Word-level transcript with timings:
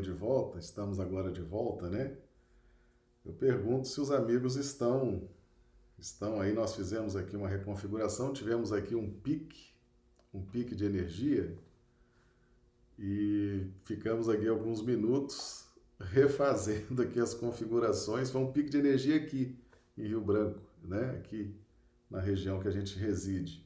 de 0.00 0.12
volta, 0.12 0.58
estamos 0.58 1.00
agora 1.00 1.30
de 1.30 1.42
volta, 1.42 1.88
né? 1.88 2.16
Eu 3.24 3.32
pergunto 3.32 3.88
se 3.88 4.00
os 4.00 4.10
amigos 4.10 4.56
estão 4.56 5.28
estão 5.98 6.40
aí. 6.40 6.52
Nós 6.52 6.74
fizemos 6.74 7.16
aqui 7.16 7.36
uma 7.36 7.48
reconfiguração, 7.48 8.32
tivemos 8.32 8.72
aqui 8.72 8.94
um 8.94 9.10
pique, 9.10 9.72
um 10.32 10.42
pique 10.42 10.74
de 10.74 10.84
energia 10.84 11.56
e 12.98 13.66
ficamos 13.84 14.28
aqui 14.28 14.46
alguns 14.48 14.82
minutos 14.82 15.66
refazendo 15.98 17.02
aqui 17.02 17.18
as 17.18 17.34
configurações. 17.34 18.30
Foi 18.30 18.40
um 18.40 18.52
pique 18.52 18.70
de 18.70 18.78
energia 18.78 19.16
aqui 19.16 19.58
em 19.96 20.06
Rio 20.06 20.20
Branco, 20.20 20.60
né? 20.84 21.10
Aqui 21.18 21.54
na 22.10 22.20
região 22.20 22.60
que 22.60 22.68
a 22.68 22.72
gente 22.72 22.98
reside. 22.98 23.65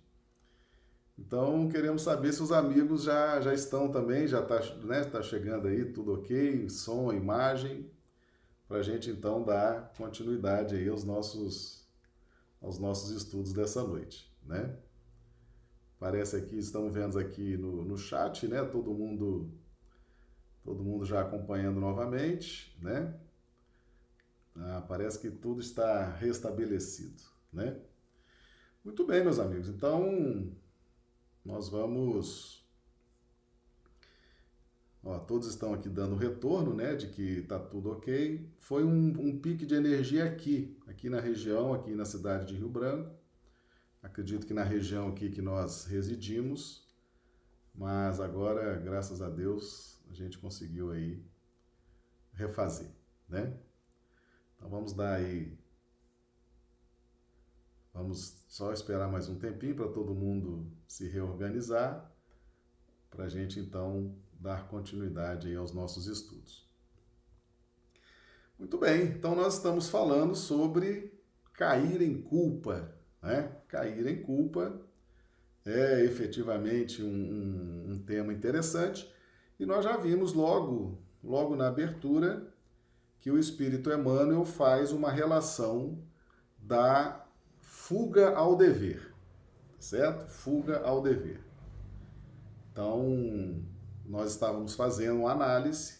Então, 1.20 1.68
queremos 1.68 2.02
saber 2.02 2.32
se 2.32 2.42
os 2.42 2.50
amigos 2.50 3.02
já, 3.02 3.40
já 3.42 3.52
estão 3.52 3.90
também, 3.90 4.26
já 4.26 4.40
está 4.40 4.58
né, 4.76 5.04
tá 5.04 5.22
chegando 5.22 5.68
aí, 5.68 5.84
tudo 5.84 6.14
ok, 6.14 6.68
som, 6.70 7.12
imagem, 7.12 7.90
para 8.66 8.78
a 8.78 8.82
gente 8.82 9.10
então 9.10 9.44
dar 9.44 9.92
continuidade 9.98 10.74
aí 10.74 10.88
aos 10.88 11.04
nossos, 11.04 11.86
aos 12.60 12.78
nossos 12.78 13.10
estudos 13.10 13.52
dessa 13.52 13.84
noite, 13.84 14.34
né? 14.42 14.74
Parece 15.98 16.36
aqui, 16.36 16.56
estamos 16.56 16.90
vendo 16.90 17.18
aqui 17.18 17.56
no, 17.58 17.84
no 17.84 17.98
chat, 17.98 18.48
né? 18.48 18.64
Todo 18.64 18.94
mundo, 18.94 19.52
todo 20.64 20.82
mundo 20.82 21.04
já 21.04 21.20
acompanhando 21.20 21.78
novamente, 21.78 22.74
né? 22.80 23.14
Ah, 24.56 24.82
parece 24.88 25.18
que 25.18 25.30
tudo 25.30 25.60
está 25.60 26.08
restabelecido, 26.14 27.22
né? 27.52 27.78
Muito 28.82 29.06
bem, 29.06 29.22
meus 29.22 29.38
amigos. 29.38 29.68
Então, 29.68 30.50
nós 31.50 31.68
vamos. 31.68 32.64
Ó, 35.02 35.18
todos 35.18 35.48
estão 35.48 35.72
aqui 35.72 35.88
dando 35.88 36.14
retorno, 36.14 36.74
né, 36.74 36.94
de 36.94 37.08
que 37.08 37.42
tá 37.42 37.58
tudo 37.58 37.90
ok. 37.90 38.48
Foi 38.58 38.84
um, 38.84 39.08
um 39.18 39.38
pique 39.40 39.64
de 39.66 39.74
energia 39.74 40.24
aqui, 40.24 40.78
aqui 40.86 41.08
na 41.08 41.20
região, 41.20 41.72
aqui 41.72 41.94
na 41.94 42.04
cidade 42.04 42.46
de 42.46 42.54
Rio 42.54 42.68
Branco. 42.68 43.10
Acredito 44.02 44.46
que 44.46 44.54
na 44.54 44.62
região 44.62 45.08
aqui 45.08 45.30
que 45.30 45.42
nós 45.42 45.84
residimos, 45.86 46.88
mas 47.74 48.20
agora, 48.20 48.76
graças 48.76 49.20
a 49.20 49.28
Deus, 49.28 50.00
a 50.10 50.14
gente 50.14 50.38
conseguiu 50.38 50.90
aí 50.90 51.22
refazer, 52.32 52.90
né? 53.28 53.58
Então 54.56 54.68
vamos 54.68 54.92
dar 54.92 55.16
aí 55.16 55.58
Vamos 57.92 58.44
só 58.48 58.72
esperar 58.72 59.10
mais 59.10 59.28
um 59.28 59.36
tempinho 59.38 59.74
para 59.74 59.88
todo 59.88 60.14
mundo 60.14 60.70
se 60.90 61.06
reorganizar, 61.06 62.10
para 63.08 63.26
a 63.26 63.28
gente 63.28 63.60
então 63.60 64.12
dar 64.32 64.66
continuidade 64.66 65.54
aos 65.54 65.72
nossos 65.72 66.08
estudos. 66.08 66.68
Muito 68.58 68.76
bem, 68.76 69.04
então 69.04 69.36
nós 69.36 69.54
estamos 69.54 69.88
falando 69.88 70.34
sobre 70.34 71.16
cair 71.52 72.02
em 72.02 72.20
culpa, 72.20 72.92
né? 73.22 73.56
Cair 73.68 74.04
em 74.08 74.20
culpa 74.20 74.80
é 75.64 76.04
efetivamente 76.04 77.04
um, 77.04 77.06
um, 77.06 77.92
um 77.92 77.98
tema 78.00 78.32
interessante 78.32 79.08
e 79.60 79.64
nós 79.64 79.84
já 79.84 79.96
vimos 79.96 80.32
logo, 80.32 80.98
logo 81.22 81.54
na 81.54 81.68
abertura, 81.68 82.52
que 83.20 83.30
o 83.30 83.38
Espírito 83.38 83.92
Emmanuel 83.92 84.44
faz 84.44 84.90
uma 84.90 85.12
relação 85.12 86.02
da 86.58 87.24
fuga 87.60 88.34
ao 88.34 88.56
dever, 88.56 89.09
certo? 89.80 90.28
Fuga 90.28 90.80
ao 90.84 91.02
dever. 91.02 91.40
Então, 92.70 93.64
nós 94.04 94.32
estávamos 94.32 94.74
fazendo 94.74 95.20
uma 95.20 95.32
análise 95.32 95.98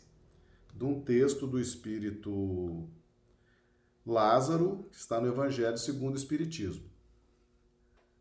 de 0.75 0.85
um 0.85 1.01
texto 1.01 1.47
do 1.47 1.59
Espírito 1.59 2.89
Lázaro, 4.07 4.87
que 4.91 4.97
está 4.97 5.21
no 5.21 5.29
Evangelho 5.29 5.77
segundo 5.77 6.15
o 6.15 6.19
Espiritismo. 6.19 6.89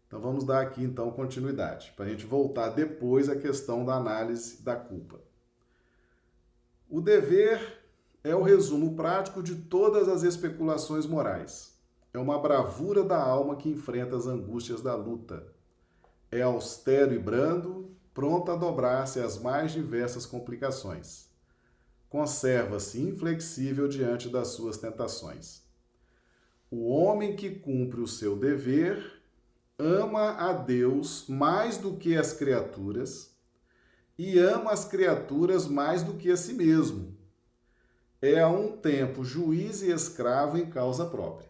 Então 0.08 0.20
vamos 0.20 0.44
dar 0.44 0.62
aqui 0.62 0.84
então 0.84 1.12
continuidade, 1.12 1.94
para 1.96 2.06
a 2.06 2.10
gente 2.10 2.26
voltar 2.26 2.70
depois 2.70 3.30
à 3.30 3.36
questão 3.36 3.86
da 3.86 3.94
análise 3.94 4.60
da 4.64 4.76
culpa. 4.76 5.22
O 6.90 7.00
dever 7.00 7.80
é 8.24 8.36
o 8.36 8.42
resumo 8.42 8.96
prático 8.96 9.44
de 9.44 9.56
todas 9.56 10.10
as 10.10 10.24
especulações 10.24 11.06
morais. 11.06 11.79
É 12.12 12.18
uma 12.18 12.40
bravura 12.40 13.04
da 13.04 13.22
alma 13.22 13.56
que 13.56 13.70
enfrenta 13.70 14.16
as 14.16 14.26
angústias 14.26 14.82
da 14.82 14.96
luta. 14.96 15.46
É 16.32 16.42
austero 16.42 17.14
e 17.14 17.20
brando, 17.20 17.96
pronto 18.14 18.52
a 18.52 18.56
dobrar-se 18.56 19.20
às 19.20 19.38
mais 19.38 19.72
diversas 19.72 20.26
complicações. 20.26 21.30
Conserva-se 22.10 23.00
inflexível 23.00 23.88
diante 23.88 24.28
das 24.28 24.50
suas 24.50 24.78
tentações. 24.78 25.62
O 26.72 26.90
homem 26.90 27.36
que 27.36 27.52
cumpre 27.52 28.02
o 28.02 28.08
seu 28.08 28.36
dever 28.36 29.22
ama 29.78 30.32
a 30.32 30.54
Deus 30.54 31.26
mais 31.28 31.78
do 31.78 31.96
que 31.96 32.18
as 32.18 32.34
criaturas 32.34 33.34
e 34.18 34.38
ama 34.38 34.72
as 34.72 34.84
criaturas 34.84 35.68
mais 35.68 36.04
do 36.04 36.16
que 36.16 36.30
a 36.30 36.36
si 36.36 36.54
mesmo. 36.54 37.18
É 38.22 38.40
a 38.40 38.50
um 38.50 38.76
tempo 38.76 39.24
juiz 39.24 39.82
e 39.82 39.92
escravo 39.92 40.58
em 40.58 40.70
causa 40.70 41.06
própria. 41.06 41.49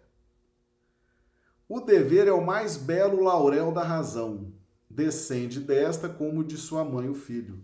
O 1.71 1.79
dever 1.79 2.27
é 2.27 2.31
o 2.31 2.43
mais 2.43 2.77
belo 2.77 3.21
laurel 3.21 3.71
da 3.71 3.83
razão. 3.83 4.51
Descende 4.89 5.59
desta 5.59 6.09
como 6.09 6.43
de 6.43 6.57
sua 6.57 6.83
mãe 6.83 7.07
o 7.07 7.13
filho. 7.13 7.63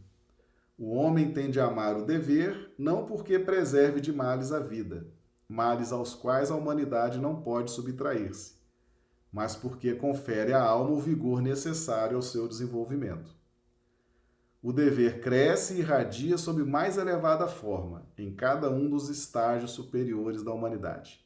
O 0.77 0.93
homem 0.93 1.33
tem 1.33 1.49
de 1.49 1.59
amar 1.59 1.97
o 1.97 2.05
dever, 2.05 2.71
não 2.77 3.07
porque 3.07 3.39
preserve 3.39 3.99
de 3.99 4.13
males 4.13 4.51
a 4.51 4.59
vida, 4.59 5.07
males 5.49 5.91
aos 5.91 6.13
quais 6.13 6.51
a 6.51 6.55
humanidade 6.55 7.17
não 7.17 7.41
pode 7.41 7.71
subtrair-se, 7.71 8.53
mas 9.31 9.55
porque 9.55 9.95
confere 9.95 10.53
à 10.53 10.61
alma 10.61 10.91
o 10.91 10.99
vigor 10.99 11.41
necessário 11.41 12.15
ao 12.15 12.21
seu 12.21 12.47
desenvolvimento. 12.47 13.35
O 14.61 14.71
dever 14.71 15.19
cresce 15.19 15.73
e 15.73 15.79
irradia 15.79 16.37
sob 16.37 16.63
mais 16.63 16.99
elevada 16.99 17.47
forma, 17.47 18.05
em 18.15 18.31
cada 18.35 18.69
um 18.69 18.87
dos 18.87 19.09
estágios 19.09 19.71
superiores 19.71 20.43
da 20.43 20.53
humanidade. 20.53 21.24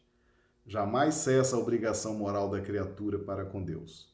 Jamais 0.70 1.16
cessa 1.16 1.56
a 1.56 1.60
obrigação 1.60 2.14
moral 2.14 2.48
da 2.48 2.62
criatura 2.62 3.18
para 3.18 3.44
com 3.44 3.64
Deus. 3.64 4.14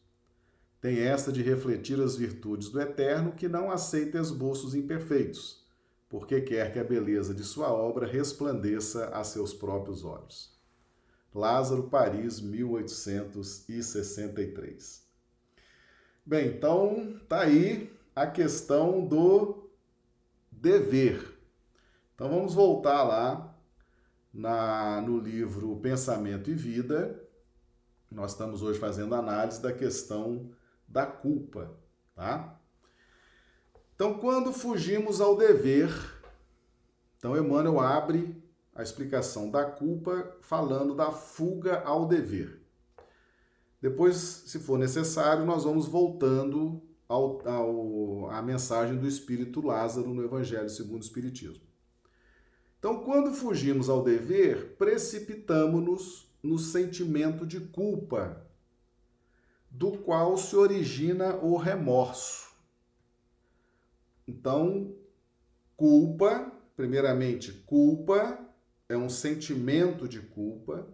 Tem 0.79 0.99
esta 0.99 1.29
de 1.29 1.43
refletir 1.43 1.99
as 1.99 2.15
virtudes 2.15 2.69
do 2.69 2.79
Eterno 2.79 3.33
que 3.33 3.49
não 3.49 3.69
aceita 3.69 4.17
esboços 4.17 4.73
imperfeitos, 4.73 5.67
porque 6.07 6.39
quer 6.39 6.71
que 6.71 6.79
a 6.79 6.83
beleza 6.83 7.33
de 7.33 7.43
sua 7.43 7.73
obra 7.73 8.07
resplandeça 8.07 9.09
a 9.09 9.21
seus 9.25 9.53
próprios 9.53 10.05
olhos. 10.05 10.57
Lázaro, 11.33 11.89
Paris, 11.89 12.39
1863. 12.39 15.03
Bem, 16.25 16.47
então 16.47 17.19
tá 17.27 17.41
aí 17.41 17.93
a 18.15 18.25
questão 18.25 19.05
do 19.05 19.69
dever. 20.49 21.37
Então 22.13 22.29
vamos 22.29 22.53
voltar 22.53 23.03
lá 23.03 23.53
na, 24.35 25.01
no 25.01 25.17
livro 25.17 25.77
Pensamento 25.77 26.49
e 26.51 26.53
Vida, 26.53 27.23
nós 28.11 28.31
estamos 28.31 28.61
hoje 28.61 28.77
fazendo 28.77 29.15
análise 29.15 29.61
da 29.61 29.71
questão 29.71 30.51
da 30.85 31.05
culpa, 31.05 31.73
tá? 32.13 32.59
Então, 33.95 34.19
quando 34.19 34.51
fugimos 34.51 35.21
ao 35.21 35.37
dever, 35.37 35.89
então 37.17 37.37
Emmanuel 37.37 37.79
abre 37.79 38.43
a 38.75 38.83
explicação 38.83 39.49
da 39.49 39.63
culpa 39.63 40.35
falando 40.41 40.93
da 40.93 41.13
fuga 41.13 41.81
ao 41.83 42.05
dever. 42.05 42.61
Depois, 43.81 44.17
se 44.17 44.59
for 44.59 44.77
necessário, 44.77 45.45
nós 45.45 45.63
vamos 45.63 45.87
voltando 45.87 46.81
ao, 47.07 47.47
ao, 47.47 48.29
à 48.31 48.41
mensagem 48.41 48.97
do 48.97 49.07
Espírito 49.07 49.61
Lázaro 49.61 50.13
no 50.13 50.23
Evangelho 50.25 50.69
segundo 50.69 51.01
o 51.01 51.05
Espiritismo. 51.05 51.63
Então, 52.85 53.03
quando 53.03 53.33
fugimos 53.33 53.89
ao 53.89 54.03
dever, 54.03 54.75
precipitamos-nos 54.77 56.31
no 56.43 56.59
sentimento 56.59 57.43
de 57.43 57.59
culpa, 57.59 58.45
do 59.71 59.93
qual 59.93 60.37
se 60.37 60.55
origina 60.55 61.35
o 61.37 61.57
remorso. 61.57 62.51
Então, 64.27 64.93
culpa, 65.75 66.51
primeiramente, 66.75 67.51
culpa 67.65 68.39
é 68.87 68.95
um 68.95 69.09
sentimento 69.09 70.07
de 70.07 70.21
culpa, 70.21 70.87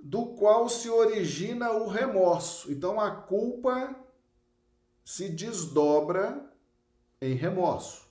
do 0.00 0.34
qual 0.34 0.68
se 0.68 0.90
origina 0.90 1.70
o 1.70 1.86
remorso. 1.86 2.72
Então, 2.72 3.00
a 3.00 3.12
culpa 3.12 3.94
se 5.04 5.28
desdobra 5.28 6.52
em 7.20 7.34
remorso 7.34 8.03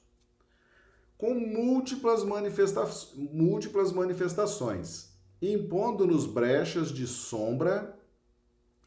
com 1.24 1.36
múltiplas, 1.36 2.22
manifesta 2.22 2.86
múltiplas 3.16 3.94
manifestações, 3.94 5.14
impondo-nos 5.42 6.26
brechas 6.26 6.92
de 6.92 7.08
sombra 7.08 7.98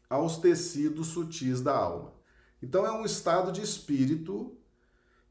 aos 0.07 0.37
tecidos 0.37 1.07
sutis 1.07 1.61
da 1.61 1.75
alma. 1.75 2.13
Então 2.61 2.85
é 2.85 2.91
um 2.91 3.03
estado 3.03 3.51
de 3.51 3.63
espírito 3.63 4.55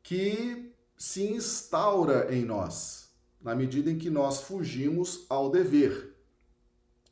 que 0.02 0.74
se 0.96 1.22
instaura 1.30 2.34
em 2.34 2.44
nós, 2.44 3.08
na 3.40 3.54
medida 3.54 3.88
em 3.88 3.98
que 3.98 4.10
nós 4.10 4.40
fugimos 4.40 5.26
ao 5.28 5.48
dever. 5.48 6.12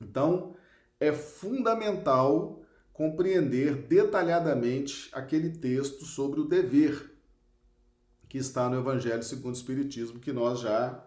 Então, 0.00 0.56
é 0.98 1.12
fundamental 1.12 2.64
compreender 2.92 3.86
detalhadamente 3.86 5.08
aquele 5.12 5.50
texto 5.50 6.04
sobre 6.04 6.40
o 6.40 6.48
dever 6.48 7.13
que 8.34 8.38
está 8.38 8.68
no 8.68 8.76
Evangelho 8.76 9.22
segundo 9.22 9.54
o 9.54 9.56
Espiritismo, 9.56 10.18
que 10.18 10.32
nós 10.32 10.58
já, 10.58 11.06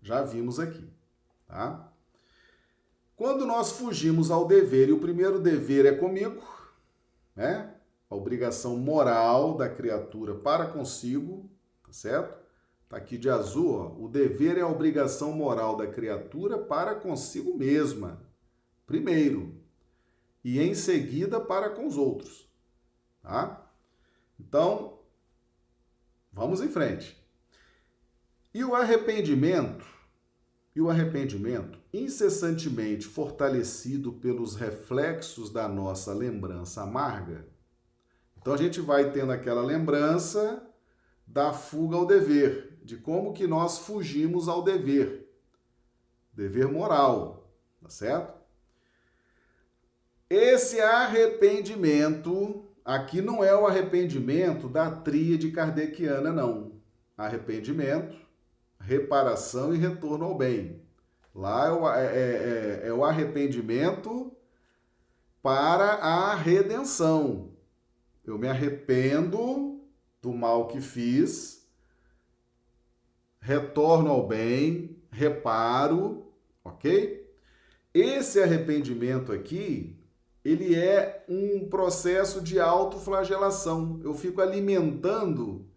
já 0.00 0.22
vimos 0.22 0.60
aqui. 0.60 0.88
Tá? 1.44 1.92
Quando 3.16 3.44
nós 3.44 3.72
fugimos 3.72 4.30
ao 4.30 4.46
dever, 4.46 4.88
e 4.88 4.92
o 4.92 5.00
primeiro 5.00 5.40
dever 5.40 5.84
é 5.84 5.96
comigo, 5.96 6.40
né? 7.34 7.74
A 8.08 8.14
obrigação 8.14 8.76
moral 8.76 9.56
da 9.56 9.68
criatura 9.68 10.32
para 10.32 10.68
consigo, 10.68 11.50
tá 11.84 11.92
certo? 11.92 12.38
Tá 12.88 12.98
aqui 12.98 13.18
de 13.18 13.28
azul, 13.28 13.74
ó. 13.74 14.04
O 14.04 14.08
dever 14.08 14.56
é 14.56 14.60
a 14.60 14.68
obrigação 14.68 15.32
moral 15.32 15.76
da 15.76 15.88
criatura 15.88 16.56
para 16.56 16.94
consigo 16.94 17.58
mesma, 17.58 18.24
primeiro, 18.86 19.60
e 20.44 20.60
em 20.60 20.76
seguida 20.76 21.40
para 21.40 21.70
com 21.70 21.88
os 21.88 21.96
outros, 21.96 22.48
tá? 23.20 23.68
Então, 24.38 24.99
Vamos 26.32 26.60
em 26.60 26.68
frente. 26.68 27.20
E 28.52 28.64
o 28.64 28.74
arrependimento, 28.74 29.86
e 30.74 30.80
o 30.80 30.88
arrependimento, 30.88 31.78
incessantemente 31.92 33.06
fortalecido 33.06 34.12
pelos 34.12 34.54
reflexos 34.54 35.50
da 35.50 35.68
nossa 35.68 36.12
lembrança 36.12 36.82
amarga. 36.82 37.46
Então 38.38 38.54
a 38.54 38.56
gente 38.56 38.80
vai 38.80 39.10
tendo 39.10 39.32
aquela 39.32 39.62
lembrança 39.62 40.66
da 41.26 41.52
fuga 41.52 41.96
ao 41.96 42.06
dever, 42.06 42.78
de 42.82 42.96
como 42.96 43.32
que 43.32 43.46
nós 43.46 43.78
fugimos 43.78 44.48
ao 44.48 44.62
dever. 44.62 45.28
Dever 46.32 46.66
moral, 46.66 47.52
tá 47.82 47.88
certo? 47.88 48.40
Esse 50.28 50.80
arrependimento 50.80 52.69
Aqui 52.84 53.20
não 53.20 53.44
é 53.44 53.54
o 53.54 53.66
arrependimento 53.66 54.68
da 54.68 54.90
tríade 54.90 55.50
kardeciana, 55.50 56.32
não. 56.32 56.72
Arrependimento, 57.16 58.16
reparação 58.80 59.74
e 59.74 59.78
retorno 59.78 60.24
ao 60.24 60.36
bem. 60.36 60.80
Lá 61.34 61.66
é 61.66 61.70
o, 61.70 61.88
é, 61.88 62.06
é, 62.06 62.80
é, 62.84 62.88
é 62.88 62.92
o 62.92 63.04
arrependimento 63.04 64.32
para 65.42 65.94
a 65.94 66.34
redenção. 66.34 67.52
Eu 68.24 68.38
me 68.38 68.48
arrependo 68.48 69.80
do 70.20 70.32
mal 70.32 70.66
que 70.66 70.80
fiz, 70.80 71.66
retorno 73.40 74.10
ao 74.10 74.26
bem, 74.26 74.96
reparo, 75.10 76.32
ok? 76.62 77.28
Esse 77.92 78.42
arrependimento 78.42 79.32
aqui 79.32 79.99
ele 80.44 80.74
é 80.74 81.24
um 81.28 81.68
processo 81.68 82.40
de 82.40 82.58
autoflagelação. 82.58 84.00
Eu 84.02 84.14
fico 84.14 84.40
alimentando 84.40 85.68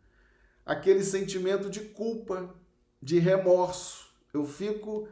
aquele 0.65 1.03
sentimento 1.03 1.69
de 1.69 1.81
culpa, 1.81 2.53
de 3.01 3.19
remorso. 3.19 4.07
Eu 4.33 4.45
fico 4.45 5.07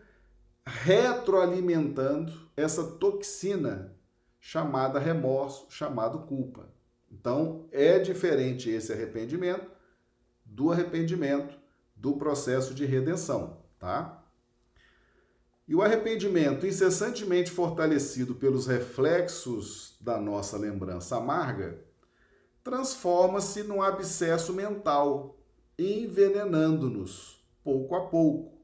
retroalimentando 0.65 2.31
essa 2.55 2.83
toxina 2.83 3.93
chamada 4.39 4.99
remorso, 4.99 5.67
chamado 5.69 6.19
culpa. 6.19 6.69
Então, 7.11 7.67
é 7.71 7.99
diferente 7.99 8.69
esse 8.69 8.93
arrependimento 8.93 9.69
do 10.45 10.71
arrependimento 10.71 11.59
do 11.95 12.13
processo 12.15 12.73
de 12.73 12.85
redenção, 12.85 13.61
tá? 13.77 14.20
E 15.71 15.73
o 15.73 15.81
arrependimento, 15.81 16.67
incessantemente 16.67 17.49
fortalecido 17.49 18.35
pelos 18.35 18.67
reflexos 18.67 19.95
da 20.01 20.19
nossa 20.19 20.57
lembrança 20.57 21.15
amarga, 21.15 21.79
transforma-se 22.61 23.63
num 23.63 23.81
abscesso 23.81 24.53
mental, 24.53 25.39
envenenando-nos 25.79 27.41
pouco 27.63 27.95
a 27.95 28.01
pouco 28.09 28.61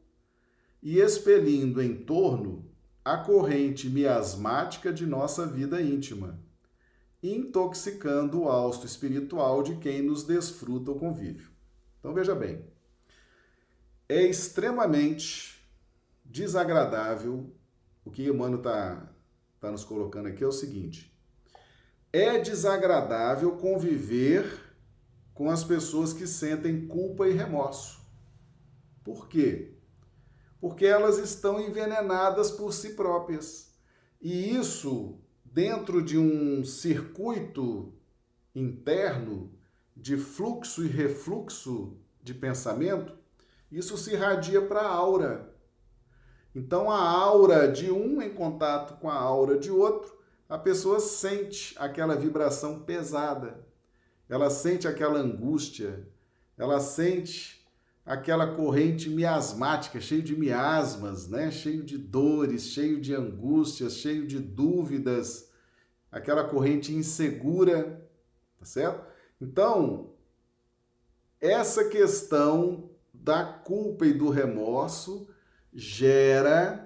e 0.83 0.99
expelindo 0.99 1.81
em 1.81 1.95
torno 1.95 2.69
a 3.05 3.15
corrente 3.15 3.89
miasmática 3.89 4.91
de 4.91 5.05
nossa 5.05 5.45
vida 5.45 5.81
íntima, 5.81 6.37
intoxicando 7.23 8.41
o 8.41 8.49
hausto 8.49 8.85
espiritual 8.85 9.63
de 9.63 9.77
quem 9.77 10.01
nos 10.01 10.25
desfruta 10.25 10.91
o 10.91 10.99
convívio. 10.99 11.51
Então 11.99 12.13
veja 12.13 12.35
bem, 12.35 12.65
é 14.09 14.23
extremamente 14.23 15.56
desagradável, 16.27 17.51
o 18.05 18.11
que 18.11 18.27
Emmanuel 18.27 18.59
está 18.59 19.09
tá 19.59 19.71
nos 19.71 19.83
colocando 19.83 20.27
aqui 20.27 20.43
é 20.43 20.47
o 20.47 20.51
seguinte: 20.51 21.17
é 22.11 22.39
desagradável 22.39 23.57
conviver 23.57 24.45
com 25.33 25.49
as 25.49 25.63
pessoas 25.63 26.13
que 26.13 26.25
sentem 26.25 26.87
culpa 26.87 27.27
e 27.27 27.33
remorso. 27.33 28.01
Por 29.03 29.27
quê? 29.27 29.75
Porque 30.59 30.85
elas 30.85 31.17
estão 31.17 31.59
envenenadas 31.59 32.51
por 32.51 32.73
si 32.73 32.93
próprias. 32.93 33.71
E 34.19 34.55
isso, 34.55 35.19
dentro 35.45 36.03
de 36.03 36.17
um 36.17 36.65
circuito 36.65 37.93
interno 38.55 39.53
de 39.95 40.17
fluxo 40.17 40.83
e 40.83 40.87
refluxo 40.87 41.97
de 42.21 42.33
pensamento, 42.33 43.15
isso 43.71 43.97
se 43.97 44.13
irradia 44.13 44.61
para 44.61 44.81
a 44.81 44.91
aura. 44.91 45.55
Então 46.55 46.89
a 46.89 46.99
aura 46.99 47.71
de 47.71 47.91
um 47.91 48.21
em 48.21 48.33
contato 48.33 48.99
com 48.99 49.09
a 49.09 49.15
aura 49.15 49.57
de 49.57 49.71
outro, 49.71 50.17
a 50.49 50.57
pessoa 50.57 50.99
sente 50.99 51.75
aquela 51.77 52.15
vibração 52.15 52.79
pesada, 52.79 53.65
ela 54.29 54.49
sente 54.49 54.87
aquela 54.87 55.19
angústia, 55.19 56.07
ela 56.57 56.79
sente 56.79 57.65
aquela 58.05 58.55
corrente 58.55 59.09
miasmática, 59.09 59.99
cheio 59.99 60.21
de 60.21 60.35
miasmas, 60.35 61.27
né? 61.27 61.51
cheio 61.51 61.83
de 61.83 61.97
dores, 61.97 62.63
cheio 62.63 63.01
de 63.01 63.13
angústias, 63.13 63.93
cheio 63.93 64.25
de 64.25 64.39
dúvidas, 64.39 65.51
aquela 66.09 66.45
corrente 66.45 66.93
insegura, 66.93 68.01
tá 68.57 68.65
certo? 68.65 69.05
Então, 69.41 70.13
essa 71.39 71.89
questão 71.89 72.89
da 73.13 73.43
culpa 73.43 74.05
e 74.05 74.13
do 74.13 74.29
remorso 74.29 75.27
gera 75.79 76.83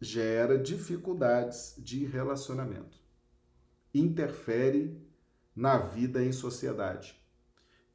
gera 0.00 0.56
dificuldades 0.56 1.74
de 1.76 2.06
relacionamento. 2.06 2.96
Interfere 3.92 4.96
na 5.54 5.78
vida 5.78 6.24
em 6.24 6.30
sociedade. 6.30 7.20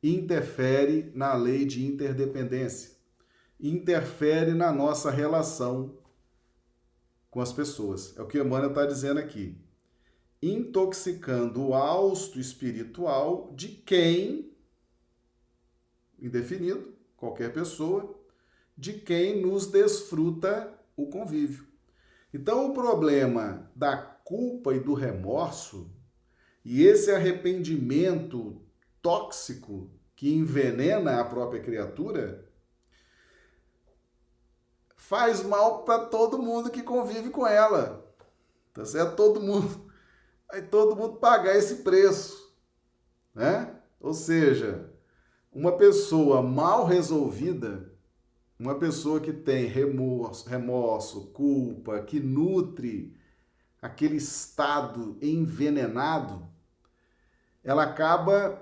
Interfere 0.04 1.10
na 1.15 1.34
lei 1.34 1.65
de 1.65 1.86
interdependência. 1.86 2.98
Interfere 3.58 4.54
na 4.54 4.74
nossa 4.74 5.10
relação 5.10 5.98
com 7.32 7.39
as 7.39 7.54
pessoas. 7.54 8.15
É 8.18 8.22
o 8.22 8.27
que 8.27 8.38
Emmanuel 8.38 8.72
está 8.72 8.86
dizendo 8.86 9.22
aqui. 9.22 9.58
Intoxicando 10.44 11.70
o 11.70 11.74
hausto 11.74 12.42
espiritual 12.42 13.54
de 13.56 13.70
quem, 13.70 14.54
indefinido, 16.20 16.94
qualquer 17.15 17.54
pessoa, 17.54 18.25
de 18.77 18.94
quem 18.94 19.41
nos 19.41 19.67
desfruta 19.67 20.74
o 20.96 21.08
convívio. 21.08 21.67
Então, 22.34 22.70
o 22.70 22.74
problema 22.74 23.72
da 23.75 23.96
culpa 23.98 24.74
e 24.74 24.79
do 24.79 24.94
remorso 24.94 25.89
e 26.63 26.84
esse 26.84 27.12
arrependimento 27.12 28.62
tóxico 29.01 29.89
que 30.15 30.34
envenena 30.34 31.22
a 31.22 31.25
própria 31.25 31.62
criatura 31.62 32.50
faz 34.96 35.44
mal 35.44 35.84
para 35.84 36.05
todo 36.05 36.41
mundo 36.41 36.72
que 36.72 36.82
convive 36.82 37.29
com 37.29 37.46
ela. 37.46 38.03
Tá 38.74 38.84
certo? 38.84 39.15
Todo 39.15 39.39
mundo 39.39 39.86
vai 40.50 40.62
todo 40.63 40.96
mundo 40.96 41.17
pagar 41.17 41.55
esse 41.55 41.84
preço, 41.84 42.55
né? 43.34 43.79
Ou 44.00 44.13
seja, 44.13 44.89
uma 45.51 45.77
pessoa 45.77 46.41
mal 46.41 46.86
resolvida 46.86 47.95
uma 48.58 48.76
pessoa 48.76 49.20
que 49.20 49.34
tem 49.34 49.66
remorso, 49.66 50.48
remorso, 50.48 51.28
culpa, 51.34 52.02
que 52.02 52.20
nutre 52.20 53.16
aquele 53.82 54.16
estado 54.18 55.18
envenenado, 55.22 56.48
ela 57.64 57.84
acaba 57.84 58.62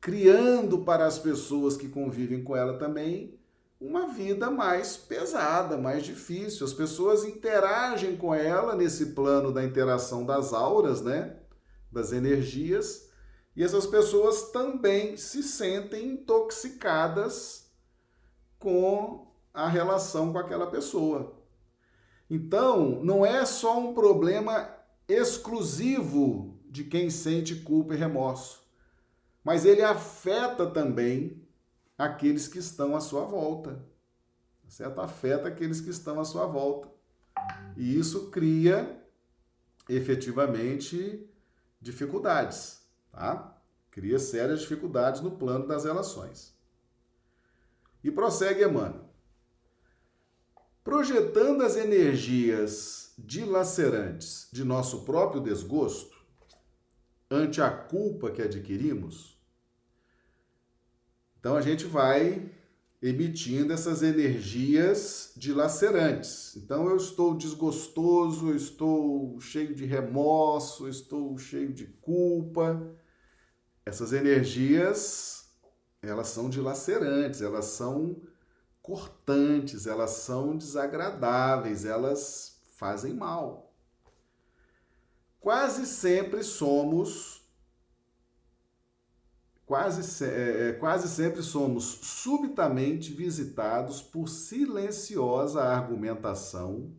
criando 0.00 0.84
para 0.84 1.06
as 1.06 1.18
pessoas 1.18 1.76
que 1.76 1.88
convivem 1.88 2.42
com 2.42 2.56
ela 2.56 2.78
também 2.78 3.38
uma 3.80 4.08
vida 4.08 4.50
mais 4.50 4.96
pesada, 4.96 5.76
mais 5.76 6.04
difícil. 6.04 6.66
As 6.66 6.72
pessoas 6.72 7.24
interagem 7.24 8.16
com 8.16 8.34
ela 8.34 8.74
nesse 8.74 9.06
plano 9.06 9.52
da 9.52 9.62
interação 9.62 10.24
das 10.24 10.52
auras, 10.52 11.02
né? 11.02 11.36
Das 11.92 12.12
energias, 12.12 13.08
E 13.58 13.64
essas 13.64 13.88
pessoas 13.88 14.52
também 14.52 15.16
se 15.16 15.42
sentem 15.42 16.12
intoxicadas 16.12 17.67
com 18.58 19.26
a 19.52 19.68
relação 19.68 20.32
com 20.32 20.38
aquela 20.38 20.66
pessoa. 20.70 21.36
Então, 22.30 23.02
não 23.02 23.24
é 23.24 23.44
só 23.44 23.78
um 23.78 23.94
problema 23.94 24.74
exclusivo 25.08 26.58
de 26.66 26.84
quem 26.84 27.08
sente 27.08 27.56
culpa 27.56 27.94
e 27.94 27.96
remorso, 27.96 28.62
mas 29.42 29.64
ele 29.64 29.82
afeta 29.82 30.66
também 30.66 31.42
aqueles 31.96 32.46
que 32.46 32.58
estão 32.58 32.94
à 32.94 33.00
sua 33.00 33.24
volta. 33.24 33.82
Certo? 34.68 35.00
Afeta 35.00 35.48
aqueles 35.48 35.80
que 35.80 35.88
estão 35.88 36.20
à 36.20 36.24
sua 36.24 36.46
volta. 36.46 36.88
E 37.74 37.98
isso 37.98 38.30
cria 38.30 39.02
efetivamente 39.88 41.26
dificuldades, 41.80 42.82
tá? 43.10 43.56
Cria 43.90 44.18
sérias 44.18 44.60
dificuldades 44.60 45.22
no 45.22 45.30
plano 45.30 45.66
das 45.66 45.84
relações. 45.84 46.57
E 48.02 48.10
prossegue 48.10 48.64
Emmanuel. 48.64 49.08
Projetando 50.84 51.62
as 51.62 51.76
energias 51.76 53.12
dilacerantes 53.18 54.48
de 54.52 54.64
nosso 54.64 55.04
próprio 55.04 55.40
desgosto 55.40 56.16
ante 57.30 57.60
a 57.60 57.70
culpa 57.70 58.30
que 58.30 58.40
adquirimos, 58.40 59.38
então 61.38 61.56
a 61.56 61.60
gente 61.60 61.84
vai 61.84 62.50
emitindo 63.00 63.72
essas 63.72 64.02
energias 64.02 65.32
dilacerantes. 65.36 66.56
Então 66.56 66.88
eu 66.88 66.96
estou 66.96 67.36
desgostoso, 67.36 68.48
eu 68.48 68.56
estou 68.56 69.40
cheio 69.40 69.74
de 69.74 69.84
remorso, 69.84 70.88
estou 70.88 71.38
cheio 71.38 71.72
de 71.72 71.86
culpa. 71.86 72.94
Essas 73.86 74.12
energias, 74.12 75.37
elas 76.02 76.28
são 76.28 76.48
dilacerantes, 76.48 77.42
elas 77.42 77.66
são 77.66 78.20
cortantes, 78.80 79.86
elas 79.86 80.10
são 80.10 80.56
desagradáveis, 80.56 81.84
elas 81.84 82.60
fazem 82.76 83.14
mal. 83.14 83.72
Quase 85.40 85.86
sempre 85.86 86.42
somos 86.42 87.38
quase, 89.68 90.24
é, 90.24 90.68
é, 90.68 90.72
quase 90.72 91.06
sempre 91.08 91.42
somos 91.42 91.84
subitamente 91.84 93.12
visitados 93.12 94.00
por 94.00 94.26
silenciosa 94.26 95.62
argumentação 95.62 96.90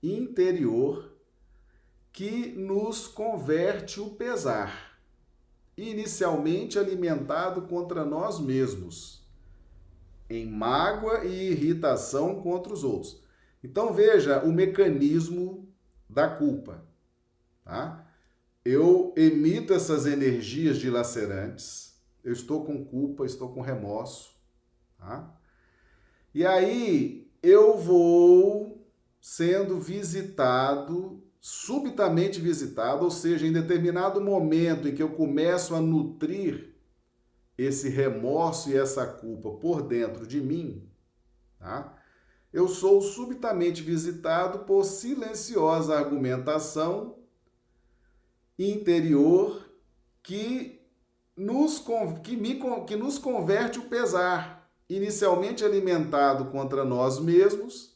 interior 0.00 1.12
que 2.12 2.52
nos 2.52 3.08
converte 3.08 4.00
o 4.00 4.10
pesar, 4.10 4.89
inicialmente 5.82 6.78
alimentado 6.78 7.62
contra 7.62 8.04
nós 8.04 8.38
mesmos 8.40 9.20
em 10.28 10.46
mágoa 10.46 11.24
e 11.24 11.50
irritação 11.50 12.40
contra 12.40 12.72
os 12.72 12.84
outros. 12.84 13.20
Então 13.62 13.92
veja 13.92 14.42
o 14.44 14.52
mecanismo 14.52 15.68
da 16.08 16.28
culpa, 16.28 16.84
tá? 17.64 18.06
Eu 18.64 19.12
emito 19.16 19.72
essas 19.72 20.06
energias 20.06 20.78
dilacerantes, 20.78 22.00
eu 22.22 22.32
estou 22.32 22.64
com 22.64 22.84
culpa, 22.84 23.24
estou 23.24 23.52
com 23.52 23.60
remorso, 23.60 24.36
tá? 24.98 25.34
E 26.32 26.46
aí 26.46 27.30
eu 27.42 27.76
vou 27.76 28.86
sendo 29.20 29.80
visitado, 29.80 31.22
subitamente 31.40 32.40
visitado, 32.40 33.04
ou 33.04 33.10
seja, 33.10 33.46
em 33.46 33.52
determinado 33.52 34.20
momento 34.20 34.86
em 34.86 34.94
que 34.94 35.02
eu 35.02 35.10
começo 35.10 35.74
a 35.74 35.80
nutrir 35.80 36.74
esse 37.56 37.88
remorso 37.88 38.70
e 38.70 38.76
essa 38.76 39.06
culpa 39.06 39.50
por 39.52 39.82
dentro 39.82 40.26
de 40.26 40.40
mim, 40.40 40.88
tá? 41.58 41.96
eu 42.52 42.68
sou 42.68 43.00
subitamente 43.00 43.82
visitado 43.82 44.60
por 44.60 44.84
silenciosa 44.84 45.96
argumentação 45.96 47.18
interior 48.58 49.70
que 50.22 50.80
nos, 51.36 51.82
que, 52.22 52.36
me, 52.36 52.60
que 52.86 52.96
nos 52.96 53.18
converte 53.18 53.78
o 53.78 53.88
pesar, 53.88 54.70
inicialmente 54.88 55.64
alimentado 55.64 56.46
contra 56.46 56.84
nós 56.84 57.18
mesmos, 57.18 57.89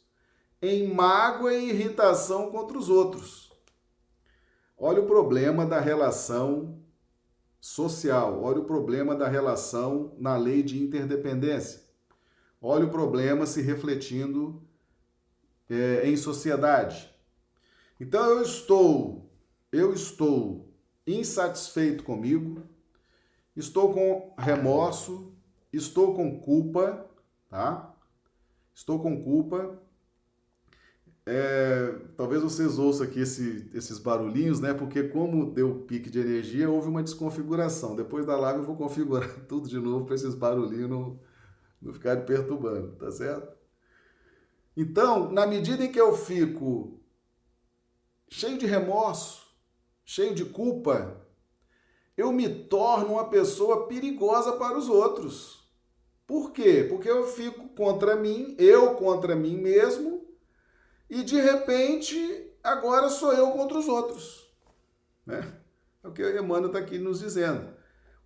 em 0.66 0.92
mágoa 0.92 1.52
e 1.52 1.68
irritação 1.68 2.50
contra 2.50 2.78
os 2.78 2.88
outros. 2.88 3.52
Olha 4.78 5.02
o 5.02 5.06
problema 5.06 5.66
da 5.66 5.78
relação 5.78 6.82
social. 7.60 8.42
Olha 8.42 8.60
o 8.60 8.64
problema 8.64 9.14
da 9.14 9.28
relação 9.28 10.14
na 10.18 10.36
lei 10.36 10.62
de 10.62 10.82
interdependência. 10.82 11.82
Olha 12.60 12.86
o 12.86 12.90
problema 12.90 13.44
se 13.44 13.60
refletindo 13.60 14.62
é, 15.68 16.08
em 16.08 16.16
sociedade. 16.16 17.14
Então 18.00 18.24
eu 18.24 18.42
estou, 18.42 19.30
eu 19.70 19.92
estou 19.92 20.72
insatisfeito 21.06 22.02
comigo, 22.04 22.62
estou 23.54 23.92
com 23.92 24.34
remorso, 24.38 25.34
estou 25.70 26.14
com 26.14 26.40
culpa, 26.40 27.06
tá? 27.50 27.94
Estou 28.74 28.98
com 28.98 29.22
culpa 29.22 29.83
é, 31.26 31.94
talvez 32.16 32.42
vocês 32.42 32.78
ouçam 32.78 33.06
aqui 33.06 33.20
esse, 33.20 33.70
esses 33.72 33.98
barulhinhos, 33.98 34.60
né? 34.60 34.74
Porque 34.74 35.04
como 35.04 35.50
deu 35.50 35.82
pique 35.86 36.10
de 36.10 36.20
energia, 36.20 36.68
houve 36.68 36.88
uma 36.88 37.02
desconfiguração. 37.02 37.96
Depois 37.96 38.26
da 38.26 38.36
live 38.36 38.58
eu 38.58 38.64
vou 38.64 38.76
configurar 38.76 39.28
tudo 39.48 39.68
de 39.68 39.78
novo 39.78 40.04
para 40.04 40.14
esses 40.14 40.34
barulhinhos 40.34 40.90
não, 40.90 41.18
não 41.80 41.92
ficarem 41.94 42.24
perturbando, 42.26 42.96
tá 42.96 43.10
certo? 43.10 43.56
Então, 44.76 45.30
na 45.30 45.46
medida 45.46 45.84
em 45.84 45.90
que 45.90 46.00
eu 46.00 46.14
fico 46.14 47.00
cheio 48.28 48.58
de 48.58 48.66
remorso, 48.66 49.46
cheio 50.04 50.34
de 50.34 50.44
culpa, 50.44 51.22
eu 52.16 52.32
me 52.32 52.48
torno 52.48 53.14
uma 53.14 53.30
pessoa 53.30 53.86
perigosa 53.86 54.52
para 54.52 54.76
os 54.76 54.88
outros. 54.88 55.64
Por 56.26 56.52
quê? 56.52 56.84
Porque 56.88 57.08
eu 57.08 57.26
fico 57.26 57.68
contra 57.70 58.14
mim, 58.14 58.54
eu 58.58 58.94
contra 58.96 59.34
mim 59.34 59.56
mesmo, 59.56 60.13
e 61.08 61.22
de 61.22 61.40
repente 61.40 62.50
agora 62.62 63.08
sou 63.08 63.32
eu 63.32 63.50
contra 63.52 63.78
os 63.78 63.88
outros. 63.88 64.48
Né? 65.26 65.52
É 66.02 66.08
o 66.08 66.12
que 66.12 66.22
Emmanuel 66.22 66.66
está 66.66 66.78
aqui 66.78 66.98
nos 66.98 67.20
dizendo. 67.20 67.68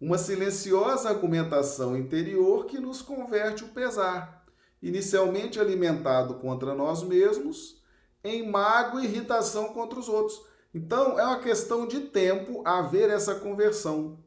Uma 0.01 0.19
silenciosa 0.19 1.09
argumentação 1.09 1.97
interior 1.97 2.67
que 2.67 2.79
nos 2.79 3.03
converte 3.03 3.65
o 3.65 3.69
pesar, 3.69 4.47
inicialmente 4.81 5.59
alimentado 5.59 6.35
contra 6.35 6.75
nós 6.75 7.03
mesmos, 7.03 7.83
em 8.23 8.49
mágoa 8.49 9.03
e 9.03 9.05
irritação 9.05 9.73
contra 9.73 9.99
os 9.99 10.09
outros. 10.09 10.41
Então, 10.75 11.19
é 11.19 11.25
uma 11.25 11.41
questão 11.41 11.87
de 11.87 12.01
tempo 12.01 12.63
haver 12.65 13.11
essa 13.11 13.35
conversão. 13.35 14.19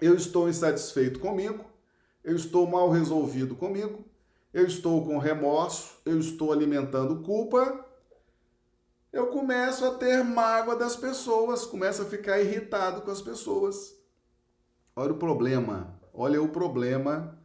Eu 0.00 0.14
estou 0.14 0.48
insatisfeito 0.48 1.18
comigo, 1.18 1.64
eu 2.22 2.36
estou 2.36 2.66
mal 2.66 2.90
resolvido 2.90 3.54
comigo, 3.56 4.04
eu 4.52 4.66
estou 4.66 5.04
com 5.04 5.18
remorso, 5.18 5.98
eu 6.04 6.18
estou 6.18 6.52
alimentando 6.52 7.22
culpa, 7.22 7.86
eu 9.12 9.28
começo 9.28 9.84
a 9.84 9.94
ter 9.94 10.22
mágoa 10.24 10.76
das 10.76 10.96
pessoas, 10.96 11.66
começo 11.66 12.02
a 12.02 12.06
ficar 12.06 12.40
irritado 12.40 13.02
com 13.02 13.10
as 13.10 13.20
pessoas. 13.20 13.94
Olha 14.96 15.12
o 15.12 15.18
problema, 15.18 15.98
olha 16.12 16.42
o 16.42 16.48
problema 16.48 17.38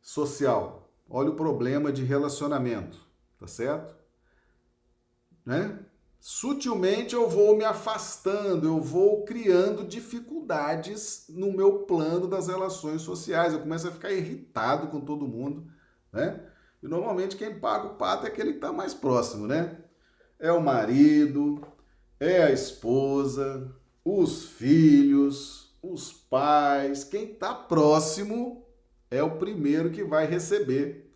social, 0.00 0.90
olha 1.08 1.30
o 1.30 1.36
problema 1.36 1.92
de 1.92 2.04
relacionamento, 2.04 2.98
tá 3.38 3.46
certo? 3.46 3.94
Né? 5.44 5.78
Sutilmente 6.18 7.14
eu 7.14 7.28
vou 7.28 7.56
me 7.56 7.64
afastando, 7.64 8.66
eu 8.66 8.80
vou 8.80 9.24
criando 9.24 9.86
dificuldades 9.86 11.24
no 11.30 11.50
meu 11.50 11.84
plano 11.84 12.28
das 12.28 12.48
relações 12.48 13.00
sociais. 13.00 13.54
Eu 13.54 13.60
começo 13.60 13.88
a 13.88 13.90
ficar 13.90 14.12
irritado 14.12 14.88
com 14.88 15.00
todo 15.00 15.26
mundo, 15.26 15.69
né? 16.12 16.40
E 16.82 16.88
normalmente 16.88 17.36
quem 17.36 17.58
paga 17.58 17.88
o 17.88 17.94
pato 17.96 18.26
é 18.26 18.28
aquele 18.28 18.52
que 18.52 18.56
está 18.56 18.72
mais 18.72 18.94
próximo, 18.94 19.46
né? 19.46 19.78
É 20.38 20.50
o 20.50 20.62
marido, 20.62 21.60
é 22.18 22.44
a 22.44 22.50
esposa, 22.50 23.74
os 24.04 24.44
filhos, 24.44 25.76
os 25.82 26.12
pais. 26.12 27.04
Quem 27.04 27.32
está 27.32 27.54
próximo 27.54 28.66
é 29.10 29.22
o 29.22 29.36
primeiro 29.36 29.90
que 29.90 30.02
vai 30.02 30.26
receber 30.26 31.12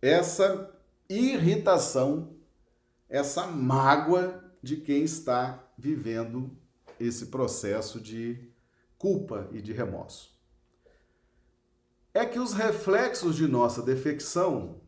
essa 0.00 0.70
irritação 1.08 2.34
essa 3.14 3.46
mágoa 3.46 4.42
de 4.60 4.76
quem 4.76 5.04
está 5.04 5.64
vivendo 5.78 6.50
esse 6.98 7.26
processo 7.26 8.00
de 8.00 8.50
culpa 8.98 9.48
e 9.52 9.62
de 9.62 9.72
remorso. 9.72 10.33
É 12.14 12.24
que 12.24 12.38
os 12.38 12.52
reflexos 12.52 13.34
de 13.34 13.48
nossa 13.48 13.82
defecção, 13.82 14.80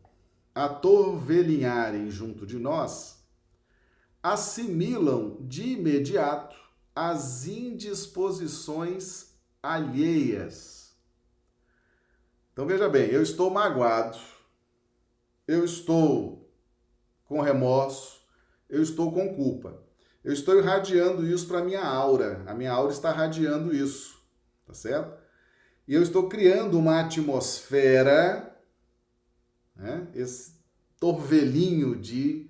a 0.55 0.69
torvelinharem 0.69 2.09
junto 2.09 2.47
de 2.47 2.57
nós, 2.57 3.21
assimilam 4.23 5.37
de 5.41 5.73
imediato 5.73 6.55
as 6.95 7.45
indisposições 7.45 9.35
alheias. 9.61 10.95
Então 12.53 12.65
veja 12.65 12.87
bem, 12.87 13.09
eu 13.11 13.21
estou 13.21 13.49
magoado, 13.49 14.17
eu 15.45 15.65
estou 15.65 16.49
com 17.25 17.41
remorso, 17.41 18.21
eu 18.69 18.81
estou 18.81 19.11
com 19.11 19.35
culpa. 19.35 19.83
Eu 20.23 20.33
estou 20.33 20.57
irradiando 20.57 21.27
isso 21.27 21.47
para 21.47 21.63
minha 21.63 21.85
aura. 21.85 22.43
A 22.47 22.53
minha 22.53 22.71
aura 22.71 22.91
está 22.91 23.11
radiando 23.11 23.75
isso, 23.75 24.17
tá 24.65 24.73
certo? 24.73 25.16
E 25.87 25.93
eu 25.93 26.03
estou 26.03 26.27
criando 26.27 26.77
uma 26.77 26.99
atmosfera, 26.99 28.53
né? 29.73 30.05
esse 30.13 30.51
torvelinho 30.99 31.95
de 31.95 32.49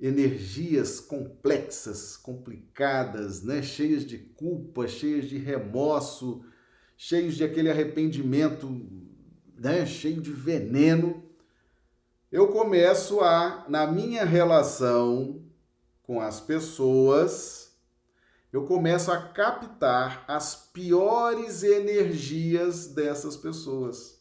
energias 0.00 0.98
complexas, 0.98 2.16
complicadas, 2.16 3.44
né? 3.44 3.62
cheias 3.62 4.04
de 4.04 4.18
culpa, 4.18 4.88
cheias 4.88 5.28
de 5.28 5.38
remorso, 5.38 6.44
cheios 6.96 7.36
de 7.36 7.44
aquele 7.44 7.70
arrependimento, 7.70 8.84
né? 9.56 9.86
cheio 9.86 10.20
de 10.20 10.32
veneno. 10.32 11.22
Eu 12.32 12.48
começo 12.48 13.20
a, 13.20 13.64
na 13.68 13.86
minha 13.86 14.24
relação 14.24 15.40
com 16.02 16.20
as 16.20 16.40
pessoas, 16.40 17.61
eu 18.52 18.64
começo 18.66 19.10
a 19.10 19.18
captar 19.18 20.24
as 20.28 20.54
piores 20.54 21.62
energias 21.62 22.88
dessas 22.88 23.36
pessoas. 23.36 24.20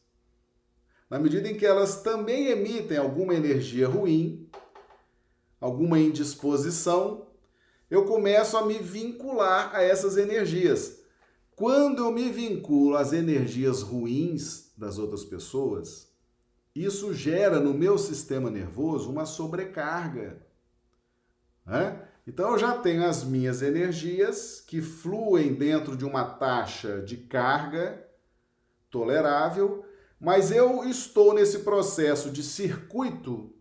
Na 1.10 1.20
medida 1.20 1.50
em 1.50 1.58
que 1.58 1.66
elas 1.66 2.02
também 2.02 2.48
emitem 2.48 2.98
alguma 2.98 3.36
energia 3.36 3.88
ruim, 3.88 4.50
alguma 5.60 6.00
indisposição, 6.00 7.28
eu 7.90 8.06
começo 8.06 8.56
a 8.56 8.66
me 8.66 8.80
vincular 8.80 9.76
a 9.76 9.84
essas 9.84 10.16
energias. 10.16 11.02
Quando 11.54 12.06
eu 12.06 12.12
me 12.12 12.32
vinculo 12.32 12.96
às 12.96 13.12
energias 13.12 13.82
ruins 13.82 14.72
das 14.78 14.98
outras 14.98 15.26
pessoas, 15.26 16.10
isso 16.74 17.14
gera 17.14 17.60
no 17.60 17.74
meu 17.74 17.98
sistema 17.98 18.50
nervoso 18.50 19.12
uma 19.12 19.26
sobrecarga. 19.26 20.42
Né? 21.66 22.08
Então 22.26 22.52
eu 22.52 22.60
já 22.60 22.78
tenho 22.78 23.06
as 23.06 23.24
minhas 23.24 23.62
energias 23.62 24.62
que 24.66 24.82
fluem 24.82 25.54
dentro 25.56 25.98
de 25.98 26.06
uma 26.06 26.24
taxa 26.24 27.02
de 27.02 27.18
carga 27.18 28.06
tolerável, 28.92 29.84
mas 30.20 30.52
eu 30.52 30.84
estou 30.84 31.34
nesse 31.34 31.60
processo 31.60 32.30
de 32.30 32.44
circuito. 32.44 33.52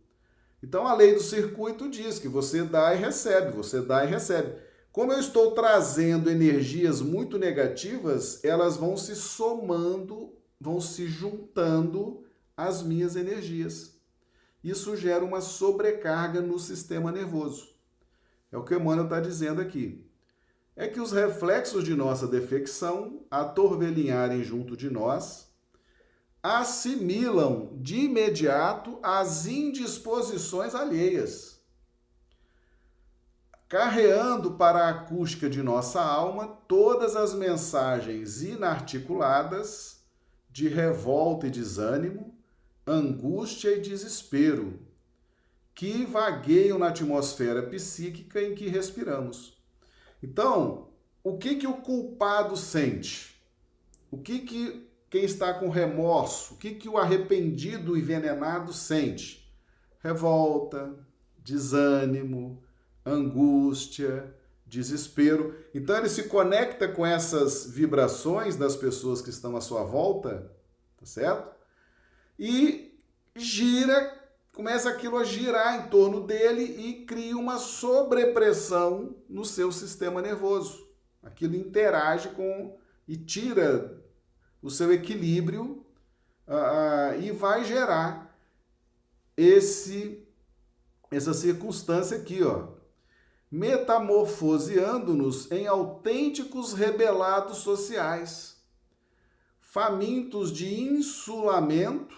Então 0.62 0.87
a 0.87 0.95
lei 0.95 1.14
do 1.14 1.23
circuito 1.23 1.88
diz 1.88 2.19
que 2.19 2.29
você 2.29 2.62
dá 2.62 2.95
e 2.95 2.99
recebe, 2.99 3.57
você 3.57 3.81
dá 3.81 4.05
e 4.05 4.09
recebe. 4.09 4.55
Como 4.93 5.12
eu 5.12 5.21
estou 5.21 5.52
trazendo 5.52 6.29
energias 6.29 7.00
muito 7.00 7.38
negativas, 7.38 8.45
elas 8.45 8.76
vão 8.76 8.97
se 8.97 9.17
somando, 9.17 10.35
vão 10.61 10.81
se 10.81 11.07
juntando 11.07 12.25
às 12.55 12.83
minhas 12.83 13.17
energias. 13.17 13.99
Isso 14.62 14.95
gera 14.97 15.25
uma 15.25 15.40
sobrecarga 15.40 16.43
no 16.43 16.59
sistema 16.59 17.11
nervoso. 17.11 17.71
É 18.52 18.59
o 18.59 18.64
que 18.64 18.75
Emmanuel 18.75 19.04
está 19.04 19.21
dizendo 19.21 19.61
aqui. 19.61 20.04
É 20.75 20.88
que 20.88 21.00
os 21.00 21.12
reflexos 21.12 21.85
de 21.85 21.95
nossa 21.95 22.26
defecção, 22.26 23.25
a 23.30 23.45
torvelinharem 23.45 24.42
junto 24.42 24.76
de 24.76 24.90
nós, 24.90 25.50
assimilam 26.42 27.76
de 27.76 28.00
imediato 28.00 28.99
as 29.02 29.47
indisposições 29.47 30.75
alheias, 30.75 31.61
carreando 33.68 34.53
para 34.53 34.87
a 34.87 34.90
acústica 34.90 35.48
de 35.48 35.62
nossa 35.62 36.01
alma 36.03 36.48
todas 36.66 37.14
as 37.14 37.35
mensagens 37.35 38.42
inarticuladas 38.42 40.03
de 40.48 40.66
revolta 40.66 41.46
e 41.46 41.51
desânimo, 41.51 42.35
angústia 42.87 43.77
e 43.77 43.81
desespero 43.81 44.89
que 45.81 46.05
vagueiam 46.05 46.79
na 46.79 46.88
atmosfera 46.88 47.62
psíquica 47.62 48.43
em 48.43 48.55
que 48.55 48.69
respiramos. 48.69 49.59
Então, 50.23 50.90
o 51.25 51.38
que 51.38 51.55
que 51.55 51.66
o 51.66 51.79
culpado 51.79 52.55
sente? 52.55 53.43
O 54.11 54.19
que 54.19 54.40
que 54.40 54.87
quem 55.09 55.25
está 55.25 55.55
com 55.55 55.71
remorso, 55.71 56.53
o 56.53 56.57
que 56.59 56.75
que 56.75 56.87
o 56.87 56.99
arrependido 56.99 57.97
e 57.97 58.01
envenenado 58.01 58.75
sente? 58.75 59.51
Revolta, 60.01 60.95
desânimo, 61.38 62.62
angústia, 63.03 64.35
desespero. 64.66 65.57
Então 65.75 65.97
ele 65.97 66.11
se 66.11 66.25
conecta 66.25 66.88
com 66.88 67.07
essas 67.07 67.71
vibrações 67.71 68.55
das 68.55 68.77
pessoas 68.77 69.23
que 69.23 69.31
estão 69.31 69.57
à 69.57 69.62
sua 69.62 69.83
volta, 69.83 70.53
tá 70.99 71.07
certo? 71.07 71.57
E 72.38 73.01
gira 73.35 74.19
começa 74.61 74.90
aquilo 74.90 75.16
a 75.16 75.25
girar 75.25 75.81
em 75.81 75.88
torno 75.88 76.20
dele 76.20 76.62
e 76.62 77.07
cria 77.07 77.35
uma 77.35 77.57
sobrepressão 77.57 79.16
no 79.27 79.42
seu 79.42 79.73
sistema 79.73 80.20
nervoso. 80.20 80.87
Aquilo 81.23 81.57
interage 81.57 82.29
com 82.29 82.77
e 83.09 83.16
tira 83.16 83.99
o 84.61 84.68
seu 84.68 84.92
equilíbrio 84.92 85.83
uh, 86.46 87.18
e 87.23 87.33
vai 87.33 87.64
gerar 87.64 88.38
esse 89.35 90.23
essa 91.11 91.33
circunstância 91.33 92.18
aqui, 92.18 92.42
ó, 92.42 92.68
metamorfoseando-nos 93.51 95.51
em 95.51 95.66
autênticos 95.66 96.75
rebelados 96.75 97.57
sociais, 97.59 98.59
famintos 99.59 100.53
de 100.53 100.83
insulamento 100.83 102.14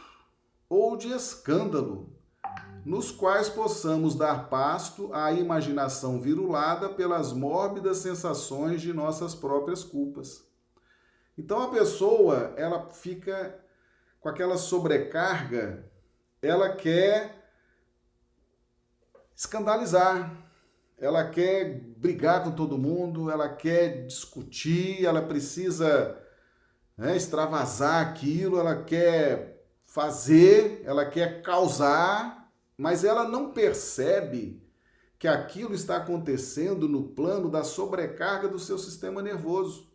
ou 0.68 0.96
de 0.96 1.12
escândalo, 1.12 2.20
nos 2.84 3.10
quais 3.10 3.48
possamos 3.48 4.14
dar 4.14 4.48
pasto 4.48 5.12
à 5.12 5.32
imaginação 5.32 6.20
virulada 6.20 6.88
pelas 6.88 7.32
mórbidas 7.32 7.98
sensações 7.98 8.80
de 8.80 8.92
nossas 8.92 9.34
próprias 9.34 9.84
culpas. 9.84 10.44
Então 11.38 11.62
a 11.62 11.70
pessoa, 11.70 12.52
ela 12.56 12.90
fica 12.90 13.58
com 14.20 14.28
aquela 14.28 14.56
sobrecarga, 14.56 15.90
ela 16.40 16.70
quer 16.70 17.42
escandalizar, 19.34 20.36
ela 20.98 21.28
quer 21.28 21.80
brigar 21.96 22.44
com 22.44 22.52
todo 22.52 22.78
mundo, 22.78 23.30
ela 23.30 23.48
quer 23.48 24.06
discutir, 24.06 25.04
ela 25.04 25.22
precisa 25.22 26.20
né, 26.96 27.16
extravasar 27.16 28.08
aquilo, 28.08 28.58
ela 28.58 28.84
quer 28.84 29.64
fazer, 29.84 30.82
ela 30.84 31.04
quer 31.04 31.42
causar, 31.42 32.41
mas 32.76 33.04
ela 33.04 33.28
não 33.28 33.52
percebe 33.52 34.62
que 35.18 35.28
aquilo 35.28 35.74
está 35.74 35.98
acontecendo 35.98 36.88
no 36.88 37.04
plano 37.04 37.48
da 37.48 37.62
sobrecarga 37.62 38.48
do 38.48 38.58
seu 38.58 38.76
sistema 38.76 39.22
nervoso. 39.22 39.88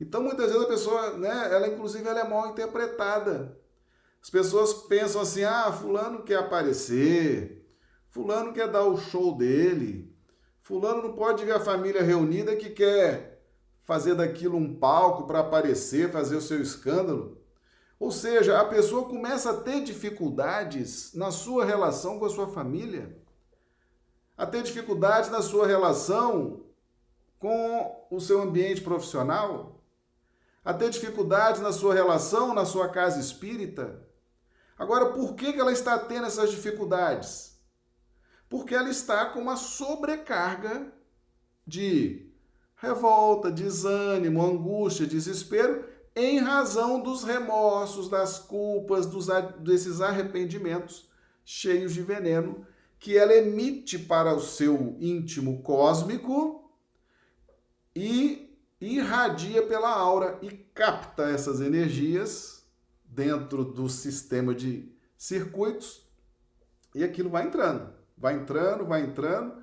Então, 0.00 0.22
muitas 0.22 0.50
vezes 0.50 0.64
a 0.64 0.68
pessoa, 0.68 1.16
né, 1.16 1.54
ela 1.54 1.68
inclusive 1.68 2.06
ela 2.06 2.20
é 2.20 2.28
mal 2.28 2.48
interpretada. 2.48 3.56
As 4.20 4.28
pessoas 4.28 4.72
pensam 4.74 5.20
assim: 5.20 5.44
"Ah, 5.44 5.72
fulano 5.72 6.24
quer 6.24 6.38
aparecer, 6.38 7.64
fulano 8.10 8.52
quer 8.52 8.68
dar 8.68 8.84
o 8.84 8.96
show 8.96 9.36
dele, 9.36 10.12
fulano 10.60 11.02
não 11.02 11.12
pode 11.14 11.44
ver 11.44 11.52
a 11.52 11.60
família 11.60 12.02
reunida 12.02 12.56
que 12.56 12.70
quer 12.70 13.40
fazer 13.84 14.16
daquilo 14.16 14.56
um 14.56 14.74
palco 14.74 15.28
para 15.28 15.38
aparecer, 15.38 16.10
fazer 16.10 16.34
o 16.34 16.42
seu 16.42 16.60
escândalo". 16.60 17.40
Ou 17.98 18.10
seja, 18.10 18.60
a 18.60 18.64
pessoa 18.64 19.08
começa 19.08 19.50
a 19.50 19.56
ter 19.56 19.82
dificuldades 19.82 21.14
na 21.14 21.30
sua 21.30 21.64
relação 21.64 22.18
com 22.18 22.26
a 22.26 22.30
sua 22.30 22.48
família, 22.48 23.16
a 24.36 24.46
ter 24.46 24.62
dificuldades 24.62 25.30
na 25.30 25.40
sua 25.40 25.66
relação 25.66 26.64
com 27.38 28.06
o 28.10 28.20
seu 28.20 28.42
ambiente 28.42 28.82
profissional, 28.82 29.80
a 30.62 30.74
ter 30.74 30.90
dificuldades 30.90 31.60
na 31.60 31.72
sua 31.72 31.94
relação 31.94 32.52
na 32.52 32.66
sua 32.66 32.88
casa 32.88 33.18
espírita. 33.18 34.06
Agora, 34.78 35.12
por 35.12 35.34
que 35.34 35.58
ela 35.58 35.72
está 35.72 35.98
tendo 35.98 36.26
essas 36.26 36.50
dificuldades? 36.50 37.58
Porque 38.48 38.74
ela 38.74 38.90
está 38.90 39.26
com 39.26 39.40
uma 39.40 39.56
sobrecarga 39.56 40.92
de 41.66 42.30
revolta, 42.76 43.50
desânimo, 43.50 44.44
angústia, 44.44 45.06
desespero 45.06 45.95
em 46.16 46.38
razão 46.38 47.00
dos 47.00 47.22
remorsos, 47.22 48.08
das 48.08 48.38
culpas, 48.38 49.04
dos, 49.04 49.26
desses 49.58 50.00
arrependimentos 50.00 51.10
cheios 51.44 51.92
de 51.92 52.02
veneno 52.02 52.66
que 52.98 53.16
ela 53.16 53.34
emite 53.34 53.98
para 53.98 54.34
o 54.34 54.40
seu 54.40 54.96
íntimo 54.98 55.62
cósmico 55.62 56.72
e 57.94 58.58
irradia 58.80 59.62
pela 59.62 59.90
aura 59.90 60.38
e 60.40 60.50
capta 60.50 61.24
essas 61.24 61.60
energias 61.60 62.66
dentro 63.04 63.64
do 63.64 63.88
sistema 63.88 64.54
de 64.54 64.90
circuitos. 65.16 66.06
E 66.94 67.04
aquilo 67.04 67.28
vai 67.28 67.46
entrando, 67.46 67.92
vai 68.16 68.34
entrando, 68.34 68.86
vai 68.86 69.02
entrando, 69.02 69.62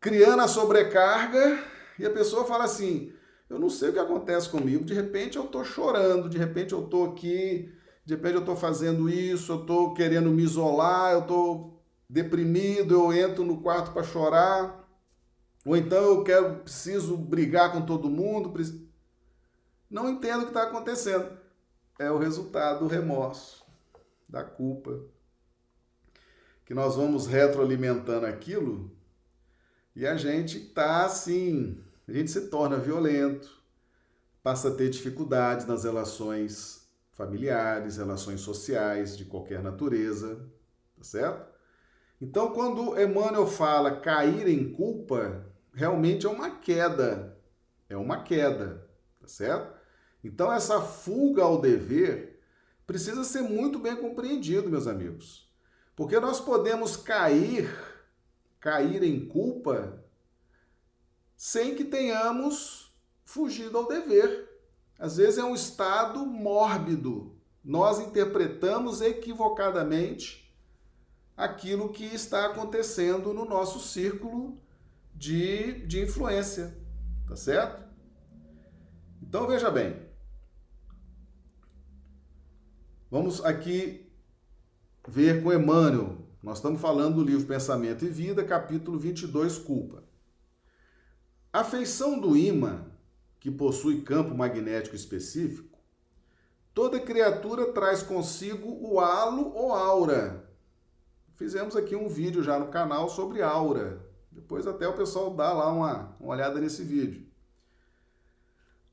criando 0.00 0.40
a 0.40 0.48
sobrecarga. 0.48 1.62
E 1.98 2.06
a 2.06 2.10
pessoa 2.10 2.46
fala 2.46 2.64
assim: 2.64 3.12
eu 3.52 3.58
não 3.58 3.68
sei 3.68 3.90
o 3.90 3.92
que 3.92 3.98
acontece 3.98 4.48
comigo, 4.48 4.82
de 4.82 4.94
repente 4.94 5.36
eu 5.36 5.44
estou 5.44 5.62
chorando, 5.62 6.26
de 6.26 6.38
repente 6.38 6.72
eu 6.72 6.84
estou 6.84 7.10
aqui, 7.10 7.70
de 8.02 8.14
repente 8.14 8.34
eu 8.34 8.40
estou 8.40 8.56
fazendo 8.56 9.10
isso, 9.10 9.52
eu 9.52 9.60
estou 9.60 9.92
querendo 9.92 10.30
me 10.30 10.42
isolar, 10.42 11.12
eu 11.12 11.20
estou 11.20 11.84
deprimido, 12.08 12.94
eu 12.94 13.12
entro 13.12 13.44
no 13.44 13.60
quarto 13.60 13.92
para 13.92 14.02
chorar, 14.02 14.88
ou 15.66 15.76
então 15.76 15.98
eu 15.98 16.24
quero, 16.24 16.60
preciso 16.60 17.14
brigar 17.14 17.72
com 17.72 17.82
todo 17.82 18.08
mundo. 18.08 18.54
Não 19.90 20.08
entendo 20.08 20.40
o 20.40 20.44
que 20.44 20.50
está 20.50 20.62
acontecendo. 20.62 21.38
É 21.98 22.10
o 22.10 22.18
resultado 22.18 22.80
do 22.80 22.86
remorso, 22.86 23.66
da 24.26 24.42
culpa. 24.42 24.98
Que 26.64 26.72
nós 26.72 26.96
vamos 26.96 27.26
retroalimentando 27.26 28.24
aquilo 28.24 28.90
e 29.94 30.06
a 30.06 30.16
gente 30.16 30.56
está 30.56 31.04
assim, 31.04 31.78
a 32.06 32.12
gente 32.12 32.30
se 32.30 32.48
torna 32.48 32.76
violento, 32.76 33.62
passa 34.42 34.68
a 34.68 34.74
ter 34.74 34.90
dificuldades 34.90 35.66
nas 35.66 35.84
relações 35.84 36.88
familiares, 37.12 37.96
relações 37.96 38.40
sociais 38.40 39.16
de 39.16 39.24
qualquer 39.24 39.62
natureza, 39.62 40.36
tá 40.96 41.04
certo? 41.04 41.52
Então, 42.20 42.52
quando 42.52 43.00
Emmanuel 43.00 43.46
fala 43.46 44.00
cair 44.00 44.48
em 44.48 44.72
culpa, 44.72 45.44
realmente 45.72 46.26
é 46.26 46.28
uma 46.28 46.50
queda, 46.50 47.36
é 47.88 47.96
uma 47.96 48.22
queda, 48.22 48.88
tá 49.20 49.28
certo? 49.28 49.76
Então, 50.24 50.52
essa 50.52 50.80
fuga 50.80 51.42
ao 51.42 51.60
dever 51.60 52.40
precisa 52.86 53.24
ser 53.24 53.42
muito 53.42 53.78
bem 53.78 53.96
compreendido, 53.96 54.70
meus 54.70 54.86
amigos, 54.86 55.52
porque 55.94 56.18
nós 56.18 56.40
podemos 56.40 56.96
cair 56.96 57.68
cair 58.62 59.02
em 59.02 59.26
culpa 59.26 60.01
sem 61.42 61.74
que 61.74 61.84
tenhamos 61.84 62.94
fugido 63.24 63.76
ao 63.76 63.88
dever. 63.88 64.48
Às 64.96 65.16
vezes 65.16 65.38
é 65.38 65.44
um 65.44 65.56
estado 65.56 66.24
mórbido. 66.24 67.34
Nós 67.64 67.98
interpretamos 67.98 69.00
equivocadamente 69.00 70.56
aquilo 71.36 71.88
que 71.88 72.04
está 72.04 72.46
acontecendo 72.46 73.34
no 73.34 73.44
nosso 73.44 73.80
círculo 73.80 74.56
de, 75.16 75.84
de 75.84 76.00
influência. 76.00 76.78
Tá 77.26 77.34
certo? 77.34 77.82
Então 79.20 79.48
veja 79.48 79.68
bem. 79.68 80.00
Vamos 83.10 83.44
aqui 83.44 84.08
ver 85.08 85.42
com 85.42 85.52
Emmanuel 85.52 86.18
nós 86.40 86.58
estamos 86.58 86.80
falando 86.80 87.16
do 87.16 87.24
livro 87.24 87.46
Pensamento 87.46 88.04
e 88.04 88.08
Vida, 88.08 88.44
capítulo 88.44 88.96
22, 88.98 89.58
Culpa. 89.58 90.11
A 91.52 91.62
feição 91.62 92.18
do 92.18 92.34
ímã, 92.34 92.86
que 93.38 93.50
possui 93.50 94.00
campo 94.00 94.34
magnético 94.34 94.96
específico, 94.96 95.78
toda 96.72 96.98
criatura 96.98 97.72
traz 97.72 98.02
consigo 98.02 98.78
o 98.80 98.98
halo 98.98 99.52
ou 99.54 99.74
aura. 99.74 100.48
Fizemos 101.34 101.76
aqui 101.76 101.94
um 101.94 102.08
vídeo 102.08 102.42
já 102.42 102.58
no 102.58 102.68
canal 102.68 103.10
sobre 103.10 103.42
aura. 103.42 104.02
Depois 104.30 104.66
até 104.66 104.88
o 104.88 104.96
pessoal 104.96 105.34
dá 105.34 105.52
lá 105.52 105.70
uma, 105.70 106.16
uma 106.18 106.32
olhada 106.32 106.58
nesse 106.58 106.82
vídeo. 106.82 107.26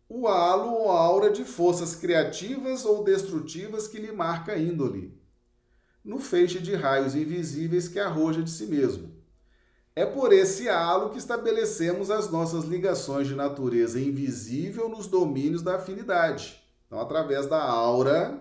O 0.10 0.28
halo 0.28 0.70
ou 0.74 0.92
aura 0.92 1.32
de 1.32 1.46
forças 1.46 1.96
criativas 1.96 2.84
ou 2.84 3.06
destrutivas 3.06 3.88
que 3.88 4.00
lhe 4.00 4.12
marca 4.12 4.52
a 4.52 4.58
índole 4.58 5.18
no 6.04 6.20
feixe 6.20 6.60
de 6.60 6.76
raios 6.76 7.16
invisíveis 7.16 7.88
que 7.88 8.00
arroja 8.00 8.42
de 8.42 8.50
si 8.50 8.66
mesmo. 8.66 9.19
É 10.00 10.06
por 10.06 10.32
esse 10.32 10.70
halo 10.70 11.10
que 11.10 11.18
estabelecemos 11.18 12.10
as 12.10 12.32
nossas 12.32 12.64
ligações 12.64 13.28
de 13.28 13.36
natureza 13.36 14.00
invisível 14.00 14.88
nos 14.88 15.08
domínios 15.08 15.62
da 15.62 15.76
afinidade. 15.76 16.64
Então, 16.88 17.02
através 17.02 17.48
da 17.48 17.62
aura, 17.62 18.40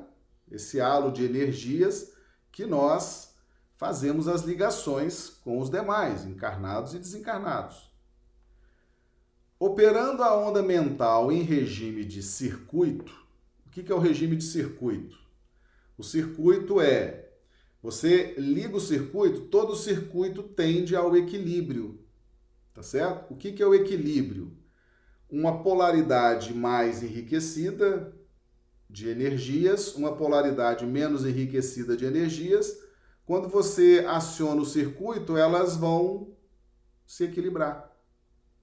esse 0.49 0.81
halo 0.81 1.11
de 1.11 1.25
energias, 1.25 2.13
que 2.53 2.65
nós 2.65 3.35
fazemos 3.75 4.29
as 4.29 4.43
ligações 4.43 5.31
com 5.43 5.59
os 5.59 5.69
demais, 5.69 6.25
encarnados 6.25 6.95
e 6.95 6.99
desencarnados. 7.01 7.91
Operando 9.59 10.23
a 10.23 10.39
onda 10.39 10.63
mental 10.63 11.33
em 11.33 11.43
regime 11.43 12.05
de 12.05 12.23
circuito, 12.23 13.13
o 13.67 13.71
que 13.71 13.91
é 13.91 13.95
o 13.97 13.99
regime 13.99 14.37
de 14.37 14.45
circuito? 14.45 15.19
O 15.99 16.05
circuito 16.05 16.81
é 16.81 17.28
você 17.83 18.35
liga 18.37 18.77
o 18.77 18.81
circuito, 18.81 19.43
todo 19.43 19.73
o 19.73 19.77
circuito 19.77 20.43
tende 20.43 20.97
ao 20.97 21.17
equilíbrio, 21.17 22.01
tá 22.75 22.83
certo? 22.83 23.33
O 23.33 23.37
que, 23.37 23.53
que 23.53 23.63
é 23.63 23.67
o 23.67 23.75
equilíbrio? 23.75 24.57
Uma 25.31 25.63
polaridade 25.63 26.53
mais 26.55 27.03
enriquecida 27.03 28.13
de 28.91 29.09
energias, 29.09 29.95
uma 29.95 30.17
polaridade 30.17 30.87
menos 30.87 31.25
enriquecida 31.25 31.97
de 31.97 32.05
energias. 32.05 32.79
Quando 33.25 33.49
você 33.49 34.05
aciona 34.09 34.63
o 34.63 34.67
circuito, 34.67 35.37
elas 35.37 35.77
vão 35.77 36.35
se 37.07 37.25
equilibrar, 37.25 37.95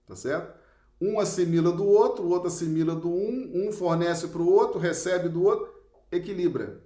tá 0.06 0.15
certo? 0.15 0.60
Um 0.99 1.19
assimila 1.19 1.71
do 1.71 1.86
outro, 1.86 2.25
o 2.25 2.30
outro 2.30 2.47
assimila 2.47 2.95
do 2.95 3.10
um, 3.10 3.67
um 3.67 3.71
fornece 3.71 4.28
para 4.28 4.41
o 4.41 4.49
outro, 4.49 4.80
recebe 4.80 5.30
do 5.30 5.43
outro, 5.43 5.73
equilibra, 6.12 6.82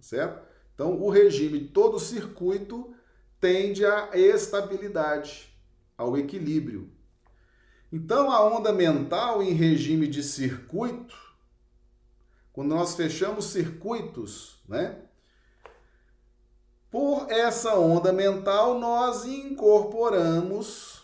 certo? 0.00 0.47
Então, 0.78 0.92
o 1.02 1.10
regime, 1.10 1.58
todo 1.58 1.96
o 1.96 2.00
circuito 2.00 2.94
tende 3.40 3.84
à 3.84 4.10
estabilidade, 4.14 5.52
ao 5.96 6.16
equilíbrio. 6.16 6.88
Então, 7.90 8.30
a 8.30 8.46
onda 8.46 8.72
mental 8.72 9.42
em 9.42 9.52
regime 9.54 10.06
de 10.06 10.22
circuito, 10.22 11.16
quando 12.52 12.68
nós 12.68 12.94
fechamos 12.94 13.46
circuitos, 13.46 14.62
né? 14.68 15.02
Por 16.92 17.28
essa 17.28 17.74
onda 17.76 18.12
mental, 18.12 18.78
nós 18.78 19.24
incorporamos, 19.24 21.02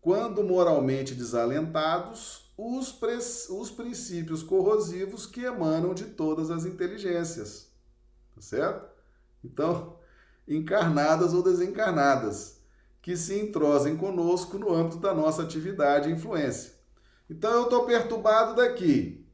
quando 0.00 0.44
moralmente 0.44 1.12
desalentados, 1.12 2.52
os, 2.56 2.96
os 3.50 3.70
princípios 3.72 4.44
corrosivos 4.44 5.26
que 5.26 5.40
emanam 5.40 5.92
de 5.92 6.04
todas 6.04 6.52
as 6.52 6.64
inteligências. 6.64 7.68
Tá 8.32 8.40
certo? 8.40 8.87
Então, 9.44 9.98
encarnadas 10.46 11.34
ou 11.34 11.42
desencarnadas, 11.42 12.60
que 13.00 13.16
se 13.16 13.38
entrosem 13.38 13.96
conosco 13.96 14.58
no 14.58 14.74
âmbito 14.74 14.98
da 14.98 15.14
nossa 15.14 15.42
atividade 15.42 16.08
e 16.08 16.12
influência. 16.12 16.74
Então, 17.30 17.50
eu 17.52 17.64
estou 17.64 17.84
perturbado 17.84 18.54
daqui, 18.54 19.26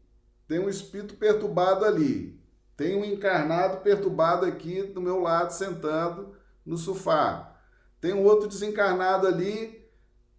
tem 0.47 0.59
um 0.59 0.69
espírito 0.69 1.15
perturbado 1.15 1.85
ali, 1.85 2.41
tem 2.77 2.97
um 2.97 3.05
encarnado 3.05 3.79
perturbado 3.79 4.45
aqui 4.45 4.83
do 4.83 5.01
meu 5.01 5.21
lado, 5.21 5.53
sentado 5.53 6.37
no 6.67 6.77
sofá, 6.77 7.57
tem 8.01 8.13
um 8.13 8.25
outro 8.25 8.49
desencarnado 8.49 9.27
ali, 9.27 9.89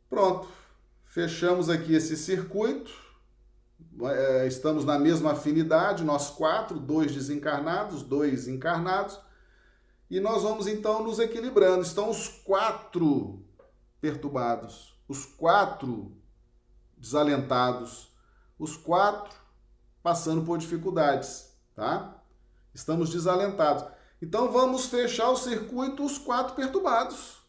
pronto, 0.10 0.48
fechamos 1.06 1.70
aqui 1.70 1.96
esse 1.96 2.18
circuito, 2.18 2.92
é, 4.04 4.46
estamos 4.46 4.84
na 4.84 5.00
mesma 5.00 5.32
afinidade, 5.32 6.04
nós 6.04 6.30
quatro, 6.30 6.78
dois 6.78 7.14
desencarnados, 7.14 8.04
dois 8.04 8.48
encarnados, 8.48 9.20
e 10.10 10.20
nós 10.20 10.44
vamos 10.44 10.68
então 10.68 11.04
nos 11.04 11.20
equilibrando. 11.20 11.82
Estão 11.82 12.10
os 12.10 12.28
quatro 12.28 13.44
perturbados, 14.00 14.96
os 15.08 15.26
quatro 15.26 16.16
desalentados, 16.98 18.12
os 18.58 18.78
quatro 18.78 19.36
passando 20.02 20.44
por 20.44 20.58
dificuldades, 20.58 21.52
tá? 21.76 22.16
Estamos 22.74 23.10
desalentados. 23.10 23.86
Então 24.22 24.52
vamos 24.52 24.86
fechar 24.86 25.30
o 25.30 25.36
circuito 25.36 26.06
os 26.06 26.18
quatro 26.18 26.56
perturbados. 26.56 27.44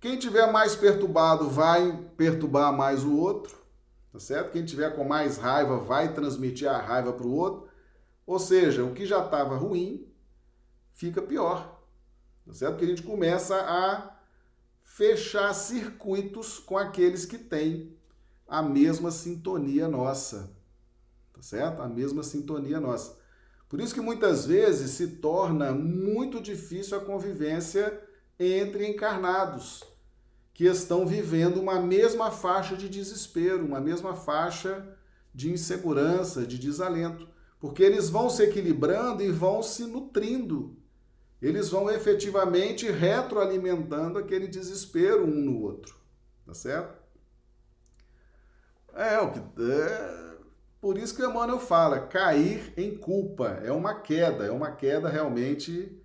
Quem 0.00 0.18
tiver 0.18 0.50
mais 0.50 0.74
perturbado 0.74 1.48
vai 1.50 2.08
perturbar 2.16 2.72
mais 2.72 3.04
o 3.04 3.16
outro, 3.16 3.58
tá 4.12 4.18
certo? 4.18 4.52
Quem 4.52 4.64
tiver 4.64 4.96
com 4.96 5.04
mais 5.04 5.36
raiva 5.36 5.78
vai 5.78 6.14
transmitir 6.14 6.68
a 6.68 6.78
raiva 6.78 7.12
para 7.12 7.26
o 7.26 7.34
outro. 7.34 7.68
Ou 8.26 8.38
seja, 8.38 8.84
o 8.84 8.94
que 8.94 9.04
já 9.04 9.24
estava 9.24 9.56
ruim 9.56 10.09
fica 11.00 11.22
pior. 11.22 11.82
Tá 12.46 12.52
certo? 12.52 12.72
Porque 12.72 12.84
a 12.84 12.88
gente 12.88 13.02
começa 13.02 13.56
a 13.56 14.14
fechar 14.82 15.54
circuitos 15.54 16.58
com 16.58 16.76
aqueles 16.76 17.24
que 17.24 17.38
têm 17.38 17.96
a 18.46 18.62
mesma 18.62 19.10
sintonia 19.10 19.88
nossa. 19.88 20.50
Tá 21.32 21.40
certo? 21.40 21.80
A 21.80 21.88
mesma 21.88 22.22
sintonia 22.22 22.78
nossa. 22.78 23.18
Por 23.66 23.80
isso 23.80 23.94
que 23.94 24.00
muitas 24.00 24.44
vezes 24.44 24.90
se 24.90 25.06
torna 25.06 25.72
muito 25.72 26.38
difícil 26.38 26.98
a 26.98 27.04
convivência 27.04 27.98
entre 28.38 28.86
encarnados 28.86 29.82
que 30.52 30.66
estão 30.66 31.06
vivendo 31.06 31.58
uma 31.58 31.80
mesma 31.80 32.30
faixa 32.30 32.76
de 32.76 32.90
desespero, 32.90 33.64
uma 33.64 33.80
mesma 33.80 34.14
faixa 34.14 34.86
de 35.34 35.50
insegurança, 35.50 36.44
de 36.44 36.58
desalento, 36.58 37.26
porque 37.58 37.82
eles 37.82 38.10
vão 38.10 38.28
se 38.28 38.42
equilibrando 38.42 39.22
e 39.22 39.30
vão 39.30 39.62
se 39.62 39.84
nutrindo 39.84 40.79
eles 41.40 41.70
vão 41.70 41.90
efetivamente 41.90 42.90
retroalimentando 42.90 44.18
aquele 44.18 44.46
desespero 44.46 45.24
um 45.24 45.34
no 45.34 45.62
outro, 45.62 45.96
tá 46.46 46.52
certo? 46.52 47.00
É, 48.94 49.18
o 49.20 49.32
que. 49.32 49.38
É, 49.38 50.30
por 50.80 50.96
isso 50.96 51.14
que 51.14 51.22
Emmanuel 51.22 51.60
fala, 51.60 52.00
cair 52.06 52.72
em 52.76 52.96
culpa. 52.96 53.60
É 53.62 53.70
uma 53.70 53.94
queda, 54.00 54.46
é 54.46 54.50
uma 54.50 54.72
queda 54.72 55.08
realmente 55.08 56.00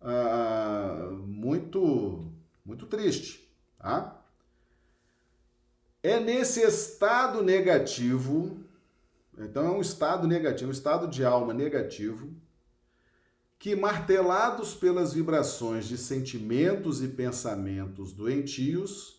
ah, 0.00 1.08
muito, 1.24 2.24
muito 2.64 2.86
triste. 2.86 3.48
Tá? 3.78 4.20
É 6.02 6.18
nesse 6.20 6.60
estado 6.62 7.42
negativo, 7.42 8.58
então 9.36 9.66
é 9.66 9.70
um 9.70 9.80
estado 9.80 10.26
negativo, 10.26 10.68
um 10.68 10.72
estado 10.72 11.08
de 11.08 11.24
alma 11.24 11.54
negativo, 11.54 12.32
que 13.58 13.74
martelados 13.74 14.74
pelas 14.74 15.12
vibrações 15.12 15.86
de 15.86 15.98
sentimentos 15.98 17.02
e 17.02 17.08
pensamentos 17.08 18.12
doentios, 18.12 19.18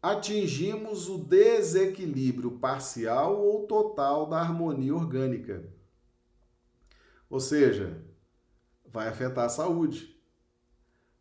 atingimos 0.00 1.08
o 1.08 1.18
desequilíbrio 1.18 2.52
parcial 2.52 3.38
ou 3.38 3.66
total 3.66 4.26
da 4.26 4.40
harmonia 4.40 4.94
orgânica. 4.94 5.68
Ou 7.28 7.40
seja, 7.40 8.02
vai 8.86 9.08
afetar 9.08 9.44
a 9.44 9.50
saúde. 9.50 10.16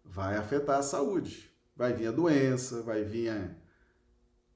Vai 0.03 0.37
afetar 0.37 0.79
a 0.79 0.83
saúde. 0.83 1.51
Vai 1.75 1.93
vir 1.93 2.07
a 2.07 2.11
doença, 2.11 2.81
vai 2.81 3.03
vir 3.03 3.29
a, 3.29 3.49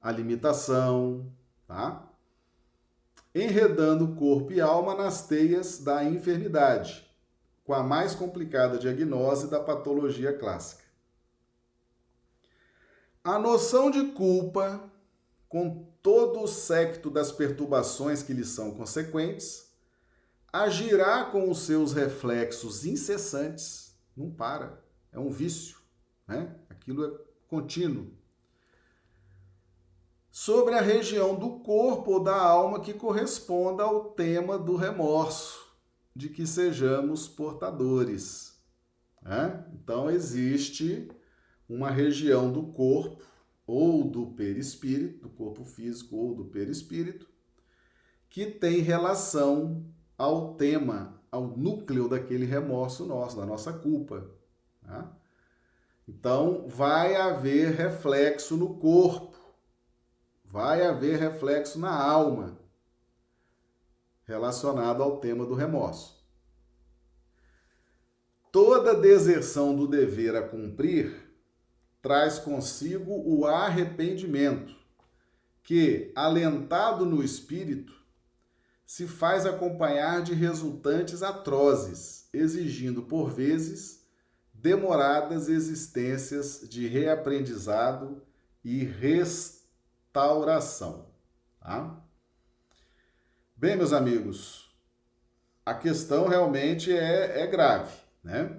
a 0.00 0.10
limitação, 0.10 1.30
tá? 1.66 2.08
Enredando 3.34 4.14
corpo 4.14 4.52
e 4.52 4.60
alma 4.60 4.94
nas 4.94 5.26
teias 5.26 5.78
da 5.78 6.02
enfermidade, 6.02 7.09
com 7.70 7.74
a 7.74 7.84
mais 7.84 8.16
complicada 8.16 8.80
diagnose 8.80 9.46
da 9.46 9.60
patologia 9.60 10.36
clássica. 10.36 10.82
A 13.22 13.38
noção 13.38 13.92
de 13.92 14.06
culpa, 14.06 14.90
com 15.48 15.86
todo 16.02 16.42
o 16.42 16.48
secto 16.48 17.08
das 17.08 17.30
perturbações 17.30 18.24
que 18.24 18.32
lhe 18.32 18.44
são 18.44 18.72
consequentes, 18.72 19.70
agirá 20.52 21.26
com 21.26 21.48
os 21.48 21.60
seus 21.60 21.92
reflexos 21.92 22.84
incessantes, 22.84 23.96
não 24.16 24.32
para, 24.32 24.82
é 25.12 25.20
um 25.20 25.30
vício, 25.30 25.78
né? 26.26 26.56
Aquilo 26.68 27.04
é 27.04 27.20
contínuo. 27.46 28.12
Sobre 30.28 30.74
a 30.74 30.80
região 30.80 31.36
do 31.36 31.60
corpo 31.60 32.14
ou 32.14 32.20
da 32.20 32.34
alma 32.34 32.80
que 32.80 32.92
corresponda 32.92 33.84
ao 33.84 34.06
tema 34.10 34.58
do 34.58 34.74
remorso, 34.74 35.69
de 36.20 36.28
que 36.28 36.46
sejamos 36.46 37.26
portadores. 37.26 38.62
Né? 39.22 39.64
Então, 39.72 40.10
existe 40.10 41.10
uma 41.66 41.90
região 41.90 42.52
do 42.52 42.64
corpo 42.64 43.24
ou 43.66 44.04
do 44.04 44.26
perispírito, 44.26 45.22
do 45.22 45.30
corpo 45.30 45.64
físico 45.64 46.14
ou 46.16 46.34
do 46.34 46.44
perispírito, 46.44 47.26
que 48.28 48.44
tem 48.44 48.80
relação 48.80 49.86
ao 50.18 50.56
tema, 50.56 51.18
ao 51.32 51.56
núcleo 51.56 52.06
daquele 52.06 52.44
remorso 52.44 53.06
nosso, 53.06 53.38
da 53.38 53.46
nossa 53.46 53.72
culpa. 53.72 54.30
Tá? 54.82 55.16
Então, 56.06 56.68
vai 56.68 57.16
haver 57.16 57.72
reflexo 57.72 58.58
no 58.58 58.74
corpo, 58.74 59.38
vai 60.44 60.84
haver 60.84 61.18
reflexo 61.18 61.78
na 61.78 61.94
alma, 61.94 62.59
relacionado 64.30 65.02
ao 65.02 65.18
tema 65.18 65.44
do 65.44 65.54
remorso. 65.54 66.24
Toda 68.52 68.94
deserção 68.94 69.74
do 69.74 69.88
dever 69.88 70.36
a 70.36 70.46
cumprir 70.46 71.28
traz 72.00 72.38
consigo 72.38 73.12
o 73.26 73.44
arrependimento, 73.44 74.76
que, 75.64 76.12
alentado 76.14 77.04
no 77.04 77.24
espírito, 77.24 77.92
se 78.86 79.08
faz 79.08 79.46
acompanhar 79.46 80.22
de 80.22 80.32
resultantes 80.32 81.24
atrozes, 81.24 82.28
exigindo, 82.32 83.02
por 83.02 83.32
vezes, 83.32 84.06
demoradas 84.54 85.48
existências 85.48 86.60
de 86.68 86.86
reaprendizado 86.86 88.22
e 88.64 88.84
restauração. 88.84 91.10
Tá? 91.60 92.00
Bem, 93.60 93.76
meus 93.76 93.92
amigos, 93.92 94.74
a 95.66 95.74
questão 95.74 96.26
realmente 96.26 96.90
é, 96.90 97.42
é 97.42 97.46
grave, 97.46 97.94
né? 98.24 98.58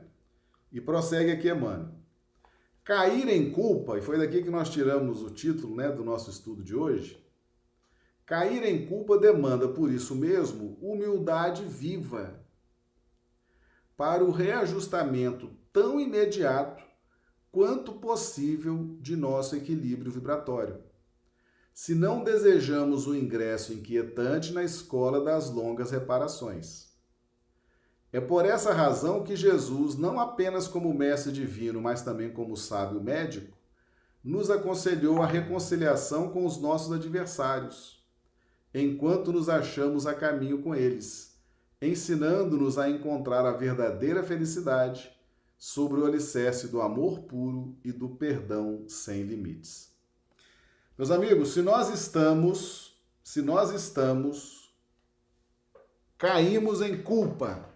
E 0.72 0.80
prossegue 0.80 1.32
aqui, 1.32 1.50
Emmanuel. 1.50 1.90
Cair 2.84 3.28
em 3.28 3.52
culpa, 3.52 3.98
e 3.98 4.02
foi 4.04 4.20
daqui 4.20 4.44
que 4.44 4.52
nós 4.52 4.70
tiramos 4.70 5.24
o 5.24 5.32
título 5.32 5.76
né, 5.76 5.90
do 5.90 6.04
nosso 6.04 6.30
estudo 6.30 6.64
de 6.64 6.76
hoje, 6.76 7.20
Cair 8.28 8.64
em 8.64 8.86
culpa 8.86 9.18
demanda, 9.18 9.68
por 9.68 9.92
isso 9.92 10.14
mesmo, 10.14 10.78
humildade 10.80 11.66
viva 11.66 12.40
para 13.98 14.24
o 14.24 14.30
reajustamento 14.30 15.50
tão 15.74 16.00
imediato 16.00 16.84
quanto 17.52 17.94
possível 17.94 18.96
de 19.02 19.16
nosso 19.16 19.56
equilíbrio 19.56 20.12
vibratório. 20.12 20.91
Se 21.84 21.96
não 21.96 22.24
desejamos 22.24 23.08
o 23.08 23.16
ingresso 23.16 23.74
inquietante 23.74 24.54
na 24.54 24.64
escola 24.64 25.20
das 25.20 25.50
longas 25.50 25.90
reparações. 25.90 26.90
É 28.14 28.22
por 28.22 28.46
essa 28.46 28.72
razão 28.72 29.24
que 29.24 29.36
Jesus, 29.36 29.98
não 29.98 30.20
apenas 30.20 30.68
como 30.68 30.94
mestre 30.94 31.32
divino, 31.32 31.82
mas 31.82 32.04
também 32.04 32.32
como 32.32 32.56
sábio 32.56 33.02
médico, 33.02 33.58
nos 34.24 34.52
aconselhou 34.52 35.24
a 35.24 35.26
reconciliação 35.26 36.30
com 36.30 36.46
os 36.46 36.62
nossos 36.62 36.92
adversários 36.94 38.06
enquanto 38.76 39.34
nos 39.34 39.50
achamos 39.50 40.06
a 40.06 40.14
caminho 40.14 40.62
com 40.62 40.76
eles, 40.76 41.36
ensinando-nos 41.82 42.78
a 42.78 42.92
encontrar 42.92 43.44
a 43.44 43.54
verdadeira 43.54 44.22
felicidade 44.22 45.12
sobre 45.58 46.00
o 46.00 46.06
alicerce 46.06 46.68
do 46.68 46.80
amor 46.80 47.22
puro 47.22 47.76
e 47.84 47.92
do 47.92 48.08
perdão 48.08 48.84
sem 48.88 49.24
limites. 49.24 49.91
Meus 51.02 51.10
amigos, 51.10 51.54
se 51.54 51.64
nós 51.64 51.90
estamos, 51.90 52.96
se 53.24 53.42
nós 53.42 53.72
estamos 53.72 54.72
caímos 56.16 56.80
em 56.80 57.02
culpa, 57.02 57.68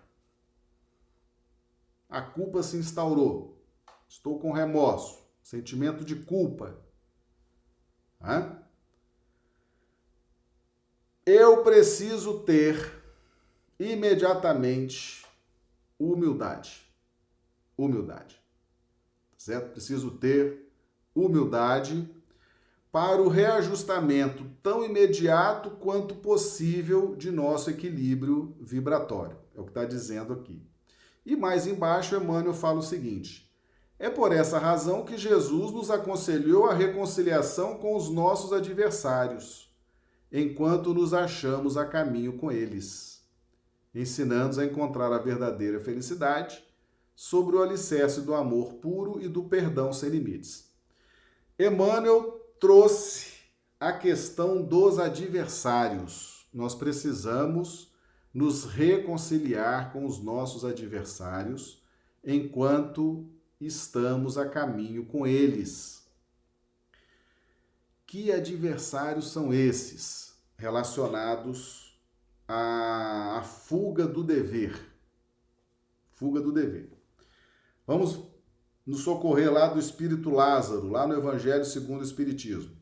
a 2.08 2.22
culpa 2.22 2.62
se 2.62 2.78
instaurou. 2.78 3.60
Estou 4.08 4.38
com 4.38 4.52
remorso, 4.52 5.28
sentimento 5.42 6.06
de 6.06 6.18
culpa. 6.18 6.78
Hã? 8.22 8.62
eu 11.26 11.64
preciso 11.64 12.42
ter 12.42 13.04
imediatamente 13.80 15.26
humildade. 15.98 16.88
Humildade. 17.76 18.40
Certo? 19.36 19.72
Preciso 19.72 20.12
ter 20.12 20.72
humildade 21.16 22.08
para 22.96 23.22
o 23.22 23.28
reajustamento 23.28 24.46
tão 24.64 24.82
imediato 24.82 25.70
quanto 25.70 26.16
possível 26.16 27.14
de 27.18 27.30
nosso 27.30 27.70
equilíbrio 27.70 28.56
vibratório. 28.62 29.36
É 29.54 29.60
o 29.60 29.66
que 29.66 29.72
está 29.72 29.84
dizendo 29.84 30.32
aqui. 30.32 30.66
E 31.26 31.36
mais 31.36 31.68
embaixo, 31.68 32.16
Emmanuel 32.16 32.54
fala 32.54 32.80
o 32.80 32.82
seguinte: 32.82 33.54
é 34.00 34.10
por 34.10 34.32
essa 34.32 34.58
razão 34.58 35.04
que 35.04 35.18
Jesus 35.18 35.74
nos 35.74 35.92
aconselhou 35.92 36.68
a 36.68 36.74
reconciliação 36.74 37.76
com 37.80 37.98
os 37.98 38.10
nossos 38.10 38.54
adversários 38.54 39.70
enquanto 40.32 40.94
nos 40.94 41.14
achamos 41.14 41.76
a 41.76 41.86
caminho 41.86 42.38
com 42.38 42.50
eles, 42.50 43.28
ensinando-nos 43.94 44.58
a 44.58 44.64
encontrar 44.64 45.12
a 45.12 45.20
verdadeira 45.20 45.82
felicidade 45.82 46.64
sobre 47.14 47.58
o 47.58 47.62
alicerce 47.62 48.22
do 48.22 48.34
amor 48.34 48.76
puro 48.76 49.22
e 49.22 49.28
do 49.28 49.44
perdão 49.44 49.92
sem 49.92 50.08
limites. 50.08 50.74
Emmanuel 51.60 52.45
trouxe 52.66 53.28
a 53.80 53.94
questão 53.94 54.64
dos 54.64 54.98
adversários. 54.98 56.48
Nós 56.52 56.74
precisamos 56.74 57.94
nos 58.34 58.66
reconciliar 58.66 59.94
com 59.94 60.04
os 60.04 60.20
nossos 60.20 60.66
adversários 60.66 61.84
enquanto 62.24 63.30
estamos 63.62 64.36
a 64.36 64.50
caminho 64.50 65.06
com 65.06 65.28
eles. 65.28 66.08
Que 68.08 68.32
adversários 68.32 69.30
são 69.30 69.54
esses 69.54 70.36
relacionados 70.58 71.96
à, 72.48 73.44
fuga 73.44 74.08
do 74.08 74.24
dever? 74.24 74.92
Fuga 76.14 76.42
do 76.42 76.52
dever. 76.52 76.90
Vamos 77.86 78.24
nos 78.86 79.02
socorrer 79.02 79.52
lá 79.52 79.68
do 79.68 79.80
Espírito 79.80 80.30
Lázaro, 80.30 80.88
lá 80.90 81.08
no 81.08 81.16
Evangelho 81.16 81.66
segundo 81.66 82.02
o 82.02 82.06
Espiritismo. 82.06 82.76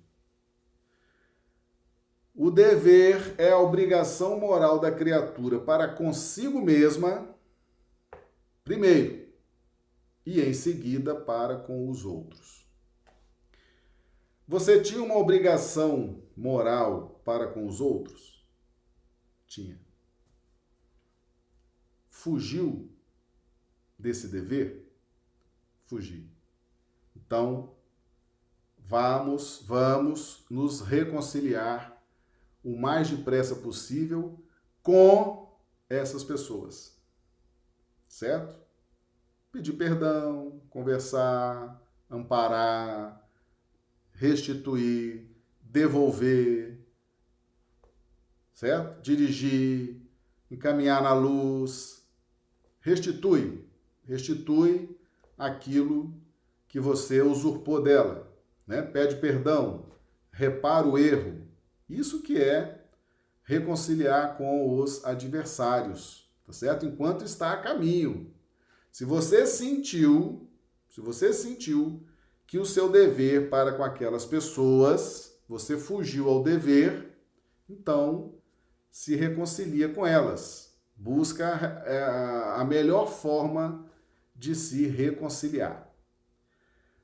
O 2.35 2.49
dever 2.49 3.35
é 3.37 3.51
a 3.51 3.59
obrigação 3.59 4.39
moral 4.39 4.79
da 4.79 4.91
criatura 4.91 5.59
para 5.59 5.87
consigo 5.87 6.61
mesma, 6.61 7.29
primeiro, 8.63 9.31
e 10.25 10.41
em 10.41 10.53
seguida 10.53 11.15
para 11.15 11.57
com 11.57 11.89
os 11.89 12.05
outros. 12.05 12.67
Você 14.47 14.81
tinha 14.81 15.01
uma 15.01 15.15
obrigação 15.15 16.21
moral 16.35 17.21
para 17.23 17.47
com 17.47 17.65
os 17.65 17.79
outros? 17.79 18.43
Tinha. 19.47 19.79
Fugiu 22.09 22.91
desse 23.97 24.27
dever? 24.27 24.82
Fugi. 25.93 26.27
Então, 27.15 27.75
vamos, 28.79 29.61
vamos 29.63 30.43
nos 30.49 30.81
reconciliar 30.81 32.03
o 32.63 32.75
mais 32.75 33.11
depressa 33.11 33.57
possível 33.57 34.43
com 34.81 35.55
essas 35.87 36.23
pessoas. 36.23 36.99
Certo? 38.07 38.59
Pedir 39.51 39.73
perdão, 39.73 40.63
conversar, 40.67 41.79
amparar, 42.09 43.29
restituir, 44.13 45.29
devolver, 45.61 46.83
certo? 48.51 48.99
Dirigir, 49.03 50.01
encaminhar 50.49 51.03
na 51.03 51.13
luz, 51.13 52.03
restitui, 52.79 53.69
restitui 54.05 54.92
aquilo 55.45 56.13
que 56.67 56.79
você 56.79 57.21
usurpou 57.21 57.81
dela, 57.81 58.31
né? 58.65 58.81
Pede 58.81 59.17
perdão, 59.17 59.85
repara 60.31 60.87
o 60.87 60.97
erro. 60.97 61.47
Isso 61.89 62.21
que 62.21 62.41
é 62.41 62.83
reconciliar 63.43 64.37
com 64.37 64.79
os 64.79 65.03
adversários, 65.05 66.31
tá 66.45 66.53
certo? 66.53 66.85
Enquanto 66.85 67.23
está 67.23 67.51
a 67.53 67.61
caminho. 67.61 68.33
Se 68.91 69.05
você 69.05 69.45
sentiu, 69.45 70.49
se 70.89 71.01
você 71.01 71.33
sentiu 71.33 72.03
que 72.47 72.57
o 72.57 72.65
seu 72.65 72.89
dever 72.89 73.49
para 73.49 73.73
com 73.73 73.83
aquelas 73.83 74.25
pessoas, 74.25 75.37
você 75.47 75.77
fugiu 75.77 76.29
ao 76.29 76.43
dever, 76.43 77.17
então 77.69 78.35
se 78.89 79.15
reconcilia 79.15 79.89
com 79.89 80.05
elas. 80.05 80.75
Busca 80.95 81.83
é, 81.85 82.03
a 82.55 82.63
melhor 82.63 83.07
forma 83.07 83.91
de 84.35 84.55
se 84.55 84.87
reconciliar. 84.87 85.89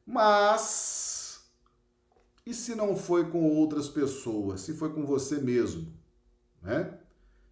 Mas, 0.06 1.42
e 2.46 2.54
se 2.54 2.74
não 2.74 2.96
foi 2.96 3.30
com 3.30 3.44
outras 3.56 3.88
pessoas, 3.88 4.62
se 4.62 4.74
foi 4.74 4.92
com 4.92 5.06
você 5.06 5.38
mesmo? 5.38 5.94
Né? 6.62 6.98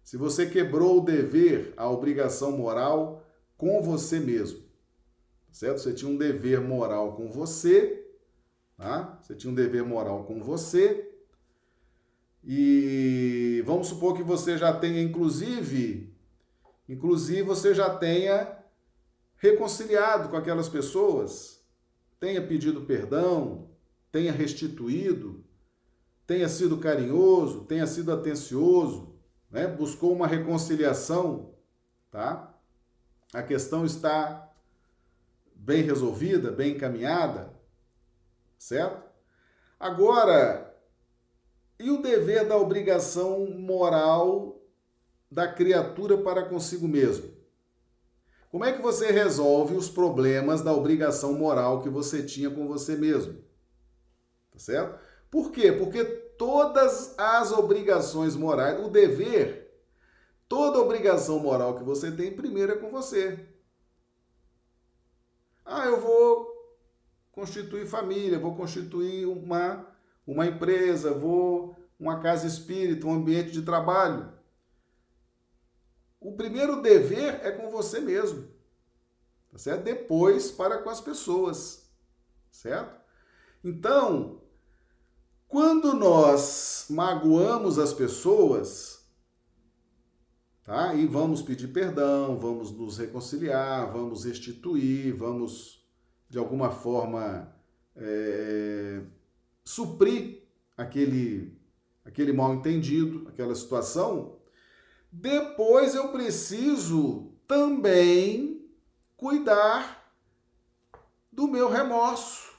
Se 0.02 0.16
você 0.16 0.46
quebrou 0.46 0.98
o 0.98 1.04
dever, 1.04 1.72
a 1.76 1.88
obrigação 1.88 2.52
moral 2.52 3.24
com 3.56 3.80
você 3.82 4.18
mesmo, 4.18 4.62
certo? 5.52 5.78
Você 5.78 5.92
tinha 5.92 6.10
um 6.10 6.16
dever 6.16 6.60
moral 6.60 7.14
com 7.14 7.30
você, 7.30 8.06
tá? 8.76 9.18
Você 9.22 9.34
tinha 9.34 9.50
um 9.50 9.54
dever 9.54 9.84
moral 9.84 10.24
com 10.24 10.42
você. 10.42 11.12
E 12.42 13.62
vamos 13.66 13.88
supor 13.88 14.16
que 14.16 14.22
você 14.22 14.56
já 14.56 14.72
tenha, 14.72 15.02
inclusive, 15.02 16.12
inclusive 16.88 17.42
você 17.42 17.74
já 17.74 17.94
tenha 17.96 18.57
reconciliado 19.38 20.28
com 20.28 20.36
aquelas 20.36 20.68
pessoas, 20.68 21.64
tenha 22.20 22.44
pedido 22.46 22.82
perdão, 22.82 23.70
tenha 24.10 24.32
restituído, 24.32 25.44
tenha 26.26 26.48
sido 26.48 26.78
carinhoso, 26.78 27.64
tenha 27.64 27.86
sido 27.86 28.12
atencioso, 28.12 29.14
né? 29.50 29.66
buscou 29.66 30.12
uma 30.12 30.26
reconciliação, 30.26 31.54
tá? 32.10 32.54
A 33.32 33.42
questão 33.42 33.84
está 33.84 34.50
bem 35.54 35.82
resolvida, 35.82 36.50
bem 36.50 36.74
encaminhada, 36.74 37.54
certo? 38.58 39.08
Agora, 39.78 40.76
e 41.78 41.90
o 41.90 42.02
dever 42.02 42.46
da 42.46 42.56
obrigação 42.56 43.48
moral 43.50 44.60
da 45.30 45.46
criatura 45.46 46.18
para 46.18 46.42
consigo 46.42 46.88
mesmo? 46.88 47.37
Como 48.50 48.64
é 48.64 48.72
que 48.72 48.80
você 48.80 49.10
resolve 49.10 49.74
os 49.74 49.90
problemas 49.90 50.62
da 50.62 50.72
obrigação 50.72 51.34
moral 51.34 51.82
que 51.82 51.88
você 51.88 52.22
tinha 52.22 52.50
com 52.50 52.66
você 52.66 52.96
mesmo? 52.96 53.34
Tá 54.50 54.58
certo? 54.58 54.98
Por 55.30 55.52
quê? 55.52 55.70
Porque 55.70 56.04
todas 56.04 57.14
as 57.18 57.52
obrigações 57.52 58.34
morais, 58.34 58.84
o 58.84 58.88
dever, 58.88 59.70
toda 60.48 60.78
obrigação 60.78 61.38
moral 61.38 61.76
que 61.76 61.84
você 61.84 62.10
tem, 62.10 62.34
primeiro 62.34 62.72
é 62.72 62.76
com 62.76 62.90
você. 62.90 63.46
Ah, 65.64 65.84
eu 65.84 66.00
vou 66.00 66.48
constituir 67.32 67.86
família, 67.86 68.38
vou 68.38 68.56
constituir 68.56 69.26
uma, 69.26 69.86
uma 70.26 70.46
empresa, 70.46 71.12
vou 71.12 71.76
uma 72.00 72.20
casa 72.20 72.46
espírita, 72.46 73.06
um 73.06 73.12
ambiente 73.12 73.50
de 73.50 73.62
trabalho. 73.62 74.32
O 76.20 76.32
primeiro 76.32 76.82
dever 76.82 77.40
é 77.44 77.50
com 77.50 77.70
você 77.70 78.00
mesmo, 78.00 78.48
tá 79.50 79.58
certo? 79.58 79.84
Depois 79.84 80.50
para 80.50 80.78
com 80.78 80.90
as 80.90 81.00
pessoas, 81.00 81.88
certo? 82.50 83.00
Então, 83.62 84.42
quando 85.46 85.94
nós 85.94 86.86
magoamos 86.90 87.78
as 87.78 87.92
pessoas, 87.92 89.08
tá? 90.64 90.94
E 90.94 91.06
vamos 91.06 91.40
pedir 91.40 91.68
perdão, 91.68 92.38
vamos 92.38 92.70
nos 92.70 92.98
reconciliar, 92.98 93.92
vamos 93.92 94.24
restituir, 94.24 95.12
vamos 95.12 95.86
de 96.28 96.36
alguma 96.36 96.70
forma 96.70 97.54
é, 97.96 99.02
suprir 99.64 100.42
aquele, 100.76 101.58
aquele 102.04 102.32
mal 102.32 102.54
entendido, 102.54 103.26
aquela 103.28 103.54
situação. 103.54 104.37
Depois 105.10 105.94
eu 105.94 106.08
preciso 106.08 107.32
também 107.46 108.68
cuidar 109.16 110.12
do 111.32 111.48
meu 111.48 111.68
remorso, 111.68 112.52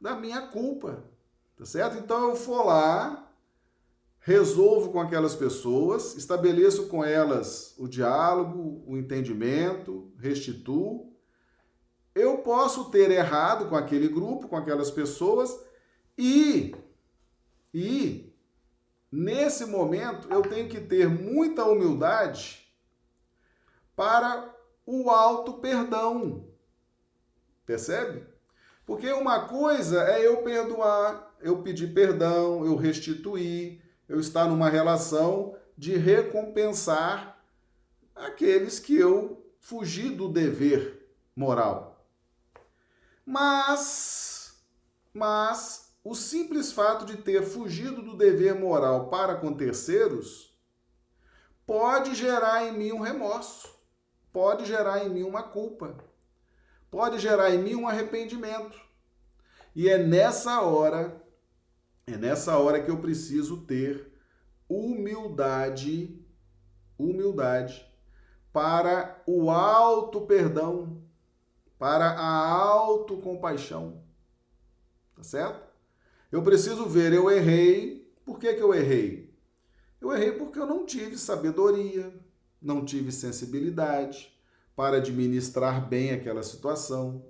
da 0.00 0.16
minha 0.16 0.42
culpa, 0.48 1.04
tá 1.56 1.64
certo? 1.64 1.98
Então 1.98 2.30
eu 2.30 2.34
vou 2.34 2.64
lá, 2.64 3.30
resolvo 4.20 4.90
com 4.90 5.00
aquelas 5.00 5.34
pessoas, 5.36 6.16
estabeleço 6.16 6.88
com 6.88 7.04
elas 7.04 7.74
o 7.78 7.86
diálogo, 7.86 8.82
o 8.86 8.96
entendimento, 8.96 10.12
restituo. 10.18 11.12
Eu 12.14 12.38
posso 12.38 12.90
ter 12.90 13.10
errado 13.10 13.68
com 13.68 13.76
aquele 13.76 14.08
grupo, 14.08 14.48
com 14.48 14.56
aquelas 14.56 14.90
pessoas 14.90 15.58
e 16.18 16.74
e 17.72 18.31
nesse 19.12 19.66
momento 19.66 20.26
eu 20.32 20.40
tenho 20.40 20.68
que 20.68 20.80
ter 20.80 21.06
muita 21.06 21.64
humildade 21.66 22.66
para 23.94 24.52
o 24.86 25.10
alto 25.10 25.54
perdão. 25.54 26.48
Percebe? 27.66 28.26
Porque 28.86 29.12
uma 29.12 29.46
coisa 29.46 30.02
é 30.04 30.26
eu 30.26 30.42
perdoar, 30.42 31.32
eu 31.40 31.62
pedir 31.62 31.92
perdão, 31.92 32.64
eu 32.64 32.74
restituir, 32.74 33.80
eu 34.08 34.18
estar 34.18 34.46
numa 34.46 34.68
relação 34.68 35.56
de 35.76 35.96
recompensar 35.96 37.38
aqueles 38.14 38.80
que 38.80 38.96
eu 38.96 39.44
fugi 39.60 40.10
do 40.10 40.28
dever 40.28 41.08
moral. 41.36 42.04
Mas, 43.24 44.60
mas 45.14 45.81
o 46.04 46.14
simples 46.14 46.72
fato 46.72 47.04
de 47.04 47.16
ter 47.16 47.42
fugido 47.42 48.02
do 48.02 48.16
dever 48.16 48.54
moral 48.54 49.08
para 49.08 49.36
com 49.36 49.54
terceiros 49.54 50.52
pode 51.64 52.14
gerar 52.14 52.64
em 52.66 52.72
mim 52.72 52.92
um 52.92 53.00
remorso, 53.00 53.68
pode 54.32 54.64
gerar 54.64 55.04
em 55.04 55.08
mim 55.08 55.22
uma 55.22 55.42
culpa, 55.42 55.96
pode 56.90 57.18
gerar 57.18 57.54
em 57.54 57.58
mim 57.58 57.74
um 57.76 57.88
arrependimento. 57.88 58.80
E 59.74 59.88
é 59.88 59.96
nessa 59.96 60.60
hora 60.60 61.22
é 62.04 62.16
nessa 62.16 62.58
hora 62.58 62.82
que 62.82 62.90
eu 62.90 62.98
preciso 62.98 63.58
ter 63.58 64.12
humildade, 64.68 66.20
humildade 66.98 67.88
para 68.52 69.22
o 69.26 69.50
alto 69.50 70.22
perdão, 70.22 71.00
para 71.78 72.10
a 72.10 72.48
autocompaixão. 72.48 74.02
Tá 75.14 75.22
certo? 75.22 75.71
Eu 76.32 76.42
preciso 76.42 76.86
ver, 76.86 77.12
eu 77.12 77.30
errei. 77.30 78.10
Por 78.24 78.38
que, 78.38 78.54
que 78.54 78.62
eu 78.62 78.74
errei? 78.74 79.30
Eu 80.00 80.12
errei 80.12 80.32
porque 80.32 80.58
eu 80.58 80.66
não 80.66 80.86
tive 80.86 81.18
sabedoria, 81.18 82.10
não 82.60 82.84
tive 82.86 83.12
sensibilidade 83.12 84.32
para 84.74 84.96
administrar 84.96 85.86
bem 85.86 86.10
aquela 86.10 86.42
situação. 86.42 87.22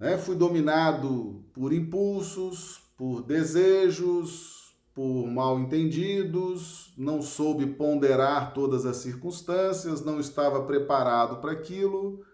Né? 0.00 0.18
Fui 0.18 0.34
dominado 0.34 1.44
por 1.52 1.72
impulsos, 1.72 2.82
por 2.96 3.22
desejos, 3.22 4.76
por 4.92 5.26
mal 5.28 5.60
entendidos, 5.60 6.92
não 6.98 7.22
soube 7.22 7.66
ponderar 7.66 8.52
todas 8.52 8.84
as 8.84 8.96
circunstâncias, 8.96 10.04
não 10.04 10.18
estava 10.18 10.64
preparado 10.64 11.40
para 11.40 11.52
aquilo, 11.52 12.24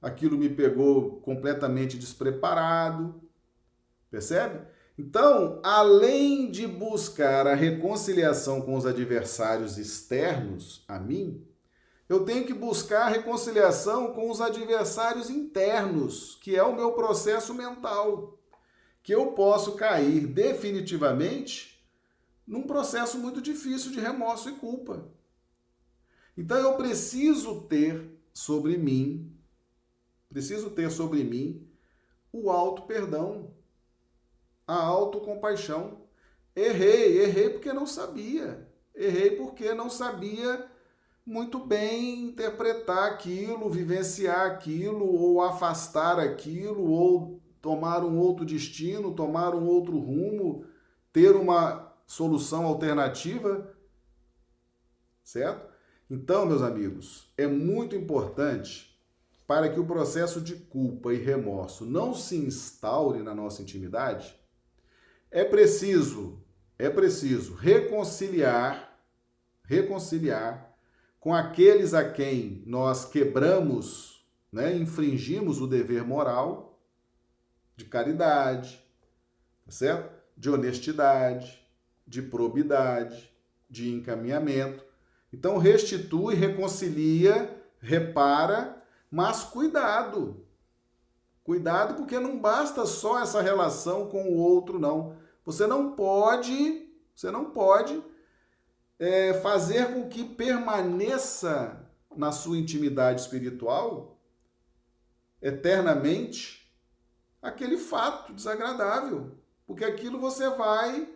aquilo 0.00 0.38
me 0.38 0.48
pegou 0.48 1.20
completamente 1.22 1.98
despreparado, 1.98 3.20
percebe? 4.10 4.66
Então, 4.98 5.60
além 5.62 6.50
de 6.50 6.66
buscar 6.66 7.46
a 7.46 7.54
reconciliação 7.54 8.60
com 8.60 8.74
os 8.74 8.84
adversários 8.84 9.78
externos 9.78 10.84
a 10.86 10.98
mim, 10.98 11.46
eu 12.08 12.24
tenho 12.24 12.44
que 12.44 12.52
buscar 12.52 13.04
a 13.04 13.08
reconciliação 13.08 14.12
com 14.12 14.30
os 14.30 14.40
adversários 14.40 15.30
internos, 15.30 16.36
que 16.42 16.56
é 16.56 16.62
o 16.62 16.74
meu 16.74 16.92
processo 16.92 17.54
mental, 17.54 18.38
que 19.02 19.14
eu 19.14 19.28
posso 19.28 19.76
cair 19.76 20.26
definitivamente 20.26 21.82
num 22.46 22.64
processo 22.64 23.16
muito 23.16 23.40
difícil 23.40 23.92
de 23.92 24.00
remorso 24.00 24.50
e 24.50 24.56
culpa. 24.56 25.08
Então 26.36 26.58
eu 26.58 26.74
preciso 26.76 27.62
ter 27.62 28.10
sobre 28.34 28.76
mim, 28.76 29.32
preciso 30.28 30.68
ter 30.70 30.90
sobre 30.90 31.22
mim 31.22 31.66
o 32.32 32.50
alto 32.50 32.82
perdão 32.82 33.54
a 34.70 34.84
autocompaixão. 34.84 36.02
Errei, 36.54 37.22
errei 37.22 37.50
porque 37.50 37.72
não 37.72 37.86
sabia. 37.86 38.68
Errei 38.94 39.32
porque 39.32 39.74
não 39.74 39.90
sabia 39.90 40.64
muito 41.26 41.58
bem 41.58 42.26
interpretar 42.26 43.10
aquilo, 43.10 43.68
vivenciar 43.68 44.46
aquilo, 44.46 45.04
ou 45.04 45.42
afastar 45.42 46.20
aquilo, 46.20 46.88
ou 46.88 47.40
tomar 47.60 48.04
um 48.04 48.16
outro 48.16 48.44
destino, 48.44 49.12
tomar 49.12 49.56
um 49.56 49.66
outro 49.66 49.98
rumo, 49.98 50.64
ter 51.12 51.34
uma 51.34 51.92
solução 52.06 52.64
alternativa. 52.64 53.74
Certo? 55.24 55.68
Então, 56.08 56.46
meus 56.46 56.62
amigos, 56.62 57.32
é 57.36 57.46
muito 57.48 57.96
importante 57.96 58.96
para 59.48 59.68
que 59.68 59.80
o 59.80 59.86
processo 59.86 60.40
de 60.40 60.54
culpa 60.54 61.12
e 61.12 61.16
remorso 61.16 61.84
não 61.84 62.14
se 62.14 62.36
instaure 62.36 63.20
na 63.20 63.34
nossa 63.34 63.62
intimidade, 63.62 64.39
é 65.30 65.44
preciso, 65.44 66.42
é 66.78 66.90
preciso 66.90 67.54
reconciliar, 67.54 68.98
reconciliar 69.64 70.74
com 71.20 71.34
aqueles 71.34 71.94
a 71.94 72.10
quem 72.10 72.62
nós 72.66 73.04
quebramos, 73.04 74.26
né, 74.50 74.74
infringimos 74.74 75.60
o 75.60 75.66
dever 75.66 76.02
moral 76.02 76.80
de 77.76 77.84
caridade, 77.84 78.84
tá 79.64 79.70
certo? 79.70 80.10
De 80.36 80.50
honestidade, 80.50 81.64
de 82.06 82.22
probidade, 82.22 83.32
de 83.68 83.92
encaminhamento. 83.92 84.84
Então 85.32 85.58
restitui, 85.58 86.34
reconcilia, 86.34 87.62
repara, 87.78 88.82
mas 89.10 89.44
cuidado. 89.44 90.44
Cuidado, 91.44 91.94
porque 91.94 92.18
não 92.18 92.38
basta 92.38 92.84
só 92.86 93.22
essa 93.22 93.40
relação 93.40 94.08
com 94.08 94.24
o 94.24 94.36
outro, 94.36 94.78
não. 94.78 95.16
Você 95.44 95.66
não 95.66 95.92
pode, 95.92 96.88
você 97.14 97.30
não 97.30 97.50
pode 97.50 98.02
é, 98.98 99.34
fazer 99.34 99.94
com 99.94 100.08
que 100.08 100.24
permaneça 100.24 101.88
na 102.14 102.32
sua 102.32 102.58
intimidade 102.58 103.20
espiritual 103.20 104.18
eternamente 105.40 106.70
aquele 107.40 107.78
fato 107.78 108.32
desagradável, 108.34 109.38
porque 109.66 109.84
aquilo 109.84 110.18
você 110.18 110.50
vai 110.50 111.08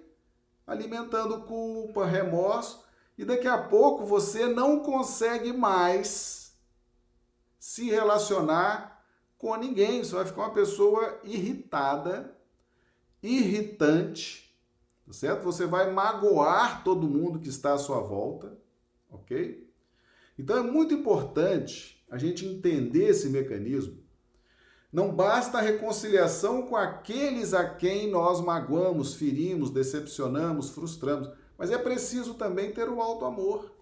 alimentando 0.66 1.42
culpa, 1.42 2.06
remorso, 2.06 2.82
e 3.18 3.24
daqui 3.24 3.46
a 3.46 3.58
pouco 3.58 4.04
você 4.04 4.46
não 4.46 4.80
consegue 4.80 5.52
mais 5.52 6.56
se 7.58 7.90
relacionar 7.90 9.04
com 9.38 9.54
ninguém, 9.56 10.02
você 10.02 10.14
vai 10.14 10.24
ficar 10.24 10.42
uma 10.42 10.54
pessoa 10.54 11.20
irritada, 11.22 12.33
irritante, 13.24 14.54
tá 15.06 15.12
certo? 15.12 15.42
Você 15.44 15.66
vai 15.66 15.90
magoar 15.90 16.84
todo 16.84 17.08
mundo 17.08 17.38
que 17.38 17.48
está 17.48 17.72
à 17.72 17.78
sua 17.78 18.00
volta, 18.00 18.56
ok? 19.10 19.66
Então 20.38 20.58
é 20.58 20.62
muito 20.62 20.92
importante 20.92 22.04
a 22.10 22.18
gente 22.18 22.44
entender 22.44 23.08
esse 23.08 23.28
mecanismo. 23.30 24.02
Não 24.92 25.12
basta 25.12 25.58
a 25.58 25.60
reconciliação 25.60 26.66
com 26.66 26.76
aqueles 26.76 27.54
a 27.54 27.68
quem 27.68 28.10
nós 28.10 28.40
magoamos, 28.40 29.14
ferimos, 29.14 29.70
decepcionamos, 29.70 30.70
frustramos, 30.70 31.30
mas 31.58 31.70
é 31.70 31.78
preciso 31.78 32.34
também 32.34 32.72
ter 32.72 32.88
o 32.88 33.00
alto 33.00 33.24
amor. 33.24 33.72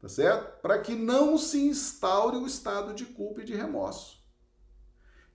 Tá 0.00 0.08
certo? 0.08 0.60
Para 0.62 0.78
que 0.78 0.94
não 0.94 1.36
se 1.36 1.60
instaure 1.60 2.38
o 2.38 2.46
estado 2.46 2.94
de 2.94 3.04
culpa 3.04 3.42
e 3.42 3.44
de 3.44 3.54
remorso 3.54 4.19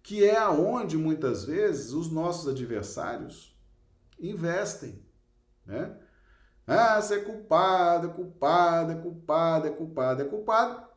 que 0.06 0.24
é 0.24 0.38
aonde 0.38 1.00
muitas 1.00 1.46
vezes 1.46 1.92
os 1.92 2.12
nossos 2.12 2.48
adversários 2.48 3.58
investem, 4.20 5.04
né? 5.66 5.98
Ah, 6.68 7.02
você 7.02 7.16
é 7.16 7.22
culpado, 7.22 8.10
é 8.10 8.14
culpado, 8.14 8.92
é 8.92 8.96
culpado, 8.96 9.68
é 9.68 9.72
culpado, 9.72 10.22
é 10.22 10.26
culpado. 10.26 10.88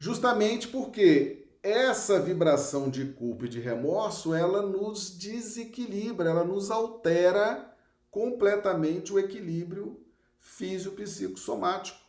Justamente 0.00 0.66
porque 0.66 1.46
essa 1.62 2.18
vibração 2.18 2.90
de 2.90 3.12
culpa 3.12 3.46
e 3.46 3.48
de 3.48 3.60
remorso, 3.60 4.34
ela 4.34 4.60
nos 4.60 5.16
desequilibra, 5.16 6.30
ela 6.30 6.42
nos 6.42 6.72
altera 6.72 7.72
completamente 8.10 9.12
o 9.12 9.18
equilíbrio 9.18 10.04
físico-psicossomático. 10.40 12.03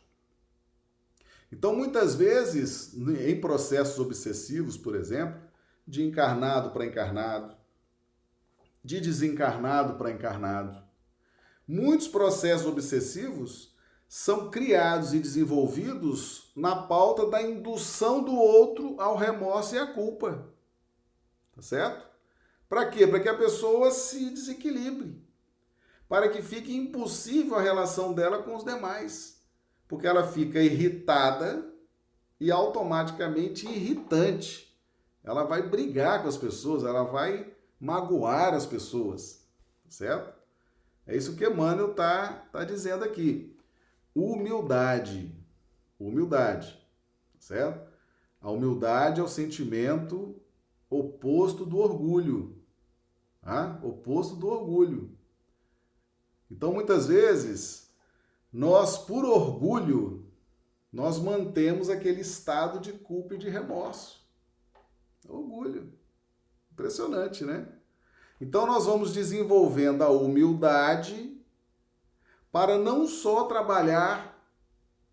Então, 1.50 1.74
muitas 1.74 2.14
vezes, 2.14 2.94
em 2.94 3.40
processos 3.40 3.98
obsessivos, 3.98 4.76
por 4.76 4.96
exemplo, 4.96 5.40
de 5.86 6.02
encarnado 6.02 6.70
para 6.70 6.86
encarnado, 6.86 7.56
de 8.82 9.00
desencarnado 9.00 9.94
para 9.94 10.10
encarnado, 10.10 10.82
muitos 11.66 12.08
processos 12.08 12.66
obsessivos 12.66 13.74
são 14.08 14.50
criados 14.50 15.14
e 15.14 15.18
desenvolvidos 15.18 16.52
na 16.54 16.76
pauta 16.82 17.26
da 17.26 17.42
indução 17.42 18.22
do 18.22 18.34
outro 18.34 19.00
ao 19.00 19.16
remorso 19.16 19.74
e 19.74 19.78
à 19.78 19.86
culpa. 19.86 20.52
Tá 21.54 21.62
certo? 21.62 22.06
Para 22.68 22.86
quê? 22.86 23.06
Para 23.06 23.20
que 23.20 23.28
a 23.28 23.36
pessoa 23.36 23.90
se 23.90 24.30
desequilibre. 24.30 25.24
Para 26.08 26.28
que 26.28 26.42
fique 26.42 26.76
impossível 26.76 27.56
a 27.56 27.62
relação 27.62 28.12
dela 28.12 28.42
com 28.42 28.54
os 28.54 28.64
demais 28.64 29.35
porque 29.88 30.06
ela 30.06 30.26
fica 30.26 30.60
irritada 30.60 31.66
e 32.40 32.50
automaticamente 32.50 33.66
irritante. 33.66 34.76
Ela 35.22 35.44
vai 35.44 35.68
brigar 35.68 36.22
com 36.22 36.28
as 36.28 36.36
pessoas, 36.36 36.84
ela 36.84 37.02
vai 37.04 37.52
magoar 37.80 38.54
as 38.54 38.66
pessoas, 38.66 39.46
certo? 39.88 40.34
É 41.06 41.16
isso 41.16 41.36
que 41.36 41.46
Emmanuel 41.46 41.90
está 41.90 42.28
tá 42.52 42.64
dizendo 42.64 43.04
aqui. 43.04 43.56
Humildade. 44.14 45.34
Humildade, 45.98 46.78
certo? 47.38 47.90
A 48.40 48.50
humildade 48.50 49.20
é 49.20 49.24
o 49.24 49.28
sentimento 49.28 50.40
oposto 50.90 51.64
do 51.64 51.78
orgulho. 51.78 52.56
Tá? 53.40 53.78
Oposto 53.82 54.36
do 54.36 54.48
orgulho. 54.48 55.16
Então, 56.50 56.72
muitas 56.72 57.06
vezes, 57.06 57.85
nós, 58.56 58.96
por 58.96 59.22
orgulho, 59.26 60.32
nós 60.90 61.18
mantemos 61.18 61.90
aquele 61.90 62.22
estado 62.22 62.80
de 62.80 62.90
culpa 62.90 63.34
e 63.34 63.38
de 63.38 63.50
remorso. 63.50 64.26
Orgulho. 65.28 65.92
Impressionante, 66.72 67.44
né? 67.44 67.68
Então 68.40 68.66
nós 68.66 68.86
vamos 68.86 69.12
desenvolvendo 69.12 70.00
a 70.00 70.08
humildade 70.08 71.38
para 72.50 72.78
não 72.78 73.06
só 73.06 73.44
trabalhar 73.44 74.42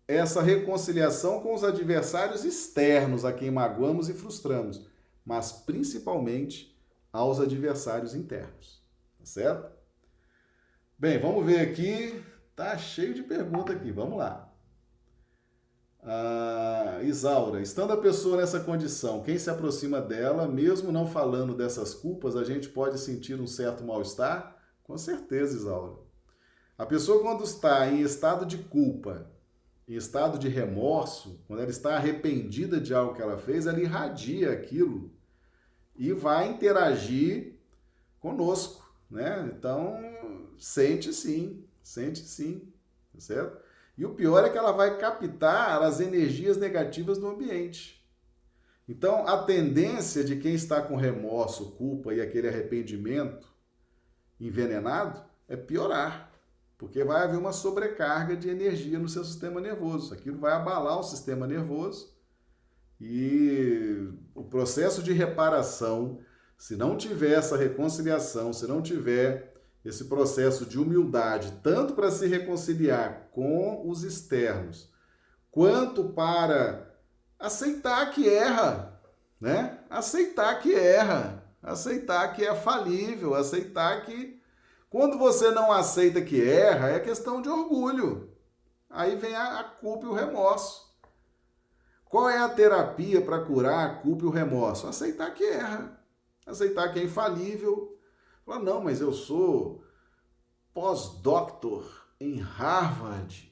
essa 0.08 0.40
reconciliação 0.40 1.42
com 1.42 1.52
os 1.52 1.62
adversários 1.62 2.46
externos 2.46 3.26
a 3.26 3.32
quem 3.32 3.50
magoamos 3.50 4.08
e 4.08 4.14
frustramos, 4.14 4.86
mas 5.22 5.52
principalmente 5.52 6.74
aos 7.12 7.38
adversários 7.38 8.14
internos, 8.14 8.82
tá 9.18 9.26
certo? 9.26 9.70
Bem, 10.98 11.20
vamos 11.20 11.44
ver 11.44 11.60
aqui 11.60 12.24
Tá 12.54 12.78
cheio 12.78 13.14
de 13.14 13.22
pergunta 13.22 13.72
aqui, 13.72 13.90
vamos 13.90 14.16
lá. 14.16 14.52
Ah, 16.02 17.00
Isaura, 17.02 17.60
estando 17.60 17.92
a 17.92 17.96
pessoa 17.96 18.36
nessa 18.36 18.60
condição, 18.60 19.22
quem 19.22 19.38
se 19.38 19.50
aproxima 19.50 20.00
dela, 20.00 20.46
mesmo 20.46 20.92
não 20.92 21.06
falando 21.06 21.56
dessas 21.56 21.94
culpas, 21.94 22.36
a 22.36 22.44
gente 22.44 22.68
pode 22.68 22.98
sentir 22.98 23.40
um 23.40 23.46
certo 23.46 23.82
mal-estar? 23.82 24.56
Com 24.84 24.96
certeza, 24.96 25.56
Isaura. 25.56 25.98
A 26.76 26.84
pessoa, 26.86 27.22
quando 27.22 27.42
está 27.42 27.88
em 27.88 28.02
estado 28.02 28.44
de 28.44 28.58
culpa, 28.58 29.30
em 29.88 29.94
estado 29.94 30.38
de 30.38 30.48
remorso, 30.48 31.42
quando 31.46 31.60
ela 31.60 31.70
está 31.70 31.96
arrependida 31.96 32.80
de 32.80 32.94
algo 32.94 33.14
que 33.14 33.22
ela 33.22 33.38
fez, 33.38 33.66
ela 33.66 33.80
irradia 33.80 34.52
aquilo 34.52 35.10
e 35.96 36.12
vai 36.12 36.48
interagir 36.50 37.58
conosco, 38.20 38.84
né? 39.10 39.50
Então, 39.56 39.98
sente 40.58 41.12
sim, 41.12 41.63
Sente 41.84 42.20
sim, 42.20 42.72
tá 43.12 43.20
certo? 43.20 43.62
E 43.96 44.04
o 44.04 44.14
pior 44.14 44.42
é 44.44 44.48
que 44.48 44.58
ela 44.58 44.72
vai 44.72 44.98
captar 44.98 45.82
as 45.82 46.00
energias 46.00 46.56
negativas 46.56 47.18
do 47.18 47.28
ambiente. 47.28 48.02
Então, 48.88 49.26
a 49.28 49.44
tendência 49.44 50.24
de 50.24 50.36
quem 50.36 50.54
está 50.54 50.82
com 50.82 50.96
remorso, 50.96 51.72
culpa 51.72 52.12
e 52.12 52.20
aquele 52.20 52.48
arrependimento 52.48 53.48
envenenado 54.40 55.22
é 55.46 55.56
piorar, 55.56 56.32
porque 56.76 57.04
vai 57.04 57.22
haver 57.22 57.38
uma 57.38 57.52
sobrecarga 57.52 58.36
de 58.36 58.48
energia 58.48 58.98
no 58.98 59.08
seu 59.08 59.24
sistema 59.24 59.60
nervoso. 59.60 60.12
Aquilo 60.12 60.38
vai 60.38 60.52
abalar 60.52 60.98
o 60.98 61.04
sistema 61.04 61.46
nervoso 61.46 62.14
e 63.00 64.08
o 64.34 64.42
processo 64.42 65.02
de 65.02 65.12
reparação, 65.12 66.18
se 66.56 66.76
não 66.76 66.96
tiver 66.96 67.32
essa 67.32 67.56
reconciliação, 67.56 68.52
se 68.52 68.66
não 68.66 68.82
tiver 68.82 69.53
esse 69.84 70.04
processo 70.06 70.64
de 70.64 70.78
humildade, 70.78 71.60
tanto 71.62 71.94
para 71.94 72.10
se 72.10 72.26
reconciliar 72.26 73.28
com 73.30 73.88
os 73.88 74.02
externos, 74.02 74.90
quanto 75.50 76.10
para 76.10 76.94
aceitar 77.38 78.10
que 78.10 78.28
erra, 78.28 79.00
né? 79.40 79.80
Aceitar 79.90 80.58
que 80.60 80.74
erra, 80.74 81.44
aceitar 81.62 82.32
que 82.34 82.44
é 82.44 82.54
falível, 82.54 83.34
aceitar 83.34 84.04
que 84.04 84.42
quando 84.94 85.18
você 85.18 85.50
não 85.50 85.72
aceita 85.72 86.22
que 86.22 86.40
erra, 86.40 86.90
é 86.90 87.00
questão 87.00 87.42
de 87.42 87.48
orgulho. 87.48 88.32
Aí 88.88 89.16
vem 89.16 89.34
a, 89.34 89.64
culpa 89.64 90.06
e 90.06 90.08
o 90.08 90.14
remorso. 90.14 90.84
Qual 92.04 92.30
é 92.30 92.38
a 92.38 92.48
terapia 92.48 93.20
para 93.20 93.40
curar 93.40 93.84
a 93.84 93.94
culpa 93.96 94.22
e 94.22 94.28
o 94.28 94.30
remorso? 94.30 94.86
Aceitar 94.86 95.34
que 95.34 95.42
erra, 95.42 96.00
aceitar 96.46 96.92
que 96.92 97.00
é 97.00 97.02
infalível. 97.02 97.98
Falar, 98.44 98.60
não, 98.60 98.82
mas 98.82 99.00
eu 99.00 99.12
sou 99.12 99.82
pós-doctor 100.74 102.06
em 102.20 102.36
Harvard, 102.36 103.50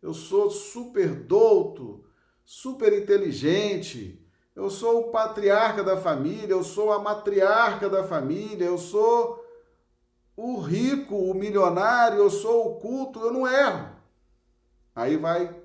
eu 0.00 0.12
sou 0.12 0.50
super 0.50 1.14
douto, 1.14 2.04
super 2.44 2.92
inteligente, 2.92 4.20
eu 4.54 4.68
sou 4.68 5.00
o 5.00 5.10
patriarca 5.12 5.84
da 5.84 5.96
família, 5.96 6.52
eu 6.52 6.64
sou 6.64 6.92
a 6.92 6.98
matriarca 6.98 7.88
da 7.88 8.02
família, 8.02 8.64
eu 8.64 8.78
sou 8.78 9.42
o 10.36 10.60
rico, 10.60 11.14
o 11.14 11.34
milionário, 11.34 12.18
eu 12.18 12.30
sou 12.30 12.72
o 12.72 12.80
culto, 12.80 13.20
eu 13.20 13.32
não 13.32 13.46
erro. 13.46 13.94
Aí 14.94 15.16
vai 15.16 15.62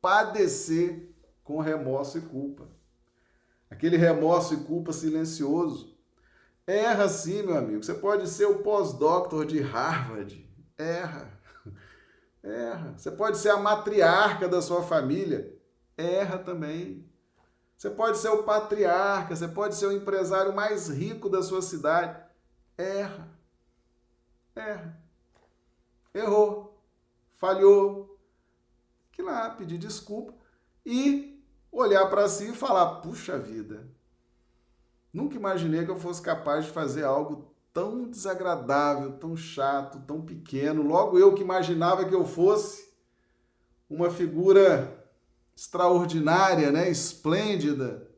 padecer 0.00 1.14
com 1.44 1.60
remorso 1.60 2.18
e 2.18 2.22
culpa. 2.22 2.68
Aquele 3.70 3.96
remorso 3.96 4.54
e 4.54 4.64
culpa 4.64 4.92
silencioso. 4.92 5.93
Erra 6.66 7.08
sim, 7.08 7.42
meu 7.42 7.56
amigo. 7.56 7.82
Você 7.82 7.94
pode 7.94 8.28
ser 8.28 8.46
o 8.46 8.60
pós-doctor 8.60 9.44
de 9.44 9.60
Harvard. 9.60 10.48
Erra. 10.78 11.30
Erra. 12.42 12.94
Você 12.96 13.10
pode 13.10 13.38
ser 13.38 13.50
a 13.50 13.58
matriarca 13.58 14.48
da 14.48 14.62
sua 14.62 14.82
família. 14.82 15.56
Erra 15.96 16.38
também. 16.38 17.08
Você 17.76 17.90
pode 17.90 18.18
ser 18.18 18.28
o 18.28 18.44
patriarca, 18.44 19.36
você 19.36 19.46
pode 19.46 19.74
ser 19.74 19.86
o 19.86 19.92
empresário 19.92 20.54
mais 20.54 20.88
rico 20.88 21.28
da 21.28 21.42
sua 21.42 21.60
cidade. 21.60 22.18
Erra. 22.78 23.28
Erra. 24.56 25.04
Errou. 26.14 26.82
Falhou. 27.34 28.18
Que 29.12 29.22
lá, 29.22 29.50
pedir 29.50 29.78
desculpa 29.78 30.34
e 30.84 31.44
olhar 31.70 32.06
para 32.06 32.28
si 32.28 32.50
e 32.50 32.54
falar: 32.54 33.00
puxa 33.00 33.38
vida, 33.38 33.88
nunca 35.14 35.36
imaginei 35.36 35.84
que 35.84 35.90
eu 35.90 35.98
fosse 35.98 36.20
capaz 36.20 36.64
de 36.64 36.72
fazer 36.72 37.04
algo 37.04 37.54
tão 37.72 38.10
desagradável, 38.10 39.12
tão 39.12 39.36
chato, 39.36 40.00
tão 40.00 40.20
pequeno. 40.20 40.82
Logo 40.82 41.18
eu 41.18 41.34
que 41.34 41.42
imaginava 41.42 42.04
que 42.04 42.14
eu 42.14 42.24
fosse 42.24 42.92
uma 43.88 44.10
figura 44.10 45.06
extraordinária, 45.56 46.72
né, 46.72 46.90
esplêndida. 46.90 48.10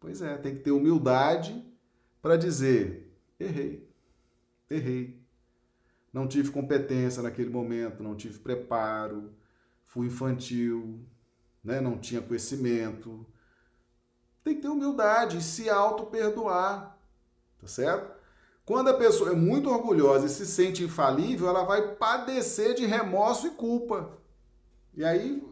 Pois 0.00 0.22
é, 0.22 0.36
tem 0.38 0.54
que 0.54 0.62
ter 0.62 0.70
humildade 0.70 1.62
para 2.22 2.36
dizer: 2.36 3.14
errei, 3.38 3.86
errei. 4.70 5.22
Não 6.12 6.26
tive 6.26 6.50
competência 6.50 7.22
naquele 7.22 7.50
momento, 7.50 8.02
não 8.02 8.14
tive 8.14 8.38
preparo, 8.38 9.32
fui 9.82 10.06
infantil, 10.06 11.00
né, 11.62 11.80
não 11.80 11.98
tinha 11.98 12.22
conhecimento. 12.22 13.26
Tem 14.44 14.54
que 14.54 14.62
ter 14.62 14.68
humildade 14.68 15.38
e 15.38 15.42
se 15.42 15.70
auto-perdoar, 15.70 16.98
tá 17.58 17.66
certo? 17.66 18.14
Quando 18.66 18.88
a 18.88 18.94
pessoa 18.94 19.30
é 19.30 19.34
muito 19.34 19.70
orgulhosa 19.70 20.26
e 20.26 20.28
se 20.30 20.46
sente 20.46 20.84
infalível, 20.84 21.48
ela 21.48 21.64
vai 21.64 21.94
padecer 21.96 22.74
de 22.74 22.84
remorso 22.84 23.46
e 23.46 23.50
culpa. 23.50 24.18
E 24.94 25.04
aí 25.04 25.42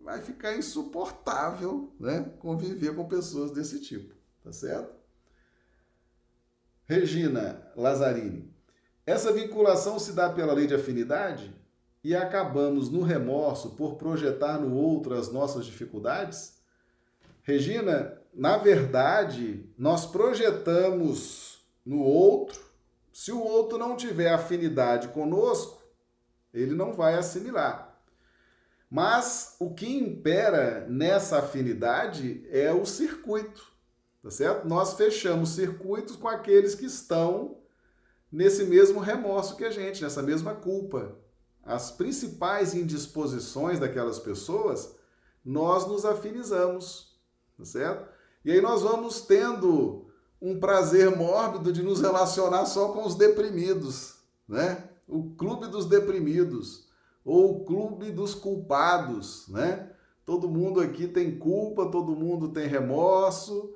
vai 0.00 0.20
ficar 0.20 0.56
insuportável, 0.56 1.92
né? 1.98 2.32
Conviver 2.40 2.94
com 2.94 3.08
pessoas 3.08 3.52
desse 3.52 3.80
tipo, 3.80 4.14
tá 4.42 4.52
certo? 4.52 4.94
Regina 6.86 7.70
Lazzarini. 7.76 8.52
Essa 9.06 9.32
vinculação 9.32 9.98
se 9.98 10.12
dá 10.12 10.28
pela 10.28 10.52
lei 10.52 10.66
de 10.66 10.74
afinidade 10.74 11.54
e 12.02 12.16
acabamos 12.16 12.90
no 12.90 13.02
remorso 13.02 13.70
por 13.76 13.94
projetar 13.94 14.58
no 14.58 14.74
outro 14.74 15.14
as 15.14 15.30
nossas 15.30 15.66
dificuldades? 15.66 16.60
Regina, 17.42 18.19
na 18.32 18.56
verdade, 18.56 19.68
nós 19.76 20.06
projetamos 20.06 21.64
no 21.84 22.00
outro, 22.00 22.60
se 23.12 23.32
o 23.32 23.40
outro 23.40 23.76
não 23.76 23.96
tiver 23.96 24.32
afinidade 24.32 25.08
conosco, 25.08 25.82
ele 26.52 26.74
não 26.74 26.92
vai 26.92 27.14
assimilar. 27.14 27.90
Mas 28.90 29.56
o 29.60 29.72
que 29.72 29.86
impera 29.86 30.86
nessa 30.88 31.38
afinidade 31.38 32.44
é 32.50 32.72
o 32.72 32.84
circuito, 32.84 33.64
tá 34.22 34.30
certo? 34.30 34.66
Nós 34.66 34.94
fechamos 34.94 35.50
circuitos 35.50 36.16
com 36.16 36.26
aqueles 36.26 36.74
que 36.74 36.86
estão 36.86 37.58
nesse 38.32 38.64
mesmo 38.64 39.00
remorso 39.00 39.56
que 39.56 39.64
a 39.64 39.70
gente, 39.70 40.02
nessa 40.02 40.22
mesma 40.22 40.54
culpa. 40.54 41.16
As 41.62 41.90
principais 41.90 42.74
indisposições 42.74 43.78
daquelas 43.78 44.18
pessoas, 44.18 44.96
nós 45.44 45.86
nos 45.86 46.04
afinizamos, 46.04 47.16
tá 47.56 47.64
certo? 47.64 48.09
E 48.44 48.50
aí 48.50 48.60
nós 48.60 48.82
vamos 48.82 49.20
tendo 49.20 50.06
um 50.40 50.58
prazer 50.58 51.14
mórbido 51.14 51.72
de 51.72 51.82
nos 51.82 52.00
relacionar 52.00 52.64
só 52.64 52.88
com 52.88 53.04
os 53.06 53.14
deprimidos, 53.14 54.14
né? 54.48 54.88
O 55.06 55.34
clube 55.34 55.66
dos 55.66 55.84
deprimidos 55.84 56.88
ou 57.22 57.56
o 57.56 57.64
clube 57.64 58.10
dos 58.10 58.34
culpados, 58.34 59.46
né? 59.48 59.92
Todo 60.24 60.48
mundo 60.48 60.80
aqui 60.80 61.06
tem 61.06 61.38
culpa, 61.38 61.90
todo 61.90 62.16
mundo 62.16 62.48
tem 62.48 62.66
remorso. 62.66 63.74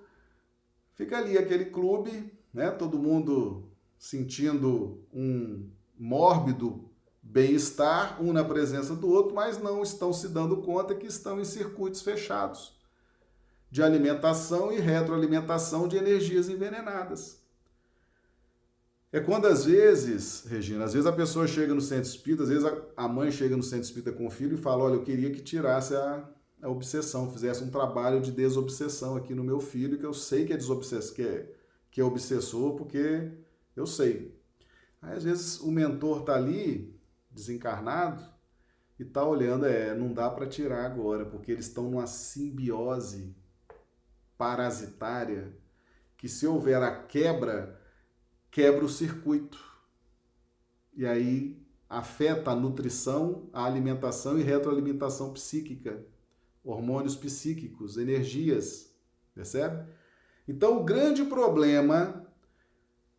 Fica 0.95 1.19
ali 1.19 1.37
aquele 1.37 1.67
clube, 1.67 2.33
né? 2.53 2.71
Todo 2.71 2.99
mundo 2.99 3.69
sentindo 3.99 5.05
um 5.13 5.69
mórbido 5.99 6.89
bem-estar, 7.23 8.23
um 8.23 8.33
na 8.33 8.45
presença 8.45 8.95
do 8.95 9.09
outro, 9.11 9.35
mas 9.35 9.61
não 9.61 9.83
estão 9.83 10.13
se 10.13 10.29
dando 10.29 10.63
conta 10.63 10.95
que 10.95 11.07
estão 11.07 11.39
em 11.39 11.45
circuitos 11.45 12.01
fechados 12.01 12.75
de 13.75 13.83
alimentação 13.83 14.73
e 14.73 14.79
retroalimentação 14.79 15.89
de 15.89 15.97
energias 15.97 16.49
envenenadas. 16.49 17.43
É 19.11 19.19
quando 19.19 19.47
às 19.47 19.65
vezes, 19.65 20.45
Regina, 20.47 20.85
às 20.85 20.93
vezes 20.93 21.09
a 21.09 21.13
pessoa 21.13 21.45
chega 21.49 21.75
no 21.75 21.81
centro 21.81 22.09
espírita, 22.09 22.45
às 22.45 22.51
vezes 22.51 22.65
a 22.97 23.09
mãe 23.09 23.33
chega 23.33 23.57
no 23.57 23.65
centro 23.65 23.87
espírita 23.87 24.13
com 24.13 24.29
o 24.29 24.31
filho 24.31 24.55
e 24.55 24.61
fala: 24.61 24.85
Olha, 24.85 24.95
eu 24.95 25.03
queria 25.03 25.29
que 25.33 25.43
tirasse 25.43 25.93
a, 25.93 26.25
a 26.63 26.69
obsessão, 26.69 27.33
fizesse 27.33 27.65
um 27.65 27.69
trabalho 27.69 28.21
de 28.21 28.31
desobsessão 28.31 29.17
aqui 29.17 29.35
no 29.35 29.43
meu 29.43 29.59
filho, 29.59 29.99
que 29.99 30.07
eu 30.07 30.15
sei 30.15 30.45
que 30.47 30.53
é, 30.53 30.57
desobsess... 30.57 31.11
que 31.11 31.23
é, 31.23 31.53
que 31.91 32.01
é 32.01 32.05
obsessor, 32.05 32.77
porque 32.77 33.33
eu 33.75 33.89
sei. 33.89 34.41
Aí 35.03 35.17
às 35.17 35.25
vezes 35.25 35.59
o 35.59 35.73
mentor 35.73 36.21
está 36.21 36.37
ali, 36.37 36.97
desencarnado, 37.29 38.23
e 39.01 39.03
está 39.03 39.25
olhando, 39.25 39.67
é, 39.67 39.97
não 39.97 40.13
dá 40.13 40.31
para 40.31 40.47
tirar 40.47 40.87
agora, 40.87 41.27
porque 41.27 41.51
eles 41.51 41.67
estão 41.67 41.91
numa 41.91 42.07
simbiose 42.07 43.35
parasitária 44.37 45.57
que, 46.17 46.29
se 46.29 46.47
houver 46.47 46.83
a 46.83 47.05
quebra, 47.05 47.81
quebra 48.51 48.85
o 48.85 48.89
circuito. 48.89 49.59
E 50.97 51.07
aí 51.07 51.63
afeta 51.89 52.51
a 52.51 52.57
nutrição, 52.57 53.49
a 53.53 53.65
alimentação 53.65 54.39
e 54.39 54.43
retroalimentação 54.43 55.33
psíquica, 55.33 56.05
hormônios 56.63 57.15
psíquicos, 57.15 57.97
energias, 57.97 58.95
percebe? 59.35 59.87
Então, 60.47 60.81
o 60.81 60.85
grande 60.85 61.25
problema 61.25 62.27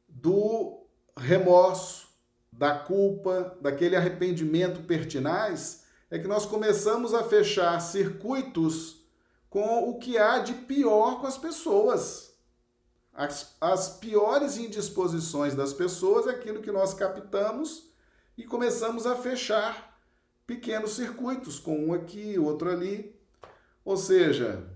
do 0.08 0.86
remorso, 1.18 2.08
da 2.52 2.78
culpa, 2.78 3.58
daquele 3.62 3.96
arrependimento 3.96 4.84
pertinaz, 4.84 5.86
é 6.10 6.18
que 6.18 6.28
nós 6.28 6.46
começamos 6.46 7.14
a 7.14 7.24
fechar 7.24 7.80
circuitos 7.80 9.05
com 9.56 9.90
o 9.90 9.98
que 9.98 10.18
há 10.18 10.40
de 10.40 10.54
pior 10.54 11.22
com 11.22 11.28
as 11.28 11.38
pessoas. 11.38 12.36
As, 13.14 13.56
as 13.62 13.88
piores 13.88 14.58
indisposições 14.58 15.56
das 15.56 15.72
pessoas 15.72 16.28
é 16.28 16.32
aquilo 16.32 16.62
que 16.62 16.74
nós 16.74 16.94
captamos 16.94 17.90
e 18.38 18.44
começamos 18.44 19.08
a 19.08 19.16
fechar 19.16 19.98
pequenos 20.46 20.98
circuitos, 20.98 21.58
com 21.58 21.86
um 21.86 21.94
aqui, 21.94 22.38
outro 22.38 22.70
ali. 22.70 23.18
Ou 23.86 23.96
seja, 23.96 24.70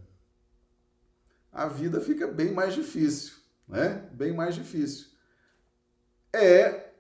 a 1.52 1.68
vida 1.68 2.00
fica 2.00 2.26
bem 2.26 2.54
mais 2.54 2.74
difícil, 2.74 3.34
né? 3.68 4.08
Bem 4.14 4.34
mais 4.34 4.56
difícil. 4.56 5.08
É 6.32 6.92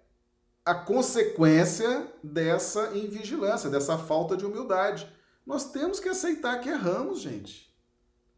a 0.65 0.75
consequência 0.75 2.11
dessa 2.21 2.91
invigilância, 2.97 3.69
dessa 3.69 3.97
falta 3.97 4.35
de 4.35 4.45
humildade. 4.45 5.09
Nós 5.45 5.71
temos 5.71 6.01
que 6.01 6.09
aceitar 6.09 6.59
que 6.59 6.67
erramos, 6.67 7.21
gente. 7.21 7.68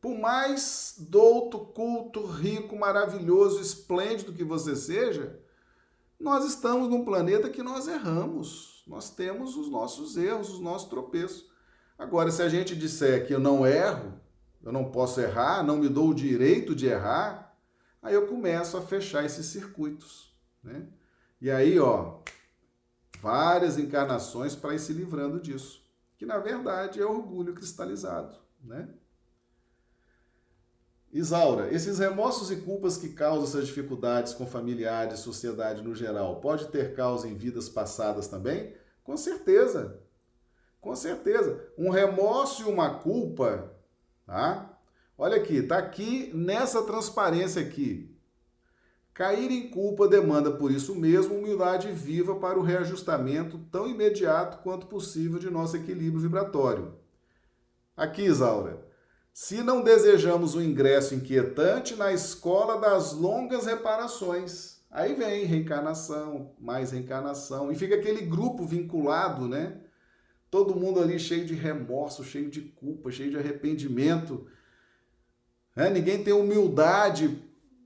Por 0.02 0.18
mais 0.18 0.96
douto, 0.98 1.60
culto, 1.60 2.26
rico, 2.26 2.76
maravilhoso, 2.76 3.62
esplêndido 3.62 4.34
que 4.34 4.44
você 4.44 4.76
seja, 4.76 5.40
nós 6.20 6.44
estamos 6.44 6.90
num 6.90 7.06
planeta 7.06 7.50
que 7.50 7.62
nós 7.62 7.88
erramos. 7.88 8.84
Nós 8.88 9.12
temos 9.12 9.56
os 9.56 9.70
nossos 9.70 10.18
erros, 10.18 10.50
os 10.50 10.60
nossos 10.60 10.90
tropeços. 10.90 11.50
Agora, 12.00 12.32
se 12.32 12.42
a 12.42 12.50
gente 12.50 12.76
disser 12.76 13.28
que 13.28 13.34
eu 13.34 13.40
não 13.40 13.66
erro, 13.66 14.20
eu 14.64 14.72
não 14.72 14.92
posso 14.92 15.22
errar, 15.22 15.64
não 15.64 15.78
me 15.78 15.88
dou 15.88 16.10
o 16.10 16.16
direito 16.16 16.74
de 16.74 16.88
errar, 16.88 17.56
aí 18.02 18.16
eu 18.16 18.28
começo 18.28 18.76
a 18.78 18.82
fechar 18.82 19.24
esses 19.24 19.46
circuitos, 19.46 20.36
né? 20.64 20.88
E 21.40 21.50
aí, 21.50 21.80
ó, 21.80 22.20
várias 23.22 23.78
encarnações 23.78 24.56
para 24.56 24.74
ir 24.74 24.80
se 24.80 24.94
livrando 24.94 25.40
disso, 25.40 25.88
que 26.18 26.26
na 26.26 26.40
verdade 26.40 27.00
é 27.00 27.06
orgulho 27.06 27.54
cristalizado, 27.54 28.36
né? 28.64 28.90
Isaura, 31.14 31.74
esses 31.74 32.00
remorsos 32.00 32.50
e 32.52 32.58
culpas 32.58 32.96
que 32.96 33.10
causam 33.10 33.44
essas 33.44 33.68
dificuldades 33.68 34.34
com 34.34 34.48
familiares, 34.48 35.20
sociedade 35.20 35.82
no 35.82 35.94
geral, 35.94 36.40
pode 36.40 36.70
ter 36.70 36.96
causa 36.96 37.28
em 37.28 37.36
vidas 37.36 37.68
passadas 37.68 38.28
também? 38.30 38.74
Com 39.04 39.18
certeza. 39.18 40.00
Com 40.80 40.96
certeza. 40.96 41.68
Um 41.78 41.90
remorso 41.90 42.62
e 42.64 42.66
uma 42.66 43.00
culpa, 43.00 43.72
tá? 44.26 44.80
Olha 45.18 45.36
aqui, 45.36 45.62
tá 45.62 45.78
aqui 45.78 46.32
nessa 46.34 46.82
transparência 46.84 47.62
aqui. 47.62 48.18
Cair 49.14 49.52
em 49.52 49.70
culpa 49.70 50.08
demanda, 50.08 50.52
por 50.52 50.72
isso 50.72 50.96
mesmo, 50.96 51.36
humildade 51.36 51.92
viva 51.92 52.36
para 52.36 52.58
o 52.58 52.64
reajustamento 52.64 53.60
tão 53.70 53.88
imediato 53.88 54.64
quanto 54.64 54.88
possível 54.88 55.38
de 55.38 55.50
nosso 55.50 55.76
equilíbrio 55.76 56.22
vibratório. 56.22 56.94
Aqui, 57.96 58.24
Isaura, 58.24 58.84
se 59.34 59.64
não 59.64 59.82
desejamos 59.82 60.56
o 60.56 60.62
ingresso 60.62 61.16
inquietante 61.16 61.96
na 61.96 62.12
escola 62.12 62.80
das 62.80 63.14
longas 63.14 63.66
reparações, 63.66 64.82
aí 64.90 65.14
vem 65.14 65.46
reencarnação, 65.46 66.54
mais 66.60 66.92
reencarnação, 66.92 67.72
e 67.72 67.76
fica 67.76 67.96
aquele 67.96 68.22
grupo 68.22 68.66
vinculado, 68.66 69.48
né? 69.48 69.78
Todo 70.50 70.76
mundo 70.76 71.00
ali 71.00 71.18
cheio 71.18 71.46
de 71.46 71.54
remorso, 71.54 72.26
cheio 72.26 72.50
de 72.50 72.62
culpa, 72.62 73.10
cheio 73.10 73.32
de 73.32 73.38
arrependimento. 73.38 74.48
É, 75.78 75.90
ninguém 75.90 76.22
tem 76.22 76.34
humildade 76.34 77.42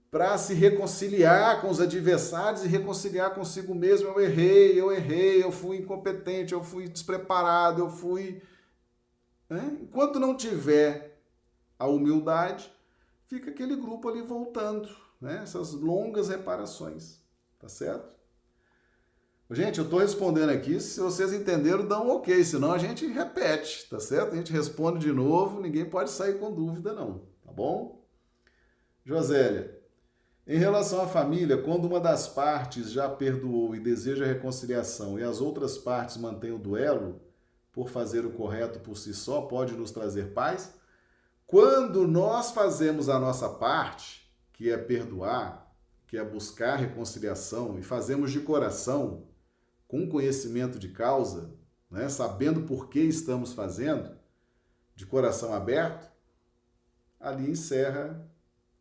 para 0.09 0.35
se 0.39 0.55
reconciliar 0.55 1.61
com 1.61 1.69
os 1.69 1.79
adversários 1.79 2.65
e 2.65 2.67
reconciliar 2.67 3.35
consigo 3.35 3.75
mesmo. 3.75 4.07
Eu 4.07 4.19
errei, 4.19 4.79
eu 4.79 4.91
errei, 4.91 5.43
eu 5.43 5.51
fui 5.51 5.77
incompetente, 5.77 6.53
eu 6.53 6.63
fui 6.63 6.87
despreparado, 6.87 7.81
eu 7.81 7.89
fui. 7.89 8.41
É? 9.47 9.57
Enquanto 9.83 10.19
não 10.19 10.35
tiver 10.35 11.14
a 11.85 11.89
humildade, 11.89 12.71
fica 13.27 13.49
aquele 13.49 13.75
grupo 13.75 14.09
ali 14.09 14.21
voltando, 14.21 14.89
né? 15.19 15.41
essas 15.43 15.73
longas 15.73 16.29
reparações, 16.29 17.21
tá 17.59 17.67
certo? 17.67 18.15
Gente, 19.51 19.77
eu 19.77 19.83
estou 19.85 19.99
respondendo 19.99 20.49
aqui, 20.49 20.79
se 20.79 20.99
vocês 20.99 21.31
entenderam, 21.31 21.87
dão 21.87 22.07
um 22.07 22.11
ok, 22.15 22.43
senão 22.43 22.71
a 22.71 22.79
gente 22.79 23.05
repete, 23.05 23.87
tá 23.87 23.99
certo? 23.99 24.33
A 24.33 24.37
gente 24.37 24.51
responde 24.51 24.99
de 24.99 25.11
novo, 25.11 25.61
ninguém 25.61 25.85
pode 25.85 26.09
sair 26.09 26.39
com 26.39 26.51
dúvida 26.51 26.93
não, 26.93 27.27
tá 27.43 27.51
bom? 27.51 28.03
Josélia, 29.05 29.79
em 30.47 30.57
relação 30.57 31.01
à 31.01 31.07
família, 31.07 31.61
quando 31.61 31.85
uma 31.85 31.99
das 31.99 32.27
partes 32.27 32.91
já 32.91 33.07
perdoou 33.07 33.75
e 33.75 33.79
deseja 33.79 34.25
reconciliação 34.25 35.19
e 35.19 35.23
as 35.23 35.41
outras 35.41 35.77
partes 35.77 36.17
mantêm 36.17 36.51
o 36.51 36.59
duelo 36.59 37.21
por 37.71 37.89
fazer 37.89 38.25
o 38.25 38.31
correto 38.31 38.79
por 38.79 38.95
si 38.95 39.13
só, 39.13 39.41
pode 39.41 39.73
nos 39.73 39.91
trazer 39.91 40.33
paz? 40.33 40.73
Quando 41.47 42.07
nós 42.07 42.51
fazemos 42.51 43.07
a 43.07 43.19
nossa 43.19 43.47
parte, 43.47 44.31
que 44.51 44.71
é 44.71 44.77
perdoar, 44.77 45.71
que 46.07 46.17
é 46.17 46.23
buscar 46.23 46.77
reconciliação, 46.77 47.77
e 47.77 47.83
fazemos 47.83 48.31
de 48.31 48.39
coração, 48.39 49.27
com 49.87 50.09
conhecimento 50.09 50.79
de 50.79 50.89
causa, 50.89 51.53
né, 51.89 52.09
sabendo 52.09 52.61
por 52.61 52.89
que 52.89 52.99
estamos 52.99 53.53
fazendo, 53.53 54.17
de 54.95 55.05
coração 55.05 55.53
aberto, 55.53 56.09
ali 57.19 57.51
encerra 57.51 58.27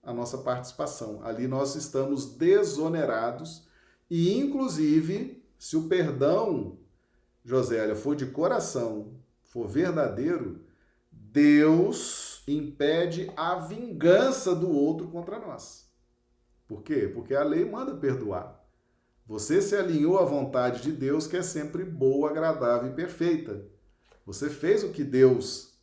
a 0.03 0.13
nossa 0.13 0.39
participação. 0.39 1.25
Ali 1.25 1.47
nós 1.47 1.75
estamos 1.75 2.35
desonerados 2.35 3.69
e, 4.09 4.39
inclusive, 4.39 5.45
se 5.59 5.77
o 5.77 5.89
perdão, 5.89 6.79
Josélia, 7.45 7.95
for 7.95 8.15
de 8.17 8.27
coração, 8.27 9.15
for 9.43 9.69
verdadeiro, 9.69 10.65
Deus 11.11 12.34
impede 12.47 13.33
a 13.37 13.57
vingança 13.57 14.55
do 14.55 14.71
outro 14.71 15.09
contra 15.09 15.39
nós. 15.39 15.91
Por 16.67 16.83
quê? 16.83 17.11
Porque 17.13 17.35
a 17.35 17.43
lei 17.43 17.65
manda 17.65 17.95
perdoar. 17.95 18.63
Você 19.27 19.63
se 19.63 19.75
alinhou 19.75 20.19
à 20.19 20.25
vontade 20.25 20.83
de 20.83 20.93
Deus, 20.93 21.27
que 21.27 21.37
é 21.37 21.43
sempre 21.43 21.85
boa, 21.85 22.31
agradável 22.31 22.91
e 22.91 22.95
perfeita. 22.95 23.65
Você 24.27 24.51
fez 24.51 24.85
o 24.85 24.91
que 24.91 25.03
Deus 25.03 25.79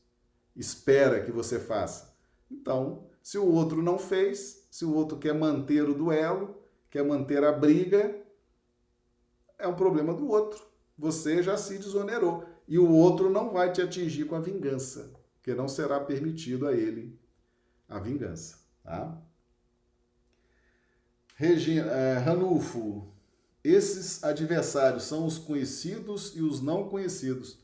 espera 0.55 1.23
que 1.23 1.31
você 1.31 1.59
faça. 1.59 2.15
Então, 2.49 3.07
se 3.21 3.37
o 3.37 3.45
outro 3.45 3.81
não 3.81 3.97
fez, 3.97 4.67
se 4.69 4.85
o 4.85 4.93
outro 4.93 5.17
quer 5.17 5.33
manter 5.33 5.87
o 5.87 5.95
duelo, 5.95 6.55
quer 6.89 7.03
manter 7.03 7.43
a 7.43 7.51
briga, 7.51 8.15
é 9.57 9.67
um 9.67 9.75
problema 9.75 10.13
do 10.13 10.27
outro. 10.27 10.63
Você 10.97 11.41
já 11.41 11.57
se 11.57 11.77
desonerou. 11.77 12.45
E 12.67 12.77
o 12.77 12.91
outro 12.91 13.29
não 13.29 13.51
vai 13.51 13.71
te 13.71 13.81
atingir 13.81 14.25
com 14.25 14.35
a 14.35 14.39
vingança 14.39 15.20
que 15.43 15.53
não 15.53 15.67
será 15.67 15.99
permitido 15.99 16.67
a 16.67 16.73
ele 16.73 17.19
a 17.87 17.99
vingança. 17.99 18.59
Tá? 18.83 19.21
Regina, 21.35 21.91
é, 21.91 22.17
Ranulfo, 22.17 23.11
esses 23.63 24.23
adversários 24.23 25.03
são 25.03 25.25
os 25.25 25.37
conhecidos 25.37 26.35
e 26.35 26.41
os 26.41 26.61
não 26.61 26.87
conhecidos. 26.87 27.59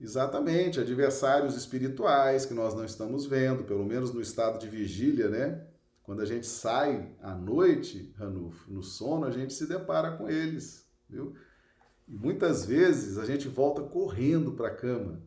Exatamente, 0.00 0.78
adversários 0.78 1.56
espirituais 1.56 2.44
que 2.44 2.52
nós 2.52 2.74
não 2.74 2.84
estamos 2.84 3.24
vendo, 3.24 3.64
pelo 3.64 3.84
menos 3.84 4.12
no 4.12 4.20
estado 4.20 4.58
de 4.58 4.68
vigília, 4.68 5.28
né? 5.28 5.66
Quando 6.02 6.20
a 6.20 6.26
gente 6.26 6.46
sai 6.46 7.10
à 7.20 7.34
noite, 7.34 8.14
Ranulfo, 8.16 8.70
no 8.70 8.82
sono, 8.82 9.24
a 9.24 9.30
gente 9.30 9.54
se 9.54 9.66
depara 9.66 10.16
com 10.16 10.28
eles, 10.28 10.86
viu? 11.08 11.34
E 12.06 12.14
muitas 12.14 12.64
vezes 12.64 13.18
a 13.18 13.24
gente 13.24 13.48
volta 13.48 13.82
correndo 13.82 14.52
para 14.52 14.68
a 14.68 14.74
cama. 14.74 15.22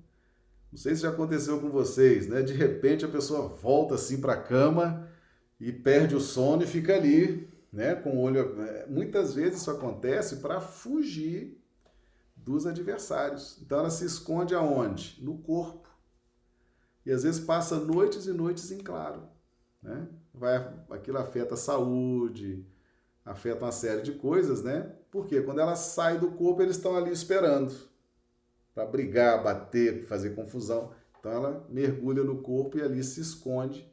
Não 0.72 0.78
sei 0.78 0.96
se 0.96 1.02
já 1.02 1.10
aconteceu 1.10 1.60
com 1.60 1.70
vocês, 1.70 2.28
né? 2.28 2.42
De 2.42 2.54
repente 2.54 3.04
a 3.04 3.10
pessoa 3.10 3.48
volta 3.48 3.96
assim 3.96 4.22
para 4.22 4.34
a 4.34 4.42
cama 4.42 5.08
e 5.60 5.72
perde 5.72 6.16
o 6.16 6.22
sono 6.22 6.64
e 6.64 6.68
fica 6.68 6.96
ali, 6.96 7.50
né? 7.74 7.96
Com 7.96 8.18
o 8.18 8.22
olho. 8.22 8.62
É, 8.62 8.86
muitas 8.88 9.34
vezes 9.34 9.62
isso 9.62 9.72
acontece 9.72 10.38
para 10.38 10.62
fugir 10.62 11.60
dos 12.36 12.68
adversários. 12.68 13.60
Então 13.62 13.80
ela 13.80 13.90
se 13.90 14.06
esconde 14.06 14.54
aonde? 14.54 15.18
No 15.22 15.40
corpo. 15.40 15.90
E 17.06 17.12
às 17.12 17.24
vezes 17.24 17.40
passa 17.40 17.80
noites 17.80 18.28
e 18.28 18.32
noites 18.32 18.72
em 18.72 18.78
claro. 18.78 19.24
Né? 19.82 20.08
Vai, 20.34 20.58
aquilo 20.92 21.18
afeta 21.18 21.56
a 21.56 21.58
saúde, 21.58 22.64
afeta 23.26 23.66
uma 23.66 23.72
série 23.72 24.04
de 24.04 24.12
coisas, 24.14 24.62
né? 24.62 24.94
Porque 25.10 25.42
quando 25.42 25.60
ela 25.60 25.76
sai 25.76 26.20
do 26.20 26.32
corpo, 26.32 26.62
eles 26.62 26.76
estão 26.76 26.96
ali 26.96 27.12
esperando 27.12 27.89
para 28.80 28.86
brigar, 28.86 29.44
bater, 29.44 30.06
fazer 30.06 30.30
confusão. 30.36 30.92
Então 31.20 31.32
ela 31.34 31.68
mergulha 31.70 32.24
no 32.24 32.42
corpo 32.42 32.78
e 32.78 32.82
ali 32.82 33.04
se 33.04 33.20
esconde 33.20 33.86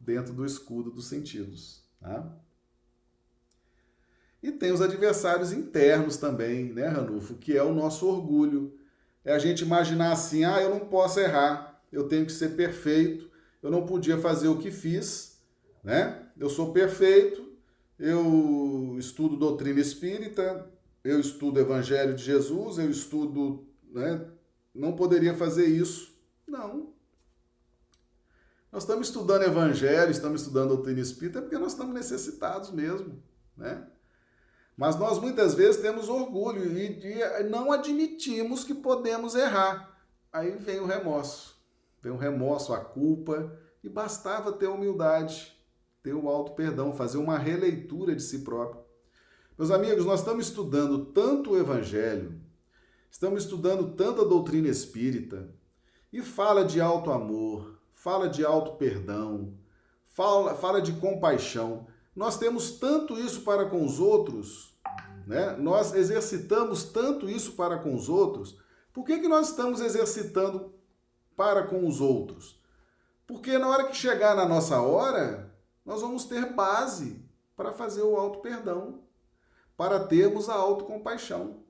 dentro 0.00 0.32
do 0.32 0.46
escudo 0.46 0.90
dos 0.90 1.08
sentidos. 1.08 1.82
Tá? 2.00 2.34
E 4.42 4.50
tem 4.50 4.72
os 4.72 4.80
adversários 4.80 5.52
internos 5.52 6.16
também, 6.16 6.72
né, 6.72 6.86
Ranulfo? 6.86 7.34
Que 7.34 7.54
é 7.54 7.62
o 7.62 7.74
nosso 7.74 8.06
orgulho. 8.06 8.78
É 9.22 9.34
a 9.34 9.38
gente 9.38 9.62
imaginar 9.62 10.12
assim: 10.12 10.44
ah, 10.44 10.60
eu 10.60 10.70
não 10.70 10.80
posso 10.80 11.20
errar, 11.20 11.82
eu 11.92 12.08
tenho 12.08 12.24
que 12.24 12.32
ser 12.32 12.56
perfeito, 12.56 13.30
eu 13.62 13.70
não 13.70 13.84
podia 13.84 14.16
fazer 14.16 14.48
o 14.48 14.58
que 14.58 14.70
fiz, 14.70 15.38
né? 15.82 16.28
Eu 16.38 16.48
sou 16.48 16.72
perfeito, 16.72 17.52
eu 17.98 18.96
estudo 18.98 19.36
doutrina 19.36 19.80
espírita, 19.80 20.66
eu 21.02 21.20
estudo 21.20 21.60
Evangelho 21.60 22.14
de 22.14 22.24
Jesus, 22.24 22.78
eu 22.78 22.90
estudo 22.90 23.66
né, 23.94 24.28
não 24.74 24.94
poderia 24.94 25.34
fazer 25.34 25.66
isso. 25.66 26.12
Não. 26.46 26.92
Nós 28.70 28.82
estamos 28.82 29.06
estudando 29.06 29.44
Evangelho, 29.44 30.10
estamos 30.10 30.42
estudando 30.42 30.70
doutrina 30.70 31.00
espírita, 31.00 31.40
porque 31.40 31.56
nós 31.56 31.72
estamos 31.72 31.94
necessitados 31.94 32.72
mesmo, 32.72 33.22
né? 33.56 33.86
Mas 34.76 34.96
nós 34.96 35.20
muitas 35.20 35.54
vezes 35.54 35.80
temos 35.80 36.08
orgulho 36.08 36.64
e, 36.76 37.00
e 37.04 37.44
não 37.44 37.70
admitimos 37.70 38.64
que 38.64 38.74
podemos 38.74 39.36
errar. 39.36 39.96
Aí 40.32 40.56
vem 40.56 40.80
o 40.80 40.86
remorso. 40.86 41.56
Vem 42.02 42.10
o 42.10 42.16
remorso, 42.16 42.74
a 42.74 42.80
culpa, 42.80 43.56
E 43.84 43.88
bastava 43.88 44.50
ter 44.52 44.66
humildade, 44.66 45.56
ter 46.02 46.14
o 46.14 46.28
alto 46.28 46.52
perdão, 46.54 46.92
fazer 46.92 47.18
uma 47.18 47.38
releitura 47.38 48.16
de 48.16 48.22
si 48.22 48.40
próprio. 48.40 48.82
Meus 49.56 49.70
amigos, 49.70 50.04
nós 50.04 50.18
estamos 50.18 50.48
estudando 50.48 51.06
tanto 51.12 51.52
o 51.52 51.56
Evangelho, 51.56 52.40
estamos 53.14 53.44
estudando 53.44 53.92
tanto 53.92 54.22
a 54.22 54.24
doutrina 54.24 54.66
espírita, 54.66 55.48
e 56.12 56.20
fala 56.20 56.64
de 56.64 56.80
alto 56.80 57.12
amor, 57.12 57.78
fala 57.94 58.28
de 58.28 58.44
alto 58.44 58.72
perdão, 58.72 59.54
fala, 60.08 60.56
fala 60.56 60.82
de 60.82 60.94
compaixão. 60.94 61.86
Nós 62.14 62.36
temos 62.38 62.72
tanto 62.72 63.16
isso 63.16 63.42
para 63.42 63.66
com 63.66 63.86
os 63.86 64.00
outros, 64.00 64.76
né? 65.28 65.56
nós 65.56 65.94
exercitamos 65.94 66.82
tanto 66.82 67.30
isso 67.30 67.52
para 67.52 67.78
com 67.78 67.94
os 67.94 68.08
outros, 68.08 68.58
por 68.92 69.04
que, 69.04 69.20
que 69.20 69.28
nós 69.28 69.50
estamos 69.50 69.80
exercitando 69.80 70.74
para 71.36 71.68
com 71.68 71.86
os 71.86 72.00
outros? 72.00 72.60
Porque 73.28 73.56
na 73.58 73.68
hora 73.68 73.84
que 73.84 73.96
chegar 73.96 74.34
na 74.34 74.44
nossa 74.44 74.80
hora, 74.80 75.54
nós 75.86 76.00
vamos 76.00 76.24
ter 76.24 76.52
base 76.52 77.24
para 77.56 77.72
fazer 77.72 78.02
o 78.02 78.16
auto 78.16 78.40
perdão 78.40 79.04
para 79.76 80.00
termos 80.00 80.48
a 80.48 80.54
autocompaixão. 80.54 81.63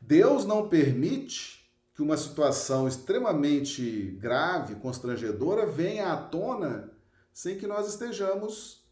Deus 0.00 0.44
não 0.44 0.68
permite 0.68 1.70
que 1.94 2.02
uma 2.02 2.16
situação 2.16 2.86
extremamente 2.86 4.16
grave, 4.20 4.76
constrangedora, 4.76 5.66
venha 5.66 6.12
à 6.12 6.16
tona 6.16 6.92
sem 7.32 7.56
que 7.56 7.66
nós 7.66 7.88
estejamos, 7.88 8.86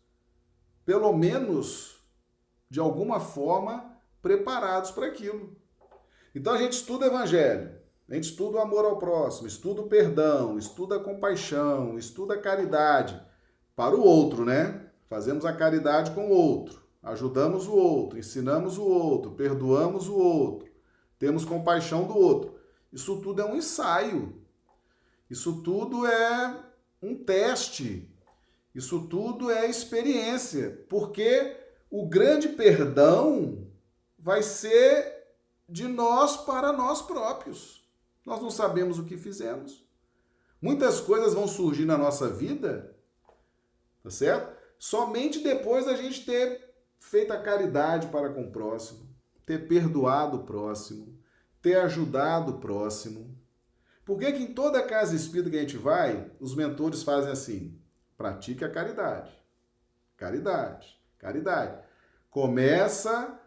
pelo 0.85 1.13
menos, 1.13 1.97
de 2.69 2.81
alguma 2.81 3.21
forma, 3.21 3.99
preparados 4.23 4.91
para 4.91 5.07
aquilo. 5.07 5.57
Então 6.35 6.53
a 6.53 6.59
gente 6.59 6.73
estuda 6.73 7.07
o 7.07 7.09
Evangelho, 7.09 7.77
a 8.09 8.15
gente 8.15 8.31
estuda 8.31 8.59
o 8.59 8.61
amor 8.61 8.85
ao 8.85 8.99
próximo, 8.99 9.47
estuda 9.47 9.83
o 9.83 9.89
perdão, 9.89 10.59
estuda 10.59 10.97
a 10.97 11.01
compaixão, 11.01 11.99
estuda 11.99 12.35
a 12.35 12.41
caridade 12.41 13.21
para 13.77 13.95
o 13.95 14.03
outro, 14.03 14.45
né? 14.45 14.89
Fazemos 15.09 15.45
a 15.45 15.53
caridade 15.53 16.11
com 16.13 16.29
o 16.29 16.31
outro 16.31 16.85
ajudamos 17.05 17.69
o 17.69 17.75
outro, 17.75 18.19
ensinamos 18.19 18.79
o 18.79 18.85
outro, 18.85 19.33
perdoamos 19.33 20.09
o 20.09 20.17
outro, 20.17 20.69
temos 21.25 21.47
compaixão 21.47 22.07
do 22.07 22.14
outro. 22.14 22.61
Isso 22.93 23.18
tudo 23.22 23.41
é 23.41 23.47
um 23.47 23.57
ensaio. 23.57 24.43
Isso 25.31 25.62
tudo 25.62 26.07
é 26.07 26.62
um 27.01 27.16
teste. 27.16 28.07
Isso 28.75 29.07
tudo 29.09 29.51
é 29.51 29.66
experiência, 29.66 30.85
porque 30.87 31.57
o 31.91 32.07
grande 32.07 32.51
perdão 32.51 33.66
vai 34.18 34.43
ser 34.43 35.25
de 35.66 35.89
nós 35.89 36.37
para 36.37 36.75
nós 36.75 37.01
próprios. 37.01 37.89
Nós 38.22 38.43
não 38.43 38.51
sabemos 38.51 38.99
o 38.99 39.05
que 39.07 39.16
fizemos. 39.16 39.83
Muitas 40.61 41.01
coisas 41.01 41.33
vão 41.33 41.49
surgir 41.49 41.87
na 41.87 41.97
nossa 41.97 42.29
vida, 42.29 42.95
tá 44.03 44.11
certo? 44.11 44.55
Somente 44.79 45.39
depois 45.39 45.87
da 45.87 45.95
gente 45.95 46.27
ter 46.27 46.75
feito 46.99 47.33
a 47.33 47.41
caridade 47.41 48.09
para 48.09 48.29
com 48.29 48.43
o 48.43 48.53
próximo, 48.53 49.09
ter 49.47 49.66
perdoado 49.66 50.37
o 50.37 50.45
próximo, 50.45 51.14
ter 51.65 51.81
ajudado 51.81 52.53
o 52.53 52.59
próximo. 52.59 53.35
Por 54.05 54.19
que, 54.19 54.31
que 54.33 54.43
em 54.43 54.53
toda 54.53 54.83
casa 54.83 55.17
espírita 55.17 55.49
que 55.49 55.57
a 55.57 55.61
gente 55.61 55.79
vai, 55.79 56.31
os 56.39 56.55
mentores 56.55 57.03
fazem 57.03 57.33
assim? 57.33 57.81
Pratique 58.19 58.62
a 58.62 58.71
caridade. 58.71 59.33
Caridade, 60.15 61.01
caridade. 61.19 61.83
Começa 62.29 63.41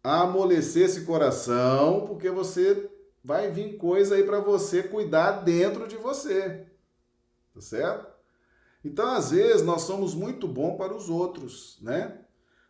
a 0.00 0.20
amolecer 0.20 0.84
esse 0.84 1.04
coração, 1.04 2.06
porque 2.06 2.30
você 2.30 2.88
vai 3.22 3.50
vir 3.50 3.76
coisa 3.78 4.14
aí 4.14 4.22
para 4.22 4.38
você 4.38 4.84
cuidar 4.84 5.42
dentro 5.42 5.88
de 5.88 5.96
você. 5.96 6.68
Tá 7.52 7.60
certo? 7.60 8.12
Então, 8.84 9.08
às 9.08 9.32
vezes, 9.32 9.66
nós 9.66 9.82
somos 9.82 10.14
muito 10.14 10.46
bons 10.46 10.76
para 10.76 10.94
os 10.94 11.10
outros, 11.10 11.78
né? 11.82 12.20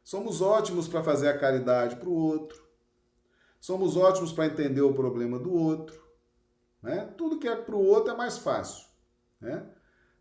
Somos 0.03 0.41
ótimos 0.41 0.89
para 0.89 1.03
fazer 1.03 1.29
a 1.29 1.39
caridade 1.39 1.97
para 1.97 2.09
o 2.09 2.15
outro. 2.15 2.62
Somos 3.63 3.97
ótimos 3.97 4.33
para 4.33 4.47
entender 4.47 4.81
o 4.81 4.93
problema 4.93 5.39
do 5.39 5.55
outro. 5.55 6.03
Né? 6.83 7.09
Tudo 7.17 7.39
que 7.39 7.47
é 7.47 7.55
para 7.55 7.77
o 7.77 7.87
outro 7.87 8.13
é 8.13 8.17
mais 8.17 8.37
fácil. 8.37 8.87
Né? 9.41 9.65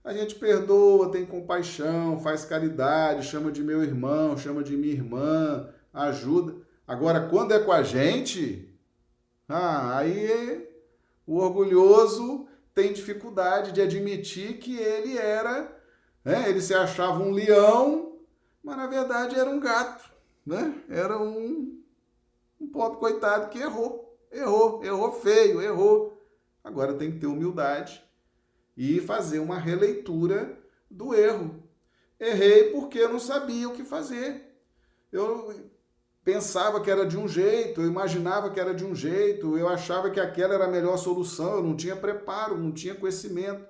A 0.04 0.14
gente 0.14 0.36
perdoa, 0.36 1.12
tem 1.12 1.26
compaixão, 1.26 2.20
faz 2.22 2.46
caridade, 2.46 3.26
chama 3.26 3.52
de 3.52 3.64
meu 3.64 3.84
irmão, 3.84 4.38
chama 4.38 4.64
de 4.64 4.78
minha 4.78 4.94
irmã, 4.94 5.74
ajuda. 5.92 6.56
Agora, 6.88 7.28
quando 7.30 7.52
é 7.52 7.60
com 7.60 7.72
a 7.72 7.82
gente, 7.82 8.72
ah, 9.50 9.98
aí 9.98 10.70
o 11.26 11.38
orgulhoso 11.38 12.48
tem 12.76 12.94
dificuldade 12.94 13.72
de 13.72 13.82
admitir 13.82 14.60
que 14.60 14.78
ele 14.78 15.18
era, 15.18 15.76
né? 16.24 16.48
ele 16.48 16.62
se 16.62 16.76
achava 16.76 17.24
um 17.24 17.32
leão 17.32 18.12
mas 18.64 18.78
na 18.78 18.88
verdade 18.88 19.40
era 19.40 19.50
um 19.50 19.60
gato, 19.60 20.10
né? 20.46 20.84
Era 20.88 21.18
um, 21.18 21.38
um 21.38 21.71
pobre 22.72 23.00
coitado 23.00 23.50
que 23.50 23.60
errou, 23.60 24.18
errou, 24.32 24.84
errou 24.84 25.12
feio, 25.12 25.62
errou. 25.62 26.18
Agora 26.64 26.94
tem 26.94 27.12
que 27.12 27.20
ter 27.20 27.28
humildade 27.28 28.04
e 28.78 29.00
fazer 29.00 29.40
uma 29.40 29.58
releitura 29.58 30.58
do 30.90 31.14
erro. 31.14 31.64
Errei 32.20 32.72
porque 32.72 33.00
eu 33.00 33.12
não 33.12 33.20
sabia 33.20 33.68
o 33.68 33.74
que 33.74 33.84
fazer. 33.84 34.56
Eu 35.12 35.72
pensava 36.24 36.82
que 36.82 36.90
era 36.90 37.06
de 37.06 37.18
um 37.18 37.28
jeito, 37.28 37.82
eu 37.82 37.88
imaginava 37.88 38.50
que 38.52 38.60
era 38.60 38.74
de 38.74 38.86
um 38.86 38.96
jeito, 38.96 39.58
eu 39.58 39.68
achava 39.68 40.10
que 40.10 40.20
aquela 40.20 40.54
era 40.54 40.66
a 40.66 40.72
melhor 40.72 40.98
solução, 40.98 41.56
eu 41.56 41.64
não 41.64 41.76
tinha 41.76 41.96
preparo, 41.96 42.58
não 42.58 42.72
tinha 42.72 42.96
conhecimento. 42.96 43.66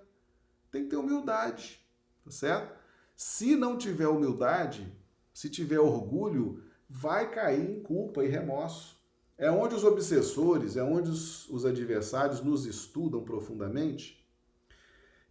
Tem 0.70 0.84
que 0.84 0.90
ter 0.90 0.98
humildade, 0.98 1.82
tá 2.24 2.32
certo? 2.32 2.76
Se 3.16 3.56
não 3.56 3.78
tiver 3.78 4.08
humildade, 4.08 4.92
se 5.34 5.50
tiver 5.50 5.80
orgulho, 5.80 6.64
vai 6.92 7.32
cair 7.32 7.70
em 7.70 7.80
culpa 7.82 8.24
e 8.24 8.28
remorso. 8.28 9.00
É 9.38 9.50
onde 9.50 9.74
os 9.74 9.84
obsessores, 9.84 10.76
é 10.76 10.84
onde 10.84 11.10
os, 11.10 11.50
os 11.50 11.66
adversários 11.66 12.42
nos 12.42 12.66
estudam 12.66 13.24
profundamente. 13.24 14.22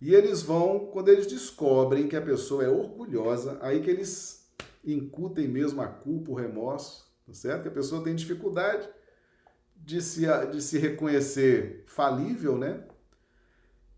E 0.00 0.14
eles 0.14 0.42
vão, 0.42 0.86
quando 0.86 1.10
eles 1.10 1.26
descobrem 1.26 2.08
que 2.08 2.16
a 2.16 2.22
pessoa 2.22 2.64
é 2.64 2.68
orgulhosa, 2.68 3.58
aí 3.60 3.82
que 3.82 3.90
eles 3.90 4.50
incutem 4.84 5.46
mesmo 5.46 5.82
a 5.82 5.86
culpa, 5.86 6.30
o 6.30 6.34
remorso, 6.34 7.06
tá 7.26 7.34
certo? 7.34 7.62
Que 7.62 7.68
a 7.68 7.72
pessoa 7.72 8.02
tem 8.02 8.14
dificuldade 8.14 8.88
de 9.76 10.00
se, 10.00 10.26
de 10.50 10.62
se 10.62 10.78
reconhecer 10.78 11.84
falível, 11.86 12.56
né? 12.56 12.82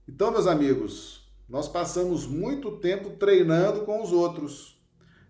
Então, 0.08 0.32
meus 0.32 0.48
amigos, 0.48 1.32
nós 1.48 1.68
passamos 1.68 2.26
muito 2.26 2.78
tempo 2.78 3.10
treinando 3.10 3.82
com 3.82 4.02
os 4.02 4.12
outros. 4.12 4.71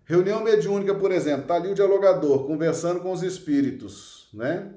Reunião 0.05 0.43
mediúnica, 0.43 0.93
por 0.93 1.11
exemplo, 1.11 1.43
está 1.43 1.55
ali 1.55 1.71
o 1.71 1.75
dialogador 1.75 2.45
conversando 2.45 2.99
com 2.99 3.11
os 3.11 3.23
espíritos, 3.23 4.29
né? 4.33 4.73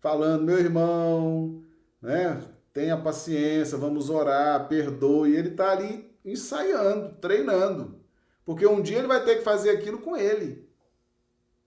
Falando, 0.00 0.44
meu 0.44 0.58
irmão, 0.58 1.62
né? 2.00 2.42
Tenha 2.72 2.96
paciência, 2.96 3.78
vamos 3.78 4.10
orar, 4.10 4.68
perdoe. 4.68 5.34
Ele 5.34 5.48
está 5.48 5.72
ali 5.72 6.14
ensaiando, 6.24 7.16
treinando. 7.20 7.98
Porque 8.44 8.66
um 8.66 8.82
dia 8.82 8.98
ele 8.98 9.08
vai 9.08 9.24
ter 9.24 9.36
que 9.36 9.42
fazer 9.42 9.70
aquilo 9.70 9.98
com 9.98 10.16
ele. 10.16 10.68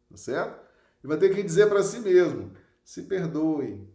Tá 0.09 0.17
certo? 0.17 0.59
Ele 1.03 1.09
vai 1.09 1.17
ter 1.17 1.33
que 1.33 1.41
dizer 1.41 1.67
para 1.67 1.81
si 1.81 1.99
mesmo: 1.99 2.51
se 2.83 3.03
perdoe, 3.03 3.87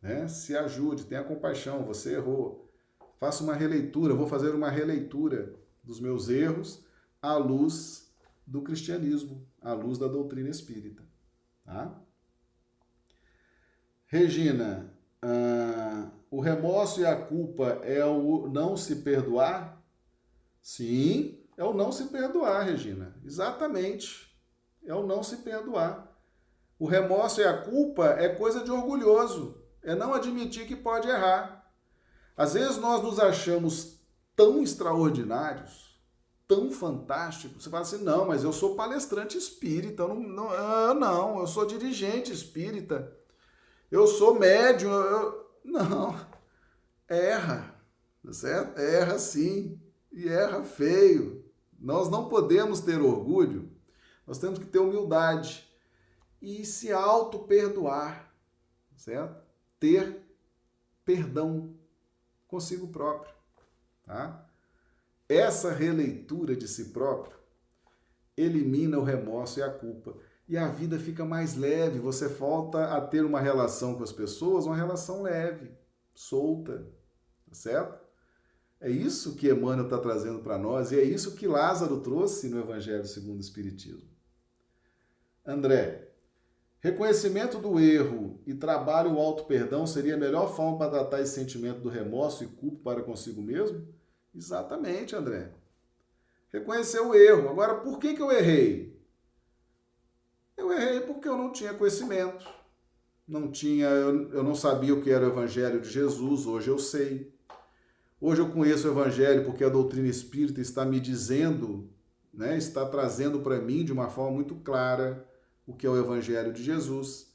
né? 0.00 0.26
se 0.28 0.56
ajude, 0.56 1.04
tenha 1.04 1.22
compaixão, 1.22 1.84
você 1.84 2.14
errou. 2.14 2.72
Faça 3.20 3.44
uma 3.44 3.54
releitura, 3.54 4.14
vou 4.14 4.26
fazer 4.26 4.50
uma 4.50 4.70
releitura 4.70 5.54
dos 5.82 6.00
meus 6.00 6.28
erros 6.28 6.84
à 7.20 7.36
luz 7.36 8.03
do 8.46 8.62
cristianismo, 8.62 9.46
à 9.60 9.72
luz 9.72 9.98
da 9.98 10.06
doutrina 10.06 10.48
espírita. 10.48 11.02
Tá? 11.64 12.00
Regina, 14.06 14.92
uh, 15.24 16.10
o 16.30 16.40
remorso 16.40 17.00
e 17.00 17.06
a 17.06 17.16
culpa 17.16 17.80
é 17.82 18.04
o 18.04 18.48
não 18.48 18.76
se 18.76 18.96
perdoar? 18.96 19.82
Sim, 20.62 21.38
é 21.56 21.64
o 21.64 21.72
não 21.72 21.92
se 21.92 22.06
perdoar, 22.06 22.64
Regina. 22.64 23.14
Exatamente. 23.24 24.34
É 24.84 24.94
o 24.94 25.06
não 25.06 25.22
se 25.22 25.38
perdoar. 25.38 26.12
O 26.78 26.86
remorso 26.86 27.40
e 27.40 27.44
a 27.44 27.56
culpa 27.62 28.06
é 28.18 28.28
coisa 28.28 28.62
de 28.62 28.70
orgulhoso. 28.70 29.62
É 29.82 29.94
não 29.94 30.12
admitir 30.12 30.66
que 30.66 30.76
pode 30.76 31.08
errar. 31.08 31.70
Às 32.36 32.54
vezes 32.54 32.78
nós 32.78 33.02
nos 33.02 33.20
achamos 33.20 34.00
tão 34.34 34.62
extraordinários, 34.62 35.93
tão 36.46 36.70
fantásticos. 36.70 37.62
Você 37.62 37.70
fala 37.70 37.82
assim: 37.82 38.02
não, 38.02 38.26
mas 38.26 38.44
eu 38.44 38.52
sou 38.52 38.74
palestrante 38.74 39.36
espírita, 39.36 40.02
eu 40.02 40.08
não, 40.08 40.20
não, 40.20 40.50
ah, 40.50 40.94
não, 40.94 41.40
eu 41.40 41.46
sou 41.46 41.66
dirigente 41.66 42.32
espírita, 42.32 43.16
eu 43.90 44.06
sou 44.06 44.38
médium. 44.38 44.92
Eu, 44.92 45.44
não, 45.64 46.14
erra, 47.08 47.74
certo? 48.30 48.78
Erra 48.78 49.18
sim, 49.18 49.80
e 50.12 50.28
erra 50.28 50.62
feio. 50.62 51.44
Nós 51.78 52.08
não 52.08 52.28
podemos 52.28 52.80
ter 52.80 53.00
orgulho, 53.00 53.70
nós 54.26 54.38
temos 54.38 54.58
que 54.58 54.66
ter 54.66 54.78
humildade 54.78 55.68
e 56.40 56.64
se 56.64 56.92
auto-perdoar, 56.92 58.32
certo? 58.96 59.42
Ter 59.78 60.22
perdão 61.04 61.74
consigo 62.46 62.88
próprio. 62.88 63.34
Tá? 64.04 64.43
Essa 65.28 65.72
releitura 65.72 66.54
de 66.54 66.68
si 66.68 66.86
próprio 66.86 67.38
elimina 68.36 68.98
o 68.98 69.04
remorso 69.04 69.58
e 69.58 69.62
a 69.62 69.70
culpa. 69.70 70.16
E 70.46 70.58
a 70.58 70.68
vida 70.68 70.98
fica 70.98 71.24
mais 71.24 71.56
leve, 71.56 71.98
você 71.98 72.28
volta 72.28 72.94
a 72.94 73.00
ter 73.00 73.24
uma 73.24 73.40
relação 73.40 73.94
com 73.94 74.02
as 74.02 74.12
pessoas, 74.12 74.66
uma 74.66 74.76
relação 74.76 75.22
leve, 75.22 75.70
solta, 76.14 76.86
tá 77.48 77.54
certo? 77.54 78.04
É 78.78 78.90
isso 78.90 79.36
que 79.36 79.48
Emmanuel 79.48 79.84
está 79.84 79.96
trazendo 79.96 80.40
para 80.40 80.58
nós 80.58 80.92
e 80.92 81.00
é 81.00 81.02
isso 81.02 81.34
que 81.34 81.46
Lázaro 81.46 82.00
trouxe 82.00 82.50
no 82.50 82.60
Evangelho 82.60 83.06
segundo 83.06 83.38
o 83.38 83.40
Espiritismo. 83.40 84.10
André, 85.46 86.10
reconhecimento 86.80 87.58
do 87.58 87.80
erro 87.80 88.38
e 88.46 88.52
trabalho 88.52 89.14
o 89.14 89.18
auto-perdão 89.18 89.86
seria 89.86 90.14
a 90.14 90.18
melhor 90.18 90.54
forma 90.54 90.76
para 90.76 90.90
tratar 90.90 91.22
esse 91.22 91.34
sentimento 91.34 91.80
do 91.80 91.88
remorso 91.88 92.44
e 92.44 92.46
culpa 92.46 92.82
para 92.82 93.02
consigo 93.02 93.40
mesmo? 93.40 93.86
Exatamente, 94.34 95.14
André. 95.14 95.52
Reconhecer 96.52 97.00
o 97.00 97.14
erro. 97.14 97.48
Agora, 97.48 97.76
por 97.76 97.98
que, 97.98 98.14
que 98.14 98.22
eu 98.22 98.32
errei? 98.32 98.98
Eu 100.56 100.72
errei 100.72 101.00
porque 101.00 101.28
eu 101.28 101.36
não 101.36 101.52
tinha 101.52 101.74
conhecimento. 101.74 102.46
Não 103.26 103.50
tinha, 103.50 103.86
eu, 103.86 104.32
eu 104.32 104.42
não 104.42 104.54
sabia 104.54 104.94
o 104.94 105.02
que 105.02 105.10
era 105.10 105.24
o 105.24 105.30
Evangelho 105.30 105.80
de 105.80 105.88
Jesus, 105.88 106.46
hoje 106.46 106.68
eu 106.68 106.78
sei. 106.78 107.32
Hoje 108.20 108.40
eu 108.42 108.50
conheço 108.50 108.86
o 108.86 108.90
Evangelho 108.90 109.44
porque 109.44 109.64
a 109.64 109.68
doutrina 109.68 110.08
espírita 110.08 110.60
está 110.60 110.84
me 110.84 111.00
dizendo, 111.00 111.90
né, 112.32 112.56
está 112.56 112.86
trazendo 112.86 113.40
para 113.40 113.60
mim 113.60 113.84
de 113.84 113.92
uma 113.92 114.10
forma 114.10 114.32
muito 114.32 114.56
clara 114.56 115.26
o 115.66 115.74
que 115.74 115.86
é 115.86 115.90
o 115.90 115.98
Evangelho 115.98 116.52
de 116.52 116.62
Jesus. 116.62 117.34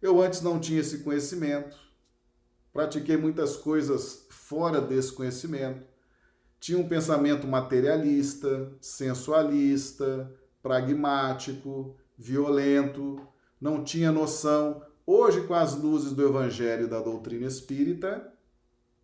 Eu 0.00 0.20
antes 0.20 0.40
não 0.40 0.58
tinha 0.58 0.80
esse 0.80 0.98
conhecimento, 0.98 1.76
pratiquei 2.72 3.16
muitas 3.16 3.56
coisas 3.56 4.26
fora 4.30 4.80
desse 4.80 5.12
conhecimento, 5.12 5.82
tinha 6.66 6.80
um 6.80 6.88
pensamento 6.88 7.46
materialista, 7.46 8.72
sensualista, 8.80 10.28
pragmático, 10.60 11.94
violento, 12.18 13.24
não 13.60 13.84
tinha 13.84 14.10
noção. 14.10 14.82
Hoje, 15.06 15.46
com 15.46 15.54
as 15.54 15.76
luzes 15.76 16.12
do 16.12 16.26
Evangelho 16.26 16.86
e 16.86 16.90
da 16.90 16.98
doutrina 16.98 17.46
espírita, 17.46 18.32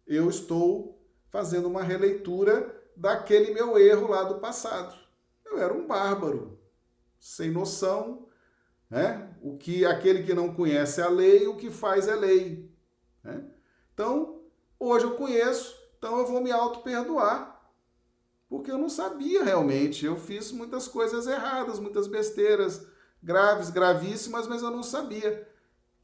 eu 0.05 0.29
estou 0.29 1.01
fazendo 1.31 1.69
uma 1.69 1.85
releitura 1.85 2.83
daquele 2.97 3.55
meu 3.55 3.79
erro 3.79 4.11
lá 4.11 4.25
do 4.25 4.41
passado. 4.41 4.97
Eu 5.47 5.57
era 5.57 5.73
um 5.73 5.87
bárbaro, 5.87 6.59
sem 7.21 7.53
noção, 7.53 8.27
né? 8.91 9.37
O 9.41 9.57
que 9.57 9.87
aquele 9.87 10.25
que 10.25 10.35
não 10.35 10.53
conhece 10.53 11.01
a 11.01 11.09
lei, 11.09 11.47
o 11.47 11.57
que 11.57 11.71
faz 11.71 12.09
é 12.09 12.17
lei. 12.17 12.69
Né? 13.23 13.45
Então, 13.95 14.43
hoje 14.81 15.05
eu 15.05 15.15
conheço, 15.15 15.81
então 15.97 16.19
eu 16.19 16.27
vou 16.27 16.41
me 16.41 16.51
auto-perdoar. 16.51 17.52
Porque 18.53 18.71
eu 18.71 18.77
não 18.77 18.91
sabia 18.91 19.43
realmente. 19.43 20.05
Eu 20.05 20.15
fiz 20.15 20.53
muitas 20.53 20.87
coisas 20.87 21.27
erradas, 21.27 21.79
muitas 21.79 22.07
besteiras, 22.07 22.87
graves, 23.23 23.71
gravíssimas, 23.71 24.47
mas 24.47 24.61
eu 24.61 24.71
não 24.71 24.83
sabia. 24.83 25.49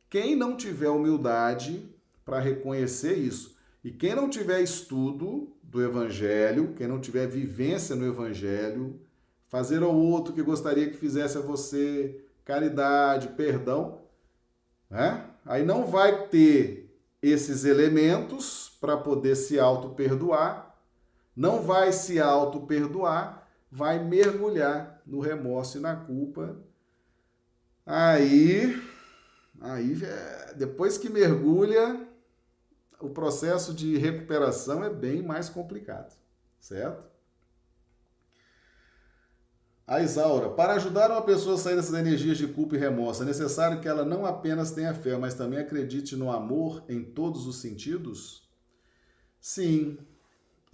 Quem 0.09 0.35
não 0.35 0.57
tiver 0.57 0.89
humildade 0.89 1.87
para 2.25 2.41
reconhecer 2.41 3.19
isso, 3.19 3.55
e 3.85 3.91
quem 3.91 4.15
não 4.15 4.31
tiver 4.31 4.63
estudo 4.63 5.53
do 5.63 5.83
Evangelho, 5.83 6.73
quem 6.75 6.89
não 6.89 6.99
tiver 6.99 7.27
vivência 7.27 7.95
no 7.95 8.07
Evangelho, 8.07 8.99
fazer 9.47 9.83
ao 9.83 9.95
outro 9.95 10.33
que 10.33 10.43
gostaria 10.43 10.89
que 10.89 10.97
fizesse 10.97 11.37
a 11.37 11.43
você, 11.43 12.19
caridade, 12.47 13.29
perdão, 13.37 14.01
né? 14.89 15.23
aí 15.45 15.67
não 15.67 15.85
vai 15.85 16.29
ter 16.29 16.99
esses 17.21 17.67
elementos 17.67 18.73
para 18.81 18.97
poder 18.97 19.37
se 19.37 19.61
auto-perdoar, 19.61 20.68
não 21.39 21.63
vai 21.63 21.93
se 21.93 22.19
auto-perdoar, 22.19 23.49
vai 23.71 24.03
mergulhar 24.03 25.01
no 25.07 25.21
remorso 25.21 25.79
e 25.79 25.81
na 25.81 25.95
culpa. 25.95 26.57
Aí, 27.87 28.83
aí 29.61 30.05
é, 30.05 30.55
depois 30.55 30.99
que 30.99 31.09
mergulha, 31.09 32.09
o 33.01 33.09
processo 33.09 33.73
de 33.73 33.97
recuperação 33.97 34.83
é 34.83 34.91
bem 34.91 35.23
mais 35.23 35.49
complicado, 35.49 36.13
certo? 36.59 37.05
A 39.87 40.01
Isaura, 40.01 40.51
para 40.51 40.75
ajudar 40.75 41.09
uma 41.13 41.23
pessoa 41.23 41.55
a 41.55 41.59
sair 41.59 41.77
dessas 41.77 41.95
energias 41.95 42.37
de 42.37 42.49
culpa 42.49 42.75
e 42.75 42.81
remorso, 42.81 43.23
é 43.23 43.27
necessário 43.27 43.81
que 43.81 43.87
ela 43.87 44.05
não 44.05 44.27
apenas 44.27 44.73
tenha 44.73 44.93
fé, 44.93 45.17
mas 45.17 45.35
também 45.35 45.61
acredite 45.61 46.17
no 46.17 46.33
amor 46.33 46.83
em 46.89 47.05
todos 47.05 47.47
os 47.47 47.61
sentidos? 47.61 48.43
Sim, 49.41 49.97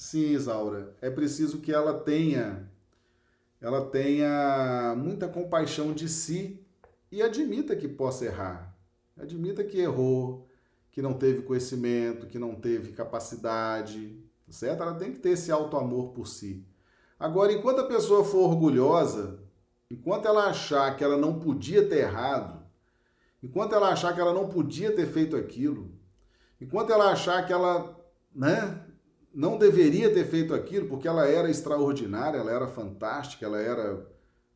sim, 0.04 0.32
Isaura. 0.32 0.94
É 1.00 1.08
preciso 1.08 1.58
que 1.60 1.72
ela 1.72 1.98
tenha, 1.98 2.70
ela 3.60 3.86
tenha 3.86 4.94
muita 4.96 5.26
compaixão 5.26 5.94
de 5.94 6.08
si 6.08 6.62
e 7.10 7.22
admita 7.22 7.74
que 7.74 7.88
possa 7.88 8.26
errar. 8.26 8.76
Admita 9.18 9.64
que 9.64 9.78
errou, 9.78 10.46
que 10.92 11.00
não 11.00 11.14
teve 11.14 11.42
conhecimento, 11.42 12.26
que 12.26 12.38
não 12.38 12.54
teve 12.54 12.92
capacidade, 12.92 14.22
certo? 14.50 14.82
Ela 14.82 14.94
tem 14.94 15.10
que 15.10 15.20
ter 15.20 15.30
esse 15.30 15.50
alto 15.50 15.76
amor 15.76 16.12
por 16.12 16.28
si. 16.28 16.62
Agora, 17.18 17.52
enquanto 17.52 17.80
a 17.80 17.86
pessoa 17.86 18.24
for 18.24 18.50
orgulhosa, 18.50 19.40
enquanto 19.90 20.26
ela 20.26 20.50
achar 20.50 20.96
que 20.96 21.02
ela 21.02 21.16
não 21.16 21.38
podia 21.38 21.88
ter 21.88 22.00
errado, 22.00 22.62
enquanto 23.42 23.74
ela 23.74 23.88
achar 23.88 24.14
que 24.14 24.20
ela 24.20 24.34
não 24.34 24.48
podia 24.48 24.94
ter 24.94 25.06
feito 25.06 25.34
aquilo, 25.34 25.90
enquanto 26.60 26.92
ela 26.92 27.10
achar 27.10 27.46
que 27.46 27.52
ela, 27.52 27.98
né, 28.34 28.83
não 29.34 29.58
deveria 29.58 30.12
ter 30.12 30.24
feito 30.24 30.54
aquilo 30.54 30.88
porque 30.88 31.08
ela 31.08 31.26
era 31.26 31.50
extraordinária, 31.50 32.38
ela 32.38 32.52
era 32.52 32.68
fantástica, 32.68 33.44
ela 33.44 33.60
era 33.60 34.06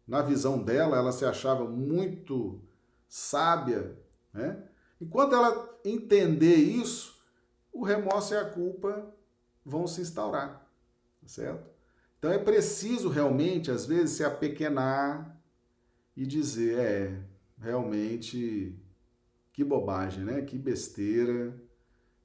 na 0.07 0.23
visão 0.23 0.63
dela, 0.63 0.97
ela 0.97 1.13
se 1.13 1.25
achava 1.25 1.65
muito 1.69 2.63
sábia, 3.09 3.99
né? 4.33 4.63
Enquanto 5.01 5.35
ela 5.35 5.79
entender 5.85 6.55
isso, 6.57 7.21
o 7.73 7.85
remorso 7.85 8.35
e 8.35 8.37
a 8.37 8.45
culpa 8.45 9.13
vão 9.65 9.87
se 9.87 10.01
instaurar, 10.01 10.67
tá 11.21 11.29
certo? 11.29 11.69
Então 12.19 12.33
é 12.33 12.39
preciso 12.39 13.09
realmente, 13.09 13.71
às 13.71 13.85
vezes, 13.85 14.17
se 14.17 14.25
apequenar 14.25 15.39
e 16.17 16.27
dizer, 16.27 16.79
é, 16.79 17.21
realmente, 17.61 18.77
que 19.53 19.63
bobagem, 19.63 20.25
né? 20.25 20.43
Que 20.43 20.59
besteira, 20.59 21.55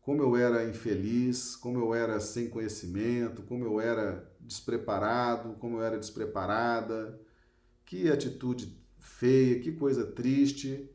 como 0.03 0.21
eu 0.21 0.35
era 0.35 0.69
infeliz, 0.69 1.55
como 1.55 1.79
eu 1.79 1.95
era 1.95 2.19
sem 2.19 2.49
conhecimento, 2.49 3.41
como 3.43 3.63
eu 3.63 3.79
era 3.79 4.29
despreparado, 4.39 5.53
como 5.53 5.77
eu 5.77 5.83
era 5.83 5.97
despreparada, 5.97 7.17
que 7.85 8.11
atitude 8.11 8.77
feia, 8.99 9.61
que 9.61 9.71
coisa 9.71 10.05
triste, 10.05 10.89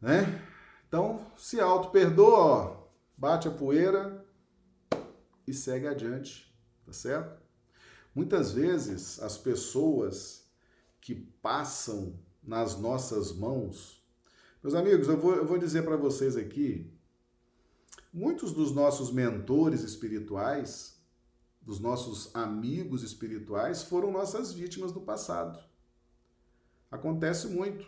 né? 0.00 0.42
Então, 0.88 1.30
se 1.36 1.60
auto-perdoa, 1.60 2.88
bate 3.16 3.48
a 3.48 3.50
poeira 3.50 4.24
e 5.46 5.52
segue 5.52 5.86
adiante, 5.86 6.50
tá 6.86 6.92
certo? 6.92 7.38
Muitas 8.14 8.52
vezes 8.52 9.20
as 9.20 9.36
pessoas 9.36 10.50
que 11.02 11.14
passam 11.14 12.18
nas 12.42 12.78
nossas 12.78 13.30
mãos, 13.30 14.02
meus 14.62 14.74
amigos, 14.74 15.08
eu 15.08 15.18
vou, 15.18 15.34
eu 15.34 15.46
vou 15.46 15.58
dizer 15.58 15.82
para 15.82 15.96
vocês 15.96 16.34
aqui, 16.34 16.90
muitos 18.12 18.52
dos 18.52 18.72
nossos 18.72 19.10
mentores 19.10 19.82
espirituais, 19.82 21.00
dos 21.60 21.80
nossos 21.80 22.34
amigos 22.34 23.02
espirituais, 23.02 23.82
foram 23.82 24.10
nossas 24.10 24.52
vítimas 24.52 24.92
do 24.92 25.00
passado. 25.00 25.58
Acontece 26.90 27.48
muito. 27.48 27.86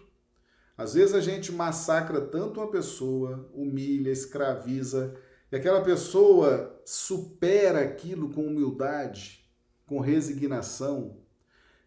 Às 0.78 0.94
vezes 0.94 1.14
a 1.14 1.20
gente 1.20 1.52
massacra 1.52 2.20
tanto 2.20 2.58
uma 2.60 2.70
pessoa, 2.70 3.48
humilha, 3.52 4.10
escraviza, 4.10 5.14
e 5.52 5.56
aquela 5.56 5.82
pessoa 5.82 6.80
supera 6.84 7.80
aquilo 7.80 8.30
com 8.30 8.46
humildade, 8.46 9.48
com 9.86 10.00
resignação. 10.00 11.18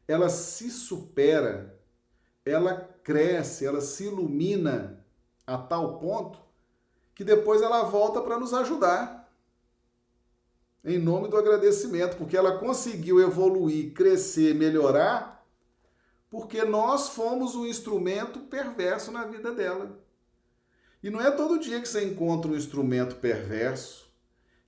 Ela 0.07 0.29
se 0.29 0.69
supera, 0.69 1.77
ela 2.45 2.75
cresce, 3.03 3.65
ela 3.65 3.81
se 3.81 4.05
ilumina 4.05 5.05
a 5.45 5.57
tal 5.57 5.99
ponto 5.99 6.46
que 7.17 7.23
depois 7.23 7.63
ela 7.63 7.81
volta 7.81 8.21
para 8.21 8.37
nos 8.37 8.53
ajudar. 8.53 9.27
Em 10.85 10.99
nome 10.99 11.27
do 11.27 11.35
agradecimento, 11.35 12.15
porque 12.15 12.37
ela 12.37 12.59
conseguiu 12.59 13.19
evoluir, 13.19 13.91
crescer, 13.91 14.53
melhorar 14.53 15.43
porque 16.29 16.63
nós 16.63 17.09
fomos 17.09 17.55
um 17.55 17.65
instrumento 17.65 18.41
perverso 18.41 19.11
na 19.11 19.25
vida 19.25 19.51
dela. 19.51 19.99
E 21.01 21.09
não 21.09 21.19
é 21.19 21.31
todo 21.31 21.59
dia 21.59 21.81
que 21.81 21.87
você 21.87 22.05
encontra 22.05 22.51
um 22.51 22.55
instrumento 22.55 23.15
perverso 23.15 24.13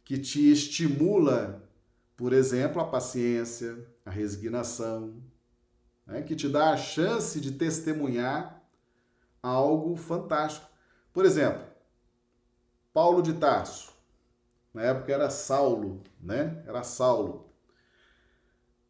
que 0.04 0.18
te 0.18 0.52
estimula, 0.52 1.70
por 2.18 2.34
exemplo, 2.34 2.82
a 2.82 2.86
paciência, 2.86 3.86
a 4.04 4.10
resignação, 4.10 5.22
né? 6.08 6.24
que 6.24 6.36
te 6.36 6.50
dá 6.50 6.72
a 6.72 6.78
chance 6.78 7.40
de 7.40 7.52
testemunhar 7.52 8.60
algo 9.44 9.96
fantástico. 9.96 10.68
Por 11.14 11.26
exemplo, 11.26 11.69
Paulo 12.94 13.22
de 13.22 13.34
Tarso, 13.34 13.94
Na 14.74 14.84
época 14.84 15.12
era 15.12 15.30
Saulo, 15.30 16.04
né? 16.20 16.64
Era 16.68 16.84
Saulo. 16.84 17.50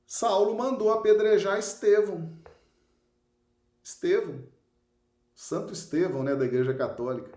Saulo 0.06 0.58
mandou 0.58 0.92
apedrejar 0.92 1.58
Estevão. 1.58 2.38
Estevão. 3.84 4.44
Santo 5.34 5.72
Estevão, 5.72 6.24
né, 6.24 6.36
da 6.36 6.46
Igreja 6.46 6.74
Católica. 6.74 7.32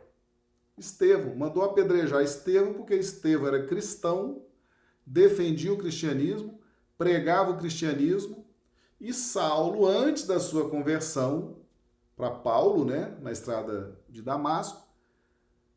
Estevão, 0.77 1.37
mandou 1.37 1.63
apedrejar 1.63 2.23
Estevão 2.23 2.75
porque 2.75 2.95
Estevão 2.95 3.47
era 3.47 3.67
cristão, 3.67 4.45
defendia 5.07 5.73
o 5.73 5.79
cristianismo, 5.79 6.61
pregava 6.97 7.53
o 7.53 7.59
cristianismo, 7.59 8.47
e 9.01 9.13
Saulo, 9.13 9.87
antes 9.87 10.27
da 10.27 10.41
sua 10.41 10.71
conversão 10.71 11.59
para 12.17 12.31
Paulo, 12.31 12.85
né, 12.85 13.17
na 13.21 13.33
estrada 13.33 13.99
de 14.09 14.23
Damasco, 14.23 14.83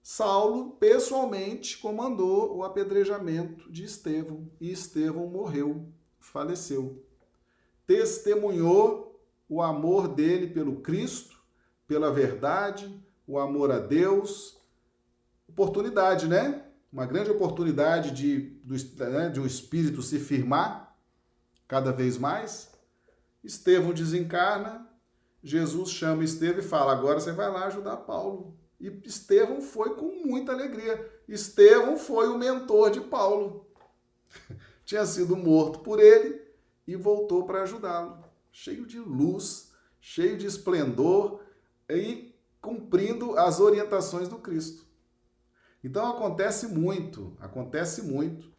Saulo 0.07 0.77
pessoalmente 0.79 1.79
comandou 1.79 2.55
o 2.55 2.63
apedrejamento 2.63 3.71
de 3.71 3.83
Estevão 3.83 4.47
e 4.61 4.71
Estevão 4.71 5.27
morreu, 5.27 5.91
faleceu. 6.19 7.03
Testemunhou 7.87 9.19
o 9.49 9.63
amor 9.63 10.07
dele 10.07 10.45
pelo 10.45 10.79
Cristo, 10.81 11.41
pela 11.87 12.13
verdade, 12.13 13.03
o 13.25 13.39
amor 13.39 13.71
a 13.71 13.79
Deus. 13.79 14.61
Oportunidade, 15.49 16.27
né? 16.27 16.67
Uma 16.93 17.07
grande 17.07 17.31
oportunidade 17.31 18.11
de, 18.11 18.61
né, 18.99 19.29
de 19.29 19.41
um 19.41 19.45
espírito 19.47 20.03
se 20.03 20.19
firmar 20.19 20.95
cada 21.67 21.91
vez 21.91 22.15
mais. 22.15 22.71
Estevão 23.43 23.91
desencarna, 23.91 24.87
Jesus 25.43 25.89
chama 25.89 26.23
Estevão 26.23 26.59
e 26.59 26.61
fala: 26.61 26.91
agora 26.91 27.19
você 27.19 27.31
vai 27.31 27.51
lá 27.51 27.65
ajudar 27.65 27.97
Paulo. 27.97 28.64
E 28.85 29.01
Estevão 29.03 29.61
foi 29.61 29.95
com 29.95 30.27
muita 30.27 30.51
alegria. 30.51 31.11
Estevão 31.27 31.97
foi 31.97 32.27
o 32.27 32.37
mentor 32.37 32.91
de 32.91 33.01
Paulo. 33.01 33.65
Tinha 34.85 35.03
sido 35.07 35.35
morto 35.35 35.79
por 35.79 35.99
ele 35.99 36.39
e 36.85 36.95
voltou 36.95 37.45
para 37.45 37.63
ajudá-lo. 37.63 38.23
Cheio 38.51 38.85
de 38.85 38.99
luz, 38.99 39.71
cheio 39.99 40.37
de 40.37 40.45
esplendor 40.45 41.41
e 41.89 42.35
cumprindo 42.61 43.35
as 43.39 43.59
orientações 43.59 44.27
do 44.27 44.37
Cristo. 44.37 44.85
Então 45.83 46.07
acontece 46.07 46.67
muito, 46.67 47.35
acontece 47.39 48.03
muito 48.03 48.53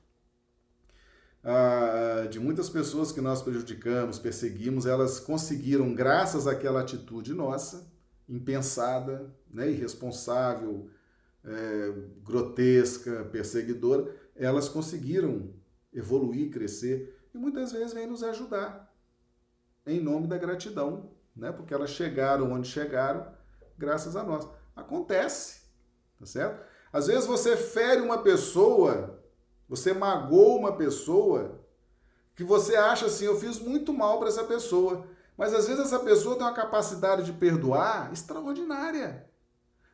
ah, 1.44 2.26
de 2.28 2.40
muitas 2.40 2.68
pessoas 2.68 3.12
que 3.12 3.20
nós 3.20 3.42
prejudicamos, 3.42 4.18
perseguimos, 4.18 4.86
elas 4.86 5.20
conseguiram, 5.20 5.94
graças 5.94 6.48
àquela 6.48 6.80
atitude 6.80 7.32
nossa, 7.32 7.86
impensada, 8.28 9.34
né, 9.50 9.70
irresponsável, 9.70 10.88
é, 11.44 11.92
grotesca, 12.24 13.24
perseguidora, 13.26 14.14
elas 14.34 14.68
conseguiram 14.68 15.54
evoluir, 15.92 16.50
crescer 16.50 17.16
e 17.32 17.38
muitas 17.38 17.72
vezes 17.72 17.92
vêm 17.92 18.06
nos 18.06 18.22
ajudar 18.22 18.92
em 19.86 20.00
nome 20.00 20.26
da 20.26 20.36
gratidão, 20.36 21.10
né, 21.34 21.52
porque 21.52 21.72
elas 21.72 21.90
chegaram 21.90 22.52
onde 22.52 22.68
chegaram 22.68 23.32
graças 23.78 24.16
a 24.16 24.22
nós. 24.22 24.48
Acontece, 24.74 25.62
tá 26.18 26.26
certo? 26.26 26.64
Às 26.92 27.06
vezes 27.06 27.26
você 27.26 27.56
fere 27.56 28.00
uma 28.00 28.18
pessoa, 28.18 29.22
você 29.68 29.92
magoou 29.92 30.58
uma 30.58 30.76
pessoa 30.76 31.60
que 32.34 32.44
você 32.44 32.76
acha 32.76 33.06
assim, 33.06 33.24
eu 33.24 33.38
fiz 33.38 33.58
muito 33.58 33.92
mal 33.92 34.18
para 34.18 34.28
essa 34.28 34.44
pessoa. 34.44 35.06
Mas 35.36 35.52
às 35.52 35.66
vezes 35.66 35.84
essa 35.84 35.98
pessoa 35.98 36.36
tem 36.36 36.46
uma 36.46 36.54
capacidade 36.54 37.24
de 37.24 37.32
perdoar 37.32 38.12
extraordinária. 38.12 39.28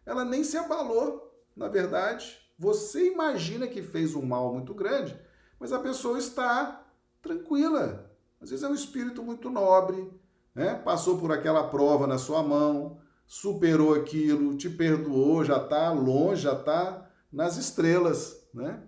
Ela 0.07 0.25
nem 0.25 0.45
se 0.45 0.57
abalou, 0.57 1.35
na 1.57 1.69
verdade. 1.69 2.39
Você 2.59 3.13
imagina 3.13 3.67
que 3.67 3.83
fez 3.83 4.15
um 4.15 4.23
mal 4.23 4.53
muito 4.53 4.73
grande, 4.73 5.19
mas 5.59 5.73
a 5.73 5.81
pessoa 5.81 6.19
está 6.19 6.85
tranquila. 7.21 8.11
Às 8.41 8.51
vezes 8.51 8.65
é 8.65 8.69
um 8.69 8.75
espírito 8.75 9.23
muito 9.23 9.51
nobre, 9.51 10.11
né? 10.55 10.75
passou 10.75 11.19
por 11.19 11.33
aquela 11.33 11.69
prova 11.69 12.07
na 12.07 12.19
sua 12.19 12.43
mão, 12.43 13.01
superou 13.27 13.95
aquilo, 13.95 14.57
te 14.57 14.69
perdoou, 14.69 15.45
já 15.45 15.57
está 15.57 15.91
longe, 15.93 16.43
já 16.43 16.53
está 16.53 17.09
nas 17.33 17.57
estrelas, 17.57 18.47
né? 18.53 18.83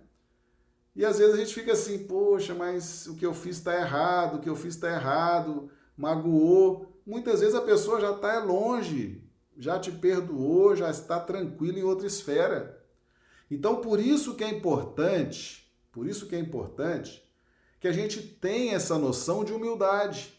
E 0.95 1.03
às 1.03 1.17
vezes 1.17 1.33
a 1.33 1.37
gente 1.37 1.53
fica 1.53 1.73
assim, 1.73 2.05
poxa, 2.05 2.53
mas 2.53 3.07
o 3.07 3.15
que 3.15 3.25
eu 3.25 3.33
fiz 3.33 3.57
está 3.57 3.75
errado, 3.75 4.35
o 4.35 4.39
que 4.39 4.47
eu 4.47 4.55
fiz 4.55 4.75
está 4.75 4.89
errado, 4.89 5.69
magoou. 5.97 7.01
Muitas 7.05 7.39
vezes 7.39 7.55
a 7.55 7.61
pessoa 7.61 8.01
já 8.01 8.11
está 8.11 8.39
longe, 8.43 9.23
já 9.57 9.79
te 9.79 9.91
perdoou, 9.91 10.75
já 10.75 10.89
está 10.89 11.19
tranquila 11.19 11.79
em 11.79 11.83
outra 11.83 12.07
esfera. 12.07 12.83
Então, 13.49 13.77
por 13.77 13.99
isso 13.99 14.35
que 14.35 14.43
é 14.43 14.49
importante, 14.49 15.71
por 15.91 16.07
isso 16.07 16.27
que 16.27 16.35
é 16.35 16.39
importante 16.39 17.23
que 17.79 17.87
a 17.87 17.91
gente 17.91 18.21
tenha 18.21 18.75
essa 18.75 18.97
noção 18.97 19.43
de 19.43 19.53
humildade. 19.53 20.33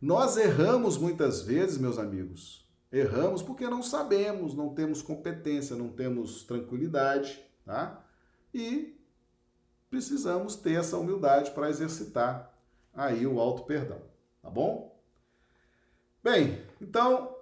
Nós 0.00 0.36
erramos 0.36 0.98
muitas 0.98 1.40
vezes, 1.40 1.78
meus 1.78 1.98
amigos. 1.98 2.68
Erramos 2.92 3.42
porque 3.42 3.66
não 3.68 3.82
sabemos, 3.82 4.54
não 4.54 4.74
temos 4.74 5.00
competência, 5.00 5.74
não 5.74 5.88
temos 5.88 6.42
tranquilidade, 6.44 7.42
tá? 7.64 8.04
E 8.52 9.00
precisamos 9.88 10.56
ter 10.56 10.74
essa 10.74 10.98
humildade 10.98 11.52
para 11.52 11.70
exercitar 11.70 12.52
aí 12.92 13.26
o 13.26 13.40
auto 13.40 13.62
perdão 13.62 14.11
tá 14.42 14.50
bom? 14.50 15.00
Bem, 16.22 16.60
então 16.80 17.34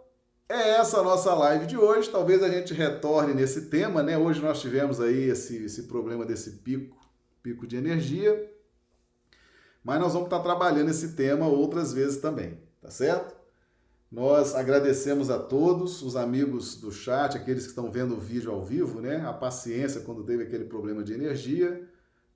é 0.49 0.71
essa 0.71 0.99
a 0.99 1.03
nossa 1.03 1.35
live 1.35 1.67
de 1.67 1.77
hoje. 1.77 2.11
Talvez 2.11 2.43
a 2.43 2.49
gente 2.49 2.75
retorne 2.75 3.35
nesse 3.35 3.67
tema, 3.67 4.03
né? 4.03 4.19
Hoje 4.19 4.41
nós 4.41 4.61
tivemos 4.61 5.01
aí 5.01 5.31
esse, 5.31 5.65
esse 5.65 5.85
problema 5.85 6.25
desse 6.27 6.59
pico, 6.59 6.97
pico 7.43 7.67
de 7.67 7.77
energia. 7.77 8.51
Mas 9.83 9.99
nós 9.99 10.13
vamos 10.13 10.27
estar 10.27 10.41
trabalhando 10.41 10.91
esse 10.91 11.15
tema 11.15 11.47
outras 11.47 11.93
vezes 11.93 12.19
também, 12.19 12.59
tá 12.83 12.91
certo? 12.91 13.35
Nós 14.11 14.55
agradecemos 14.57 15.31
a 15.31 15.39
todos, 15.39 16.03
os 16.03 16.17
amigos 16.17 16.75
do 16.75 16.91
chat, 16.91 17.37
aqueles 17.37 17.63
que 17.63 17.71
estão 17.71 17.91
vendo 17.91 18.15
o 18.15 18.21
vídeo 18.21 18.51
ao 18.51 18.65
vivo, 18.65 19.01
né? 19.01 19.25
A 19.25 19.33
paciência 19.33 20.01
quando 20.01 20.25
teve 20.25 20.43
aquele 20.43 20.65
problema 20.65 21.03
de 21.05 21.15
energia. 21.15 21.89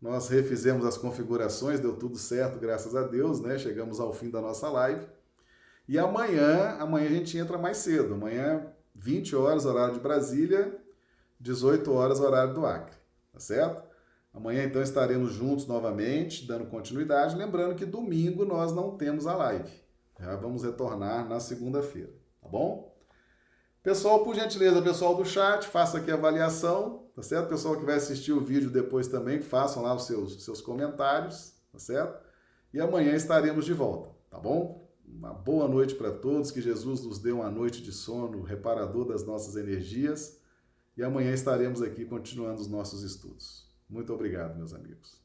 Nós 0.05 0.29
refizemos 0.29 0.85
as 0.85 0.99
configurações, 0.99 1.81
deu 1.81 1.97
tudo 1.97 2.19
certo, 2.19 2.59
graças 2.59 2.95
a 2.95 3.05
Deus, 3.05 3.41
né? 3.41 3.57
Chegamos 3.57 3.99
ao 3.99 4.13
fim 4.13 4.29
da 4.29 4.39
nossa 4.39 4.69
live. 4.69 5.07
E 5.89 5.99
amanhã, 5.99 6.77
amanhã 6.79 7.07
a 7.07 7.13
gente 7.13 7.39
entra 7.39 7.57
mais 7.57 7.79
cedo. 7.79 8.13
Amanhã, 8.13 8.67
20 8.95 9.35
horas, 9.35 9.65
horário 9.65 9.95
de 9.95 10.01
Brasília, 10.01 10.79
18 11.41 11.91
horas, 11.91 12.21
horário 12.21 12.53
do 12.53 12.67
Acre. 12.67 12.95
Tá 13.33 13.41
certo? 13.41 13.83
Amanhã, 14.35 14.65
então, 14.65 14.83
estaremos 14.83 15.33
juntos 15.33 15.67
novamente, 15.67 16.47
dando 16.47 16.67
continuidade. 16.67 17.35
Lembrando 17.35 17.75
que 17.75 17.87
domingo 17.87 18.45
nós 18.45 18.75
não 18.75 18.99
temos 18.99 19.27
a 19.27 19.35
live. 19.35 19.73
Já 20.21 20.37
vamos 20.37 20.65
retornar 20.65 21.27
na 21.27 21.41
segunda-feira, 21.41 22.13
tá 22.43 22.49
bom? 22.51 22.84
Pessoal, 23.85 24.25
por 24.25 24.35
gentileza, 24.35 24.81
pessoal 24.81 25.15
do 25.15 25.27
chat, 25.27 25.69
faça 25.69 25.99
aqui 25.99 26.11
a 26.11 26.15
avaliação, 26.15 27.07
tá 27.15 27.23
certo? 27.23 27.51
Pessoal 27.51 27.77
que 27.77 27.85
vai 27.85 27.97
assistir 27.97 28.33
o 28.33 28.41
vídeo 28.41 28.71
depois 28.71 29.09
também, 29.09 29.43
façam 29.43 29.83
lá 29.83 29.95
os 29.95 30.07
seus, 30.07 30.43
seus 30.43 30.63
comentários, 30.63 31.53
tá 31.71 31.79
certo? 31.79 32.19
E 32.73 32.81
amanhã 32.81 33.15
estaremos 33.15 33.67
de 33.67 33.75
volta, 33.75 34.09
tá 34.31 34.39
bom? 34.39 34.91
Uma 35.07 35.35
boa 35.35 35.69
noite 35.69 35.95
para 35.97 36.11
todos, 36.11 36.51
que 36.51 36.63
Jesus 36.63 37.03
nos 37.03 37.19
dê 37.19 37.31
uma 37.31 37.51
noite 37.51 37.83
de 37.83 37.93
sono 37.93 38.41
reparador 38.41 39.07
das 39.07 39.23
nossas 39.27 39.55
energias. 39.55 40.41
E 40.97 41.03
amanhã 41.03 41.35
estaremos 41.35 41.83
aqui 41.83 42.07
continuando 42.07 42.63
os 42.63 42.69
nossos 42.69 43.03
estudos. 43.03 43.71
Muito 43.87 44.15
obrigado, 44.15 44.57
meus 44.57 44.73
amigos. 44.73 45.24